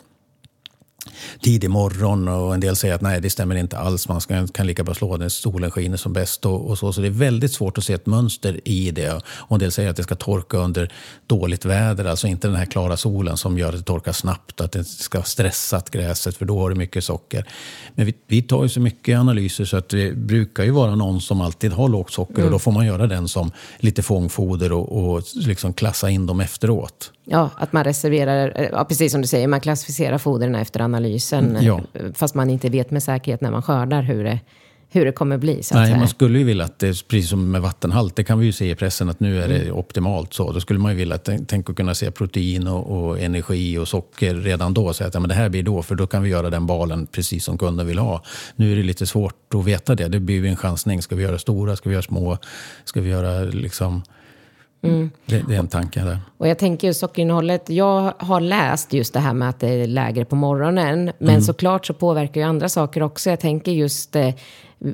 tidig 1.41 1.71
morgon 1.71 2.29
och 2.29 2.55
en 2.55 2.61
del 2.61 2.77
säger 2.77 2.95
att 2.95 3.01
nej, 3.01 3.21
det 3.21 3.31
stämmer 3.31 3.55
inte 3.55 3.79
alls. 3.79 4.09
Man 4.09 4.21
ska, 4.21 4.47
kan 4.47 4.67
lika 4.67 4.85
bra 4.85 4.95
slå 4.95 5.17
när 5.17 5.29
solen 5.29 5.71
skiner 5.71 5.97
som 5.97 6.13
bäst 6.13 6.47
och, 6.47 6.71
och 6.71 6.79
så. 6.79 6.93
Så 6.93 7.01
det 7.01 7.07
är 7.07 7.11
väldigt 7.11 7.53
svårt 7.53 7.79
att 7.79 7.85
se 7.85 7.93
ett 7.93 8.07
mönster 8.07 8.61
i 8.65 8.91
det. 8.91 9.23
Och 9.27 9.55
en 9.57 9.59
del 9.59 9.73
säger 9.73 9.91
att 9.91 9.97
det 9.97 10.03
ska 10.03 10.15
torka 10.15 10.57
under 10.57 10.93
dåligt 11.27 11.65
väder, 11.65 12.05
alltså 12.05 12.27
inte 12.27 12.49
den 12.49 12.57
här 12.57 12.67
klara 12.67 12.97
solen 12.97 13.37
som 13.37 13.59
gör 13.59 13.69
att 13.69 13.79
det 13.79 13.83
torkar 13.83 14.13
snabbt, 14.13 14.61
att 14.61 14.73
det 14.73 14.85
ska 14.85 15.19
ha 15.19 15.25
stressat 15.25 15.91
gräset 15.91 16.37
för 16.37 16.45
då 16.45 16.59
har 16.59 16.71
det 16.71 16.77
mycket 16.77 17.05
socker. 17.05 17.49
Men 17.95 18.07
vi, 18.07 18.15
vi 18.27 18.43
tar 18.43 18.63
ju 18.63 18.69
så 18.69 18.81
mycket 18.81 19.19
analyser 19.19 19.65
så 19.65 19.77
att 19.77 19.89
det 19.89 20.17
brukar 20.17 20.65
ju 20.65 20.71
vara 20.71 20.95
någon 20.95 21.21
som 21.21 21.41
alltid 21.41 21.73
har 21.73 21.89
lågt 21.89 22.13
socker 22.13 22.45
och 22.45 22.51
då 22.51 22.59
får 22.59 22.73
man 22.73 22.87
göra 22.87 23.07
den 23.07 23.29
som 23.29 23.51
lite 23.79 24.03
fångfoder 24.03 24.73
och, 24.73 25.15
och 25.15 25.23
liksom 25.35 25.73
klassa 25.73 26.11
in 26.11 26.27
dem 26.27 26.41
efteråt. 26.41 27.13
Ja, 27.25 27.51
att 27.57 27.73
man 27.73 27.85
reserverar, 27.85 28.53
eh, 28.57 28.69
ja, 28.73 28.85
precis 28.85 29.13
som 29.13 29.21
du 29.23 29.27
säger, 29.29 29.49
man 29.49 29.61
klassificerar 29.61 30.19
fodren 30.19 30.55
efter 30.55 30.81
analysen. 30.81 31.59
Ja. 31.61 31.81
eh, 31.95 32.03
Fast 32.15 32.35
man 32.35 32.51
inte 32.51 32.69
vet 32.69 32.91
med 32.91 33.03
säkerhet 33.03 33.41
när 33.41 33.51
man 33.51 33.63
skördar 33.63 34.03
hur 34.03 34.25
det, 34.25 34.41
hur 34.91 35.05
det 35.05 35.13
kommer 35.13 35.39
bli. 35.39 35.55
Nej, 35.55 35.63
säga. 35.63 35.97
man 35.97 36.09
skulle 36.09 36.39
ju 36.39 36.45
vilja 36.45 36.65
att 36.65 36.79
det, 36.79 37.09
precis 37.09 37.31
som 37.31 37.51
med 37.51 37.63
vattenhalt, 37.63 38.17
det 38.17 38.25
kan 38.25 38.39
vi 38.39 38.47
ju 38.47 38.53
se 38.53 38.71
i 38.71 38.75
pressen 38.75 39.09
att 39.09 39.21
nu 39.21 39.43
är 39.43 39.49
det 39.49 39.59
Mm. 39.61 39.75
optimalt 39.77 40.35
så. 40.35 40.53
Då 40.53 40.61
skulle 40.61 40.79
man 40.79 40.93
ju 40.93 40.99
vilja 40.99 41.19
tänk 41.47 41.71
att 41.71 41.77
kunna 41.77 41.95
se 41.95 42.11
protein 42.11 42.67
och, 42.69 43.05
och 43.09 43.21
energi 43.21 43.79
och 43.79 43.89
socker 43.89 44.35
redan 44.35 44.75
då. 44.75 44.93
Så 44.93 45.05
att 45.05 45.15
ja, 45.15 45.21
men 45.21 45.29
det 45.29 45.35
här 45.35 45.49
blir 45.49 45.63
då, 45.63 45.83
för 45.83 45.95
då 45.95 46.07
kan 46.07 46.23
vi 46.23 46.29
göra 46.29 46.51
den 46.51 46.67
balen 46.67 47.07
precis 47.07 47.45
som 47.45 47.59
kunden 47.59 47.87
vill 47.87 47.99
ha. 47.99 48.23
Nu 48.57 48.73
är 48.73 48.77
det 48.77 48.83
lite 48.83 49.07
svårt 49.07 49.55
att 49.55 49.65
veta 49.65 49.95
det. 49.95 50.09
Det 50.09 50.21
blir 50.21 50.37
ju 50.37 50.47
en 50.49 50.57
chansning. 50.57 51.03
Ska 51.03 51.17
vi 51.17 51.23
göra 51.23 51.39
stora? 51.39 51.77
Ska 51.77 51.89
vi 51.89 51.93
göra 51.95 52.03
små? 52.03 52.39
Ska 52.85 53.01
vi 53.01 53.11
göra 53.11 53.45
liksom... 53.45 54.03
Mm. 54.85 55.11
Det, 55.27 55.43
det 55.49 55.55
är 55.55 55.59
en 55.59 55.69
tanke 55.69 56.01
där. 56.01 56.19
Och 56.39 56.49
jag 56.49 56.59
tänker 56.59 56.89
ju 56.89 56.95
sockerinnehållet, 56.95 57.71
jag 57.71 58.13
har 58.19 58.41
läst 58.41 58.93
just 58.93 59.13
det 59.15 59.21
här 59.21 59.35
med 59.35 59.49
att 59.49 59.61
det 59.61 59.69
är 59.69 59.87
lägre 59.87 60.25
på 60.25 60.37
morgonen. 60.37 61.05
Men 61.19 61.29
Mm. 61.29 61.41
såklart 61.41 61.87
så 61.87 61.95
påverkar 61.95 62.41
ju 62.41 62.47
andra 62.47 62.69
saker 62.69 63.03
också. 63.03 63.31
Jag 63.31 63.41
tänker 63.41 63.73
just, 63.73 64.17
eh, 64.17 64.35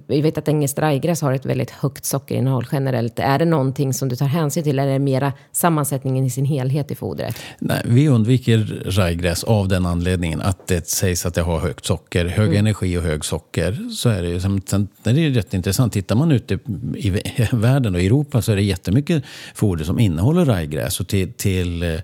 vi 0.06 0.20
vet 0.20 0.38
att 0.38 0.48
engelskt 0.48 0.78
rajgräs 0.78 1.22
har 1.22 1.32
ett 1.32 1.46
väldigt 1.46 1.70
högt 1.70 2.04
sockerinnehåll 2.04 2.66
generellt. 2.72 3.18
Är 3.18 3.38
det 3.38 3.44
någonting 3.44 3.94
som 3.94 4.08
du 4.08 4.16
tar 4.16 4.26
hänsyn 4.26 4.62
till 4.64 4.78
eller 4.78 4.88
är 4.88 4.92
det 4.92 4.98
mera 4.98 5.32
sammansättningen 5.52 6.24
i 6.24 6.30
sin 6.30 6.44
helhet 6.44 6.90
i 6.90 6.94
fodret? 6.94 7.36
Nej, 7.58 7.82
vi 7.84 8.08
undviker 8.08 8.82
rajgräs 8.86 9.44
av 9.44 9.68
den 9.68 9.86
anledningen 9.86 10.40
att 10.40 10.66
det 10.66 10.88
sägs 10.88 11.26
att 11.26 11.34
det 11.34 11.42
har 11.42 11.58
högt 11.58 11.86
socker, 11.86 12.26
hög 12.26 12.54
energi 12.54 12.98
och 12.98 13.02
hög 13.02 13.24
socker. 13.24 13.88
Så 13.90 14.08
är 14.08 14.22
det 14.22 14.28
ju. 14.28 14.40
Sen, 14.40 14.88
är 15.04 15.12
det 15.12 15.28
rätt 15.28 15.54
intressant. 15.54 15.92
Tittar 15.92 16.16
man 16.16 16.32
ute 16.32 16.54
i 16.96 17.10
vä- 17.10 17.56
världen 17.60 17.94
och 17.94 18.00
i 18.00 18.06
Europa 18.06 18.42
så 18.42 18.52
är 18.52 18.56
det 18.56 18.62
jättemycket 18.62 19.24
foder 19.54 19.84
som 19.84 19.98
innehåller 19.98 20.44
rajgräs. 20.44 21.00
Och 21.00 21.08
till, 21.08 21.32
till 21.32 21.82
eh, 21.82 22.00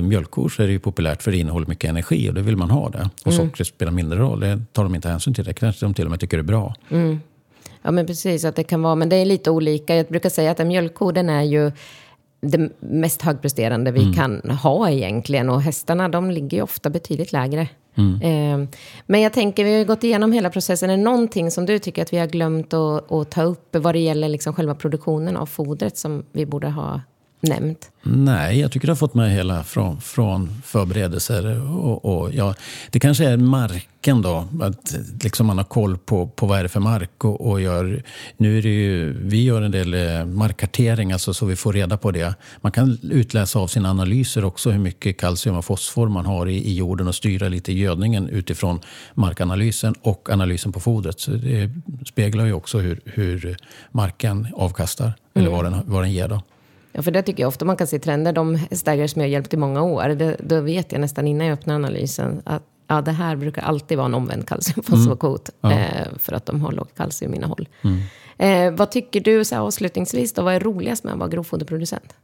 mjölkkor 0.00 0.48
så 0.48 0.62
är 0.62 0.66
det 0.66 0.72
ju 0.72 0.78
populärt 0.78 1.22
för 1.22 1.30
det 1.30 1.36
innehåller 1.36 1.66
mycket 1.66 1.90
energi 1.90 2.30
och 2.30 2.34
det 2.34 2.42
vill 2.42 2.56
man 2.56 2.70
ha 2.70 2.88
det. 2.88 3.10
Och 3.24 3.34
sockret 3.34 3.66
spelar 3.66 3.92
mindre 3.92 4.18
roll. 4.18 4.40
Det 4.40 4.62
tar 4.72 4.82
de 4.82 4.94
inte 4.94 5.08
hänsyn 5.08 5.34
till. 5.34 5.44
Det 5.44 5.54
kanske 5.54 5.86
de 5.86 5.94
till 5.94 6.04
och 6.04 6.10
med 6.10 6.20
tycker 6.20 6.38
är 6.38 6.42
bra. 6.42 6.74
Ja, 7.82 7.90
men 7.90 8.06
precis. 8.06 8.44
Att 8.44 8.56
det 8.56 8.64
kan 8.64 8.82
vara, 8.82 8.94
men 8.94 9.08
det 9.08 9.16
är 9.16 9.24
lite 9.24 9.50
olika. 9.50 9.96
Jag 9.96 10.06
brukar 10.06 10.28
säga 10.28 10.50
att 10.50 10.60
en 10.60 10.68
mjölkko, 10.68 11.12
den 11.12 11.28
är 11.28 11.42
ju 11.42 11.72
det 12.40 12.70
mest 12.80 13.22
högpresterande 13.22 13.92
vi 13.92 14.14
kan 14.14 14.40
ha 14.40 14.90
egentligen. 14.90 15.50
Och 15.50 15.62
hästarna, 15.62 16.08
de 16.08 16.30
ligger 16.30 16.56
ju 16.56 16.62
ofta 16.62 16.90
betydligt 16.90 17.32
lägre. 17.32 17.68
Eh, 18.22 18.68
men 19.06 19.20
jag 19.20 19.32
tänker, 19.32 19.64
vi 19.64 19.70
har 19.70 19.78
ju 19.78 19.84
gått 19.84 20.04
igenom 20.04 20.32
hela 20.32 20.50
processen. 20.50 20.90
Är 20.90 20.96
det 20.96 21.02
någonting 21.02 21.50
som 21.50 21.66
du 21.66 21.78
tycker 21.78 22.02
att 22.02 22.12
vi 22.12 22.18
har 22.18 22.26
glömt 22.26 22.74
att, 22.74 23.12
att 23.12 23.30
ta 23.30 23.42
upp 23.42 23.76
vad 23.76 23.94
det 23.94 23.98
gäller 23.98 24.28
liksom 24.28 24.54
själva 24.54 24.74
produktionen 24.74 25.36
av 25.36 25.46
fodret 25.46 25.98
som 25.98 26.24
vi 26.32 26.46
borde 26.46 26.68
ha 26.68 27.00
nämnt? 27.42 27.90
Nej, 28.02 28.60
jag 28.60 28.72
tycker 28.72 28.86
du 28.86 28.90
har 28.90 28.96
fått 28.96 29.14
med 29.14 29.30
hela 29.30 29.64
från, 29.64 30.00
från 30.00 30.62
förberedelser. 30.64 31.70
Och, 31.76 32.04
och, 32.04 32.34
ja, 32.34 32.54
det 32.90 33.00
kanske 33.00 33.24
är 33.24 33.36
marken 33.36 34.22
då, 34.22 34.48
att 34.60 34.96
liksom 35.22 35.46
man 35.46 35.58
har 35.58 35.64
koll 35.64 35.98
på, 35.98 36.26
på 36.26 36.46
vad 36.46 36.58
är 36.58 36.62
det 36.62 36.68
för 36.68 36.80
mark. 36.80 37.24
Och, 37.24 37.50
och 37.50 37.60
gör, 37.60 38.02
nu 38.36 38.58
är 38.58 38.62
det 38.62 38.68
ju, 38.68 39.12
vi 39.26 39.44
gör 39.44 39.62
en 39.62 39.70
del 39.70 39.94
eh, 39.94 40.24
markkartering, 40.24 41.12
alltså 41.12 41.34
så 41.34 41.46
vi 41.46 41.56
får 41.56 41.72
reda 41.72 41.96
på 41.96 42.10
det. 42.10 42.34
Man 42.60 42.72
kan 42.72 42.98
utläsa 43.02 43.58
av 43.58 43.66
sina 43.66 43.90
analyser 43.90 44.44
också 44.44 44.70
hur 44.70 44.78
mycket 44.78 45.20
kalcium 45.20 45.56
och 45.56 45.64
fosfor 45.64 46.08
man 46.08 46.26
har 46.26 46.46
i, 46.48 46.56
i 46.56 46.74
jorden 46.74 47.08
och 47.08 47.14
styra 47.14 47.48
lite 47.48 47.72
gödningen 47.72 48.28
utifrån 48.28 48.80
markanalysen 49.14 49.94
och 50.02 50.30
analysen 50.30 50.72
på 50.72 50.80
fodret. 50.80 51.20
Så 51.20 51.30
det 51.30 51.70
speglar 52.06 52.44
ju 52.44 52.52
också 52.52 52.78
hur, 52.78 53.00
hur 53.04 53.56
marken 53.90 54.48
avkastar, 54.56 55.12
eller 55.34 55.50
vad 55.50 55.64
den, 55.64 55.80
vad 55.86 56.02
den 56.02 56.12
ger. 56.12 56.28
Då. 56.28 56.42
Ja, 56.92 57.02
för 57.02 57.10
det 57.10 57.22
tycker 57.22 57.42
jag 57.42 57.48
ofta 57.48 57.64
man 57.64 57.76
kan 57.76 57.86
se 57.86 57.98
trender. 57.98 58.32
De 58.32 58.54
hästägare 58.54 59.08
som 59.08 59.20
jag 59.20 59.30
hjälpt 59.30 59.54
i 59.54 59.56
många 59.56 59.82
år, 59.82 60.08
det, 60.08 60.36
då 60.40 60.60
vet 60.60 60.92
jag 60.92 61.00
nästan 61.00 61.26
innan 61.26 61.46
jag 61.46 61.54
öppnar 61.54 61.74
analysen 61.74 62.42
att 62.44 62.62
ja, 62.86 63.00
det 63.00 63.12
här 63.12 63.36
brukar 63.36 63.62
alltid 63.62 63.98
vara 63.98 64.06
en 64.06 64.14
omvänd 64.14 64.48
kalciumfosforkvot. 64.48 65.50
Ja. 65.60 65.72
Eh, 65.72 66.06
för 66.18 66.32
att 66.32 66.46
de 66.46 66.60
har 66.60 66.72
lågt 66.72 66.96
kalciuminnehåll. 66.96 67.68
Eh, 68.38 68.70
vad 68.72 68.90
tycker 68.90 69.20
du 69.20 69.44
så 69.44 69.54
här, 69.54 69.62
avslutningsvis 69.62 70.32
då? 70.32 70.42
Vad 70.42 70.54
är 70.54 70.60
roligast 70.60 71.04
med 71.04 71.12
att 71.12 71.18
vara 71.18 71.28
grovfoderproducent? 71.28 72.14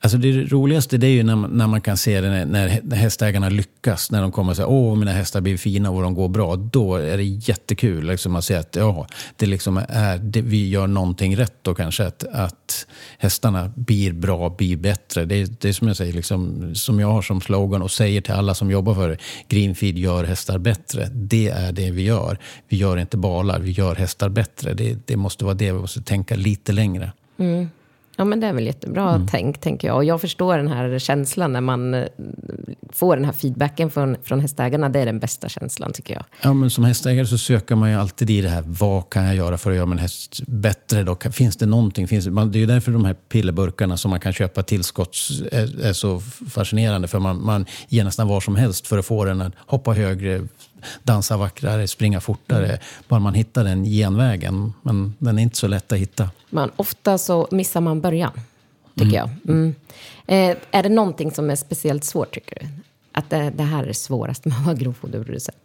Alltså 0.00 0.18
det 0.18 0.32
roligaste 0.32 0.96
det 0.98 1.06
är 1.06 1.10
ju 1.10 1.22
när 1.22 1.36
man, 1.36 1.50
när 1.50 1.66
man 1.66 1.80
kan 1.80 1.96
se 1.96 2.20
det 2.20 2.30
när, 2.30 2.46
när 2.82 2.96
hästägarna 2.96 3.48
lyckas. 3.48 4.10
När 4.10 4.22
de 4.22 4.32
kommer 4.32 4.50
och 4.50 4.56
säger 4.56 4.70
åh 4.70 4.96
mina 4.96 5.12
hästar 5.12 5.40
blir 5.40 5.56
fina 5.56 5.90
och 5.90 6.02
de 6.02 6.14
går 6.14 6.28
bra. 6.28 6.56
Då 6.56 6.96
är 6.96 7.16
det 7.16 7.22
jättekul. 7.22 8.06
Liksom 8.06 8.36
att 8.36 8.44
se 8.44 8.54
att 8.54 8.76
ja, 8.76 9.06
det 9.36 9.46
liksom 9.46 9.76
är, 9.88 10.18
det, 10.18 10.40
vi 10.42 10.68
gör 10.68 10.86
någonting 10.86 11.36
rätt 11.36 11.54
då 11.62 11.74
kanske. 11.74 12.06
Att, 12.06 12.24
att 12.32 12.86
hästarna 13.18 13.72
blir 13.76 14.12
bra, 14.12 14.48
blir 14.58 14.76
bättre. 14.76 15.24
Det, 15.24 15.34
är- 15.34 15.48
det 15.60 15.68
är 15.68 15.72
som 15.72 15.88
jag 15.88 15.96
säger, 15.96 16.12
liksom, 16.12 16.70
som 16.74 17.00
jag 17.00 17.08
har 17.08 17.22
som 17.22 17.40
slogan 17.40 17.82
och 17.82 17.90
säger 17.90 18.20
till 18.20 18.32
alla 18.34 18.54
som 18.54 18.70
jobbar 18.70 18.94
för 18.94 19.08
det. 19.08 19.16
Greenfeed 19.48 19.98
gör 19.98 20.24
hästar 20.24 20.58
bättre. 20.58 21.08
Det 21.12 21.48
är 21.48 21.72
det 21.72 21.90
vi 21.90 22.02
gör. 22.02 22.38
Vi 22.68 22.76
gör 22.76 22.96
inte 22.96 23.16
balar, 23.16 23.60
vi 23.60 23.70
gör 23.70 23.94
hästar 23.94 24.28
bättre. 24.28 24.74
Det, 24.74 24.96
det 25.06 25.16
måste 25.16 25.44
vara 25.44 25.54
det, 25.54 25.72
vi 25.72 25.78
måste 25.78 26.02
tänka 26.02 26.36
lite 26.36 26.72
längre. 26.72 27.12
Mm. 27.38 27.68
Ja, 28.16 28.24
men 28.24 28.40
det 28.40 28.46
är 28.46 28.52
väl 28.52 28.66
jättebra 28.66 29.26
tänk, 29.30 29.60
tänker 29.60 29.88
jag. 29.88 29.96
Och 29.96 30.04
jag 30.04 30.20
förstår 30.20 30.56
den 30.56 30.68
här 30.68 30.98
känslan 30.98 31.52
när 31.52 31.60
man 31.60 31.94
eh, 31.94 32.04
får 32.92 33.16
den 33.16 33.24
här 33.24 33.32
feedbacken 33.32 33.90
från, 33.90 34.16
från 34.22 34.40
hästägarna. 34.40 34.88
Det 34.88 35.00
är 35.00 35.06
den 35.06 35.18
bästa 35.18 35.48
känslan, 35.48 35.92
tycker 35.92 36.14
jag. 36.14 36.24
Ja, 36.42 36.52
men 36.52 36.70
som 36.70 36.84
hästägare 36.84 37.26
så 37.26 37.38
söker 37.38 37.74
man 37.74 37.90
ju 37.90 37.96
alltid 37.96 38.30
i 38.30 38.40
det 38.40 38.48
här. 38.48 38.64
Vad 38.66 39.10
kan 39.10 39.24
jag 39.24 39.36
göra 39.36 39.58
för 39.58 39.70
att 39.70 39.76
göra 39.76 39.86
min 39.86 39.98
häst 39.98 40.40
bättre? 40.46 41.02
Då? 41.02 41.16
Finns 41.16 41.56
det 41.56 41.66
någonting? 41.66 42.08
Finns 42.08 42.24
det, 42.24 42.30
man, 42.30 42.52
det 42.52 42.58
är 42.58 42.60
ju 42.60 42.66
därför 42.66 42.92
de 42.92 43.04
här 43.04 43.14
pillerburkarna 43.14 43.96
som 43.96 44.10
man 44.10 44.20
kan 44.20 44.32
köpa 44.32 44.62
tillskotts 44.62 45.42
är, 45.52 45.84
är 45.84 45.92
så 45.92 46.20
fascinerande. 46.50 47.08
För 47.08 47.18
man, 47.18 47.44
man 47.44 47.66
ger 47.88 48.04
nästan 48.04 48.28
var 48.28 48.40
som 48.40 48.56
helst 48.56 48.86
för 48.86 48.98
att 48.98 49.06
få 49.06 49.24
den 49.24 49.40
att 49.40 49.52
hoppa 49.66 49.92
högre, 49.92 50.42
dansa 51.02 51.36
vackrare, 51.36 51.88
springa 51.88 52.20
fortare. 52.20 52.78
Bara 53.08 53.20
man 53.20 53.34
hittar 53.34 53.64
den 53.64 53.84
genvägen. 53.84 54.72
Men 54.82 55.14
den 55.18 55.38
är 55.38 55.42
inte 55.42 55.56
så 55.56 55.66
lätt 55.66 55.92
att 55.92 55.98
hitta. 55.98 56.30
Man, 56.50 56.70
ofta 56.76 57.18
så 57.18 57.48
missar 57.50 57.80
man 57.80 58.00
början, 58.00 58.32
tycker 58.94 59.16
jag. 59.16 59.30
Mm. 59.48 59.74
Eh, 60.26 60.56
är 60.70 60.82
det 60.82 60.88
någonting 60.88 61.30
som 61.30 61.50
är 61.50 61.56
speciellt 61.56 62.04
svårt, 62.04 62.34
tycker 62.34 62.58
du? 62.60 62.66
Att 63.12 63.30
det, 63.30 63.52
det 63.56 63.62
här 63.62 63.82
är 63.82 63.86
det 63.86 63.94
svåraste 63.94 64.48
med 64.48 64.58
att 64.58 64.64
vara 64.64 64.76
grovfoderproducent? 64.76 65.58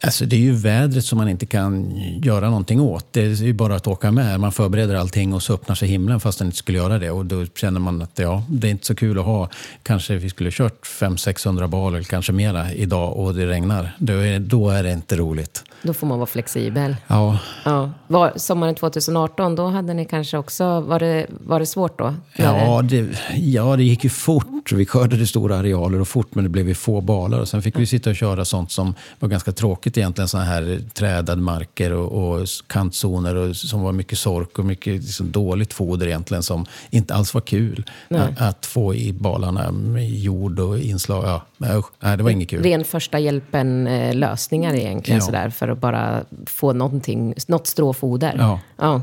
Alltså 0.00 0.26
det 0.26 0.36
är 0.36 0.40
ju 0.40 0.52
vädret 0.52 1.04
som 1.04 1.18
man 1.18 1.28
inte 1.28 1.46
kan 1.46 1.96
göra 2.22 2.48
någonting 2.48 2.80
åt. 2.80 3.06
Det 3.10 3.20
är 3.20 3.44
ju 3.44 3.52
bara 3.52 3.74
att 3.74 3.86
åka 3.86 4.10
med. 4.10 4.40
Man 4.40 4.52
förbereder 4.52 4.94
allting 4.94 5.34
och 5.34 5.42
så 5.42 5.54
öppnar 5.54 5.74
sig 5.74 5.88
himlen 5.88 6.20
fast 6.20 6.38
den 6.38 6.48
inte 6.48 6.58
skulle 6.58 6.78
göra 6.78 6.98
det. 6.98 7.10
Och 7.10 7.26
då 7.26 7.46
känner 7.46 7.80
man 7.80 8.02
att 8.02 8.18
ja, 8.18 8.42
det 8.48 8.66
är 8.66 8.70
inte 8.70 8.86
så 8.86 8.94
kul 8.94 9.18
att 9.18 9.24
ha. 9.24 9.48
Kanske 9.82 10.16
vi 10.16 10.30
skulle 10.30 10.50
kört 10.50 10.86
500-600 10.86 11.66
bal 11.66 11.94
eller 11.94 12.04
kanske 12.04 12.32
mera 12.32 12.72
idag 12.72 13.16
och 13.16 13.34
det 13.34 13.46
regnar. 13.46 13.96
Då 13.98 14.12
är, 14.12 14.38
då 14.38 14.70
är 14.70 14.82
det 14.82 14.92
inte 14.92 15.16
roligt. 15.16 15.64
Då 15.82 15.94
får 15.94 16.06
man 16.06 16.18
vara 16.18 16.26
flexibel. 16.26 16.96
Ja, 17.06 17.38
Ja. 17.64 17.90
Var, 18.06 18.32
sommaren 18.36 18.74
2018, 18.74 19.56
då 19.56 19.66
hade 19.66 19.94
ni 19.94 20.04
kanske 20.04 20.38
också... 20.38 20.80
Var 20.80 20.98
det, 20.98 21.26
var 21.30 21.58
det 21.58 21.66
svårt 21.66 21.98
då? 21.98 22.14
Ja 22.36 22.82
det, 22.82 23.08
ja, 23.36 23.76
det 23.76 23.84
gick 23.84 24.04
ju 24.04 24.10
fort. 24.10 24.72
Vi 24.72 24.86
skördade 24.86 25.26
stora 25.26 25.56
arealer 25.58 26.00
och 26.00 26.08
fort, 26.08 26.34
men 26.34 26.44
det 26.44 26.50
blev 26.50 26.68
ju 26.68 26.74
få 26.74 27.00
balar. 27.00 27.38
Och 27.40 27.48
sen 27.48 27.62
fick 27.62 27.78
vi 27.78 27.86
sitta 27.86 28.10
och 28.10 28.16
köra 28.16 28.44
sånt 28.44 28.72
som 28.72 28.94
var 29.18 29.28
ganska 29.28 29.52
tråkigt 29.52 29.71
egentligen. 29.82 30.28
Såna 30.28 30.44
här 30.44 30.80
trädade 30.94 31.42
marker 31.42 31.92
och, 31.92 32.32
och 32.40 32.46
kantzoner 32.66 33.34
och, 33.34 33.56
som 33.56 33.82
var 33.82 33.92
mycket 33.92 34.18
sork 34.18 34.58
och 34.58 34.64
mycket 34.64 34.92
liksom, 34.92 35.30
dåligt 35.32 35.72
foder 35.72 36.06
egentligen 36.06 36.42
som 36.42 36.66
inte 36.90 37.14
alls 37.14 37.34
var 37.34 37.40
kul. 37.40 37.84
Att, 38.08 38.40
att 38.40 38.66
få 38.66 38.94
i 38.94 39.12
balarna 39.12 39.70
med 39.72 40.10
jord 40.10 40.58
och 40.60 40.78
inslag. 40.78 41.24
Ja, 41.24 41.42
nej, 42.00 42.16
det 42.16 42.22
var 42.22 42.30
inget 42.30 42.48
kul. 42.48 42.62
Ren 42.62 42.84
första 42.84 43.18
hjälpen-lösningar 43.18 44.74
egentligen, 44.74 45.20
Ja. 45.20 45.26
sådär, 45.26 45.50
för 45.50 45.68
att 45.68 45.78
bara 45.78 46.24
få 46.46 46.72
någonting, 46.72 47.34
något 47.48 47.66
stråfoder. 47.66 48.34
Ja. 48.38 48.60
Ja. 48.76 49.02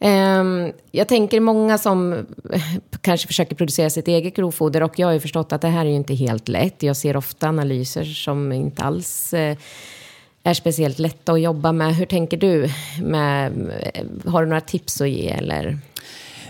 Ehm, 0.00 0.72
jag 0.92 1.08
tänker 1.08 1.40
många 1.40 1.78
som 1.78 2.26
kanske 3.00 3.26
försöker 3.26 3.56
producera 3.56 3.90
sitt 3.90 4.08
eget 4.08 4.36
grovfoder 4.36 4.82
och 4.82 4.98
jag 4.98 5.06
har 5.06 5.12
ju 5.12 5.20
förstått 5.20 5.52
att 5.52 5.60
det 5.60 5.68
här 5.68 5.86
är 5.86 5.90
ju 5.90 5.96
inte 5.96 6.14
helt 6.14 6.48
lätt. 6.48 6.82
Jag 6.82 6.96
ser 6.96 7.16
ofta 7.16 7.48
analyser 7.48 8.04
som 8.04 8.52
inte 8.52 8.82
alls 8.82 9.34
eh, 9.34 9.56
är 10.42 10.54
speciellt 10.54 10.98
lätta 10.98 11.32
att 11.32 11.40
jobba 11.40 11.72
med. 11.72 11.96
Hur 11.96 12.06
tänker 12.06 12.36
du? 12.36 12.68
Med, 13.02 13.52
eh, 13.94 14.30
har 14.30 14.42
du 14.42 14.48
några 14.48 14.60
tips 14.60 15.00
att 15.00 15.10
ge 15.10 15.28
eller? 15.28 15.78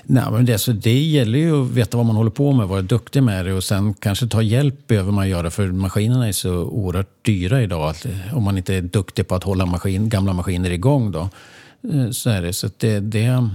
Nej, 0.09 0.25
men 0.31 0.47
det, 0.47 0.59
så 0.59 0.73
det 0.73 1.01
gäller 1.01 1.39
ju 1.39 1.63
att 1.63 1.71
veta 1.71 1.97
vad 1.97 2.07
man 2.07 2.17
håller 2.17 2.31
på 2.31 2.53
med, 2.53 2.69
vara 2.69 2.83
duktig 2.83 3.23
med 3.23 3.45
det 3.45 3.53
och 3.53 3.65
sen 3.65 3.95
kanske 3.95 4.27
ta 4.27 4.43
hjälp 4.43 4.87
behöver 4.87 5.13
man 5.13 5.29
göra 5.29 5.51
för 5.51 5.67
maskinerna 5.67 6.29
är 6.29 6.33
så 6.33 6.55
oerhört 6.55 7.25
dyra 7.25 7.63
idag. 7.63 7.91
Att, 7.91 8.07
eh, 8.07 8.37
om 8.37 8.43
man 8.43 8.57
inte 8.57 8.75
är 8.75 8.83
duktig 8.83 9.29
på 9.29 9.35
att 9.35 9.45
hålla 9.45 9.67
maskin, 9.67 10.09
gamla 10.09 10.33
maskiner 10.33 10.71
igång 10.71 11.13
då 11.13 11.29
eh, 11.93 12.11
Så 12.11 12.31
är 12.31 12.43
det. 12.43 12.53
Så 12.53 12.69
det, 12.77 13.01
det, 13.01 13.49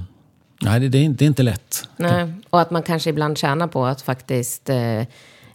nej, 0.61 0.79
det, 0.79 0.89
det, 0.89 0.97
är, 0.97 1.23
inte 1.23 1.43
lätt. 1.43 1.89
Nej. 1.97 2.33
Och 2.49 2.61
att 2.61 2.71
man 2.71 2.83
kanske 2.83 3.09
ibland 3.09 3.37
tjänar 3.37 3.67
på 3.67 3.85
att 3.85 4.01
faktiskt 4.01 4.69
eh, 4.69 5.03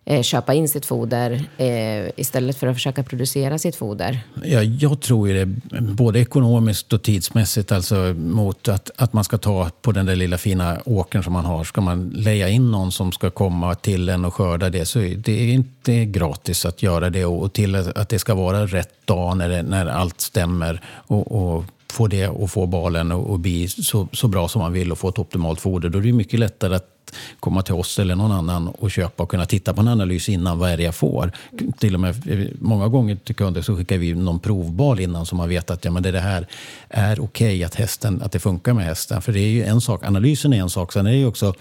eh, 0.06 0.22
köpa 0.22 0.54
in 0.54 0.68
sitt 0.68 0.86
foder 0.86 1.44
eh, 1.56 2.10
istället 2.16 2.56
för 2.56 2.66
att 2.66 2.76
försöka 2.76 3.02
producera 3.02 3.58
sitt 3.58 3.76
foder. 3.76 4.20
Ja, 4.44 4.62
jag 4.62 5.00
tror 5.00 5.28
ju 5.28 5.44
det, 5.44 5.46
både 5.80 6.20
ekonomiskt 6.20 6.92
och 6.92 7.02
tidsmässigt, 7.02 7.72
alltså 7.72 7.94
mot 8.18 8.68
att, 8.68 8.90
att 8.96 9.12
man 9.12 9.24
ska 9.24 9.38
ta 9.38 9.70
på 9.82 9.92
den 9.92 10.06
där 10.06 10.16
lilla 10.16 10.38
fina 10.38 10.78
åkern 10.84 11.22
som 11.22 11.32
man 11.32 11.44
har. 11.44 11.64
Ska 11.64 11.80
man 11.80 12.08
leja 12.08 12.48
in 12.48 12.70
någon 12.70 12.92
som 12.92 13.12
ska 13.12 13.30
komma 13.30 13.74
till 13.74 14.08
en 14.08 14.24
och 14.24 14.34
skörda 14.34 14.70
det 14.70 14.86
så 14.86 15.00
är 15.00 15.16
det 15.16 15.32
är 15.32 15.52
inte 15.52 16.04
gratis 16.04 16.64
att 16.64 16.82
göra 16.82 17.10
det. 17.10 17.24
Och 17.24 17.52
till 17.52 17.74
att 17.74 18.08
det 18.08 18.18
ska 18.18 18.34
vara 18.34 18.66
rätt 18.66 19.06
dag 19.06 19.36
när, 19.36 19.48
det, 19.48 19.62
när 19.62 19.86
allt 19.86 20.20
stämmer. 20.20 20.80
Och, 21.06 21.32
och 21.32 21.64
få 21.92 22.06
det 22.06 22.28
och 22.28 22.50
få 22.50 22.66
balen 22.66 23.12
och, 23.12 23.30
och 23.30 23.40
bli 23.40 23.68
så, 23.68 24.08
så 24.12 24.28
bra 24.28 24.48
som 24.48 24.62
man 24.62 24.72
vill 24.72 24.92
och 24.92 24.98
få 24.98 25.08
ett 25.08 25.18
optimalt 25.18 25.60
foder. 25.60 25.88
Då 25.88 25.98
är 25.98 26.02
det 26.02 26.12
mycket 26.12 26.40
lättare 26.40 26.74
att 26.74 26.92
komma 27.40 27.62
till 27.62 27.74
oss 27.74 27.98
eller 27.98 28.14
någon 28.14 28.32
annan 28.32 28.68
och 28.68 28.90
köpa 28.90 29.22
och 29.22 29.28
kunna 29.28 29.46
titta 29.46 29.74
på 29.74 29.80
en 29.80 29.88
analys 29.88 30.28
innan. 30.28 30.58
Vad 30.58 30.70
är 30.70 30.76
det 30.76 30.82
jag 30.82 30.94
får? 30.94 31.32
Till 31.78 31.94
och 31.94 32.00
med 32.00 32.14
många 32.60 32.88
gånger 32.88 33.16
till 33.16 33.34
kunder 33.34 33.62
så 33.62 33.76
skickar 33.76 33.98
vi 33.98 34.14
någon 34.14 34.40
provbal 34.40 35.00
innan 35.00 35.26
så 35.26 35.36
man 35.36 35.48
vet 35.48 35.70
att 35.70 35.84
ja, 35.84 35.90
men 35.90 36.02
det 36.02 36.10
det 36.10 36.20
här 36.20 36.46
är 36.88 37.20
okej 37.20 37.64
att, 37.64 37.74
hästen, 37.74 38.22
att 38.22 38.32
det 38.32 38.38
funkar 38.38 38.74
med 38.74 38.84
hästen. 38.84 39.22
För 39.22 39.32
det 39.32 39.40
är 39.40 39.48
ju 39.48 39.64
en 39.64 39.80
sak, 39.80 40.04
analysen 40.04 40.52
är 40.52 40.60
en 40.60 40.70
sak. 40.70 40.92
Sen 40.92 41.06
är 41.06 41.10
det 41.10 41.16
ju 41.16 41.26
också 41.26 41.54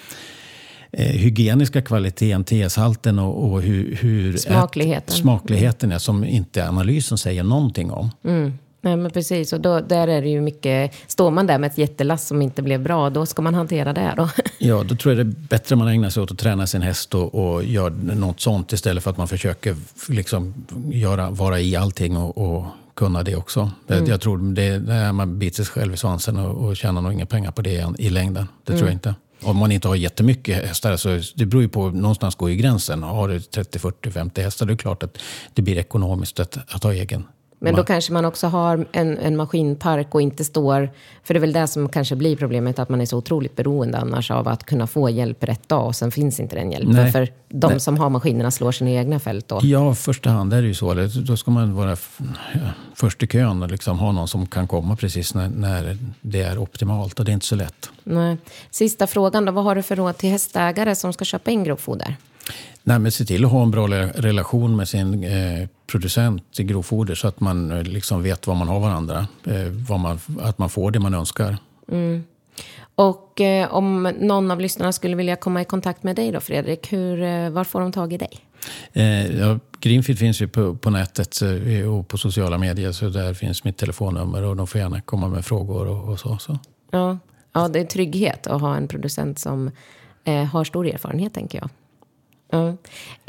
eh, 0.91 1.07
hygieniska 1.07 1.82
kvaliteten, 1.82 2.43
TS-halten 2.43 3.19
och, 3.19 3.51
och 3.51 3.61
hur, 3.61 3.95
hur 3.95 4.38
Smakligheten. 4.38 5.15
smakligheten 5.15 5.91
är 5.91 5.99
som 5.99 6.23
inte 6.23 6.67
analysen 6.67 7.17
säger 7.17 7.43
någonting 7.43 7.91
om. 7.91 8.09
Nej, 8.86 8.96
men 8.98 9.12
precis. 9.12 9.54
Och 9.54 9.62
då, 9.62 9.80
där 9.80 10.08
är 10.08 10.22
det 10.22 10.30
ju 10.30 10.42
mycket... 10.42 10.92
Står 11.08 11.32
man 11.32 11.48
där 11.48 11.58
med 11.58 11.72
ett 11.72 11.78
jättelass 11.78 12.28
som 12.28 12.42
inte 12.42 12.62
blev 12.62 12.84
bra, 12.84 13.10
då 13.10 13.26
ska 13.26 13.42
man 13.42 13.54
hantera 13.54 13.94
det 13.94 14.14
då. 14.18 14.30
Ja, 14.58 14.84
då 14.84 14.96
tror 14.96 15.16
jag 15.16 15.26
det 15.26 15.32
är 15.32 15.48
bättre 15.50 15.76
man 15.76 15.88
ägnar 15.88 16.10
sig 16.10 16.24
åt 16.24 16.32
att 16.32 16.38
träna 16.38 16.68
sin 16.68 16.82
häst 16.82 17.16
och, 17.16 17.36
och 17.36 17.64
gör 17.64 17.90
något 18.16 18.40
sånt 18.40 18.74
istället 18.74 19.04
för 19.04 19.12
att 19.12 19.18
man 19.18 19.28
försöker 19.28 19.76
liksom 20.10 20.54
göra, 20.92 21.30
vara 21.30 21.60
i 21.60 21.76
allting 21.76 22.18
och, 22.18 22.38
och 22.38 22.66
kunna 22.96 23.24
det 23.24 23.36
också. 23.36 23.72
Jag- 23.88 24.08
Jag 24.08 24.22
tror 24.22 24.38
det, 24.54 24.80
det 24.80 25.12
man 25.14 25.40
biter 25.40 25.56
sig 25.64 25.66
själv 25.66 25.94
i 25.94 25.98
svansen 25.98 26.38
och, 26.38 26.66
och 26.68 26.78
tjänar 26.78 27.02
nog 27.02 27.14
inga 27.14 27.26
pengar 27.26 27.52
på 27.52 27.62
det 27.62 27.94
i 27.98 28.10
längden. 28.10 28.48
Det 28.64 28.72
tror 28.74 28.84
jag 28.88 28.94
inte. 28.94 29.16
Om 29.44 29.58
man 29.58 29.72
inte 29.72 29.88
har 29.88 29.96
jättemycket 29.96 30.66
hästar, 30.68 30.96
så 30.98 31.20
det 31.36 31.46
beror 31.46 31.62
ju 31.64 31.70
på, 31.70 31.90
någonstans 31.90 32.36
går 32.36 32.50
ju 32.50 32.56
gränsen. 32.56 33.04
Har 33.04 33.28
du 33.28 33.40
30, 33.40 33.80
40, 33.80 34.12
50 34.12 34.42
hästar, 34.42 34.66
det 34.66 34.74
är 34.74 34.78
klart 34.78 35.04
att 35.04 35.18
det 35.54 35.62
blir 35.62 35.78
ekonomiskt 35.78 36.40
att, 36.40 36.58
att 36.76 36.84
ha 36.84 36.94
egen. 36.94 37.24
Men 37.66 37.76
då 37.76 37.84
kanske 37.84 38.13
man 38.13 38.26
också 38.26 38.47
har 38.47 38.86
en, 38.91 39.18
en 39.18 39.36
maskinpark 39.38 40.16
och 40.16 40.22
inte 40.22 40.45
står... 40.45 40.89
För 41.24 41.34
det 41.34 41.38
är 41.38 41.41
väl 41.41 41.53
det 41.53 41.68
som 41.68 41.89
kanske 41.89 42.16
blir 42.16 42.36
problemet, 42.36 42.80
att 42.80 42.89
man 42.89 43.01
är 43.01 43.05
så 43.05 43.18
otroligt 43.18 43.55
beroende 43.55 43.97
annars 43.97 44.32
av 44.32 44.47
att 44.47 44.63
kunna 44.63 44.88
få 44.88 45.09
hjälp 45.09 45.43
rätt 45.43 45.70
dag 45.70 45.86
och 45.86 45.95
sen 45.95 46.11
finns 46.11 46.39
inte 46.39 46.55
den 46.55 46.72
hjälpen. 46.72 46.93
Nej. 46.93 47.11
För 47.11 47.30
de 47.49 47.72
Nej. 47.72 47.80
som 47.80 47.97
har 47.97 48.09
maskinerna 48.09 48.51
slår 48.51 48.72
sina 48.72 48.89
egna 48.91 49.20
fält 49.20 49.47
då. 49.47 49.59
Ja, 49.63 49.91
i 49.91 49.95
första 49.95 50.30
hand 50.30 50.53
är 50.53 50.61
det 50.61 50.68
ju 50.68 50.74
så. 50.74 50.93
Då 51.28 51.38
ska 51.38 51.51
man 51.51 51.76
vara 51.76 51.97
först 52.95 53.24
i 53.24 53.28
kön 53.28 53.63
och 53.63 53.72
liksom 53.72 53.99
ha 53.99 54.11
någon 54.11 54.28
som 54.28 54.47
kan 54.47 54.68
komma 54.68 54.95
precis 54.95 55.34
när, 55.34 55.49
när 55.49 55.97
det 56.22 56.41
är 56.41 56.57
optimalt. 56.57 57.20
Och 57.20 57.26
det 57.26 57.32
är 57.32 57.34
inte 57.34 57.45
så 57.45 57.55
lätt. 57.55 57.89
Nej. 58.03 58.38
Sista 58.72 59.07
frågan 59.07 59.45
då, 59.45 59.51
vad 59.51 59.63
har 59.63 59.76
du 59.76 59.82
för 59.82 59.95
råd 59.95 60.18
till 60.18 60.30
hästägare 60.30 60.95
som 60.95 61.13
ska 61.13 61.26
köpa 61.26 61.51
in 61.51 61.63
grovfoder? 61.63 62.16
Nej, 62.88 63.00
men 63.00 63.12
se 63.12 63.26
till 63.26 63.46
att 63.46 63.52
ha 63.52 63.64
en 63.64 63.72
bra 63.72 63.88
relation 63.88 64.76
med 64.76 64.88
sin 64.88 65.24
eh, 65.24 65.68
producent 65.88 66.60
i 66.60 66.64
grovfoder 66.64 67.16
så 67.16 67.28
att 67.28 67.40
man 67.40 67.72
eh, 67.72 67.84
liksom 67.84 68.24
vet 68.24 68.48
vad 68.48 68.58
man 68.58 68.68
har 68.68 68.80
varandra. 68.80 69.28
Eh, 69.44 69.68
vad 69.90 70.00
man, 70.00 70.20
att 70.42 70.58
man 70.58 70.70
får 70.70 70.92
det 70.92 71.00
man 71.00 71.14
önskar. 71.14 71.58
Och 72.96 73.42
eh, 73.42 73.74
om 73.74 74.14
någon 74.20 74.52
av 74.52 74.60
lyssnarna 74.60 74.92
skulle 74.92 75.16
vilja 75.16 75.36
komma 75.36 75.62
i 75.62 75.66
kontakt 75.66 76.04
med 76.04 76.16
dig 76.16 76.32
då, 76.32 76.40
Fredrik, 76.40 76.94
hur, 76.94 77.24
eh, 77.24 77.50
var 77.50 77.64
får 77.64 77.82
de 77.82 77.92
tag 77.92 78.14
i 78.14 78.18
dig? 78.18 78.40
Eh, 78.94 79.38
ja, 79.40 79.60
Greenfield 79.80 80.20
finns 80.20 80.42
ju 80.42 80.48
på, 80.48 80.76
på 80.76 80.90
nätet 80.90 81.42
eh, 81.42 81.94
och 81.94 82.08
på 82.08 82.18
sociala 82.18 82.58
medier 82.58 82.92
så 82.92 83.10
där 83.10 83.34
finns 83.34 83.64
mitt 83.64 83.78
telefonnummer 83.78 84.44
och 84.44 84.56
de 84.56 84.68
får 84.68 84.82
gärna 84.82 85.02
komma 85.02 85.28
med 85.28 85.46
frågor 85.46 85.88
och, 85.88 86.10
och 86.10 86.20
så. 86.20 86.38
så. 86.38 86.60
Ja. 86.92 87.18
ja, 87.54 87.68
det 87.68 87.80
är 87.80 87.86
trygghet 87.86 88.48
att 88.48 88.62
ha 88.62 88.76
en 88.76 88.88
producent 88.88 89.40
som 89.40 89.72
har 90.52 90.64
stor 90.64 90.88
erfarenhet, 90.88 91.34
tänker 91.34 91.58
jag. 91.58 91.70
Ja. 92.52 92.76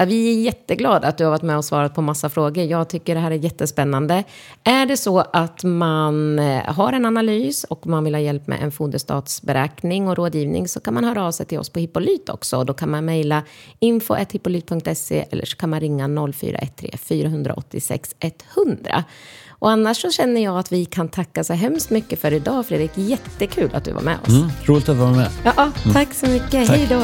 Vi 0.06 0.34
är 0.34 0.42
jätteglada 0.42 1.08
att 1.08 1.18
du 1.18 1.24
har 1.24 1.30
varit 1.30 1.42
med 1.42 1.56
och 1.56 1.64
svarat 1.64 1.94
på 1.94 2.02
massa 2.02 2.28
frågor. 2.28 2.64
Jag 2.64 2.88
tycker 2.88 3.14
det 3.14 3.20
här 3.20 3.30
är 3.30 3.34
jättespännande. 3.34 4.24
Är 4.64 4.86
det 4.86 4.96
så 4.96 5.18
att 5.18 5.64
man 5.64 6.38
eh, 6.38 6.62
har 6.64 6.92
en 6.92 7.06
analys 7.06 7.64
och 7.64 7.86
man 7.86 8.04
vill 8.04 8.14
ha 8.14 8.20
hjälp 8.20 8.46
med 8.46 8.62
en 8.62 8.72
foderstatsberäkning 8.72 10.08
och 10.08 10.16
rådgivning 10.16 10.68
så 10.68 10.80
kan 10.80 10.94
man 10.94 11.04
höra 11.04 11.26
av 11.26 11.32
sig 11.32 11.46
till 11.46 11.58
oss 11.58 11.70
på 11.70 11.78
Hippolyt 11.78 12.28
också. 12.28 12.64
Då 12.64 12.74
kan 12.74 12.90
man 12.90 13.04
mejla 13.04 13.42
info.hippolyt.se 13.78 15.24
eller 15.30 15.44
så 15.44 15.56
kan 15.56 15.70
man 15.70 15.80
ringa 15.80 16.08
0413 16.32 16.98
486 16.98 18.14
100. 18.56 19.04
Och 19.58 19.70
annars 19.70 19.96
så 19.96 20.10
känner 20.10 20.40
jag 20.44 20.58
att 20.58 20.72
vi 20.72 20.84
kan 20.84 21.08
tacka 21.08 21.44
så 21.44 21.52
hemskt 21.52 21.90
mycket 21.90 22.20
för 22.20 22.32
idag, 22.32 22.66
Fredrik. 22.66 22.90
Jättekul 22.94 23.70
att 23.74 23.84
du 23.84 23.92
var 23.92 24.02
med 24.02 24.18
oss. 24.22 24.28
Mm, 24.28 24.48
roligt 24.64 24.88
att 24.88 24.96
vara 24.96 25.12
med. 25.12 25.30
Ja, 25.44 25.72
tack 25.92 26.14
så 26.14 26.26
mycket. 26.26 26.68
Hej 26.68 26.86
då. 26.90 27.02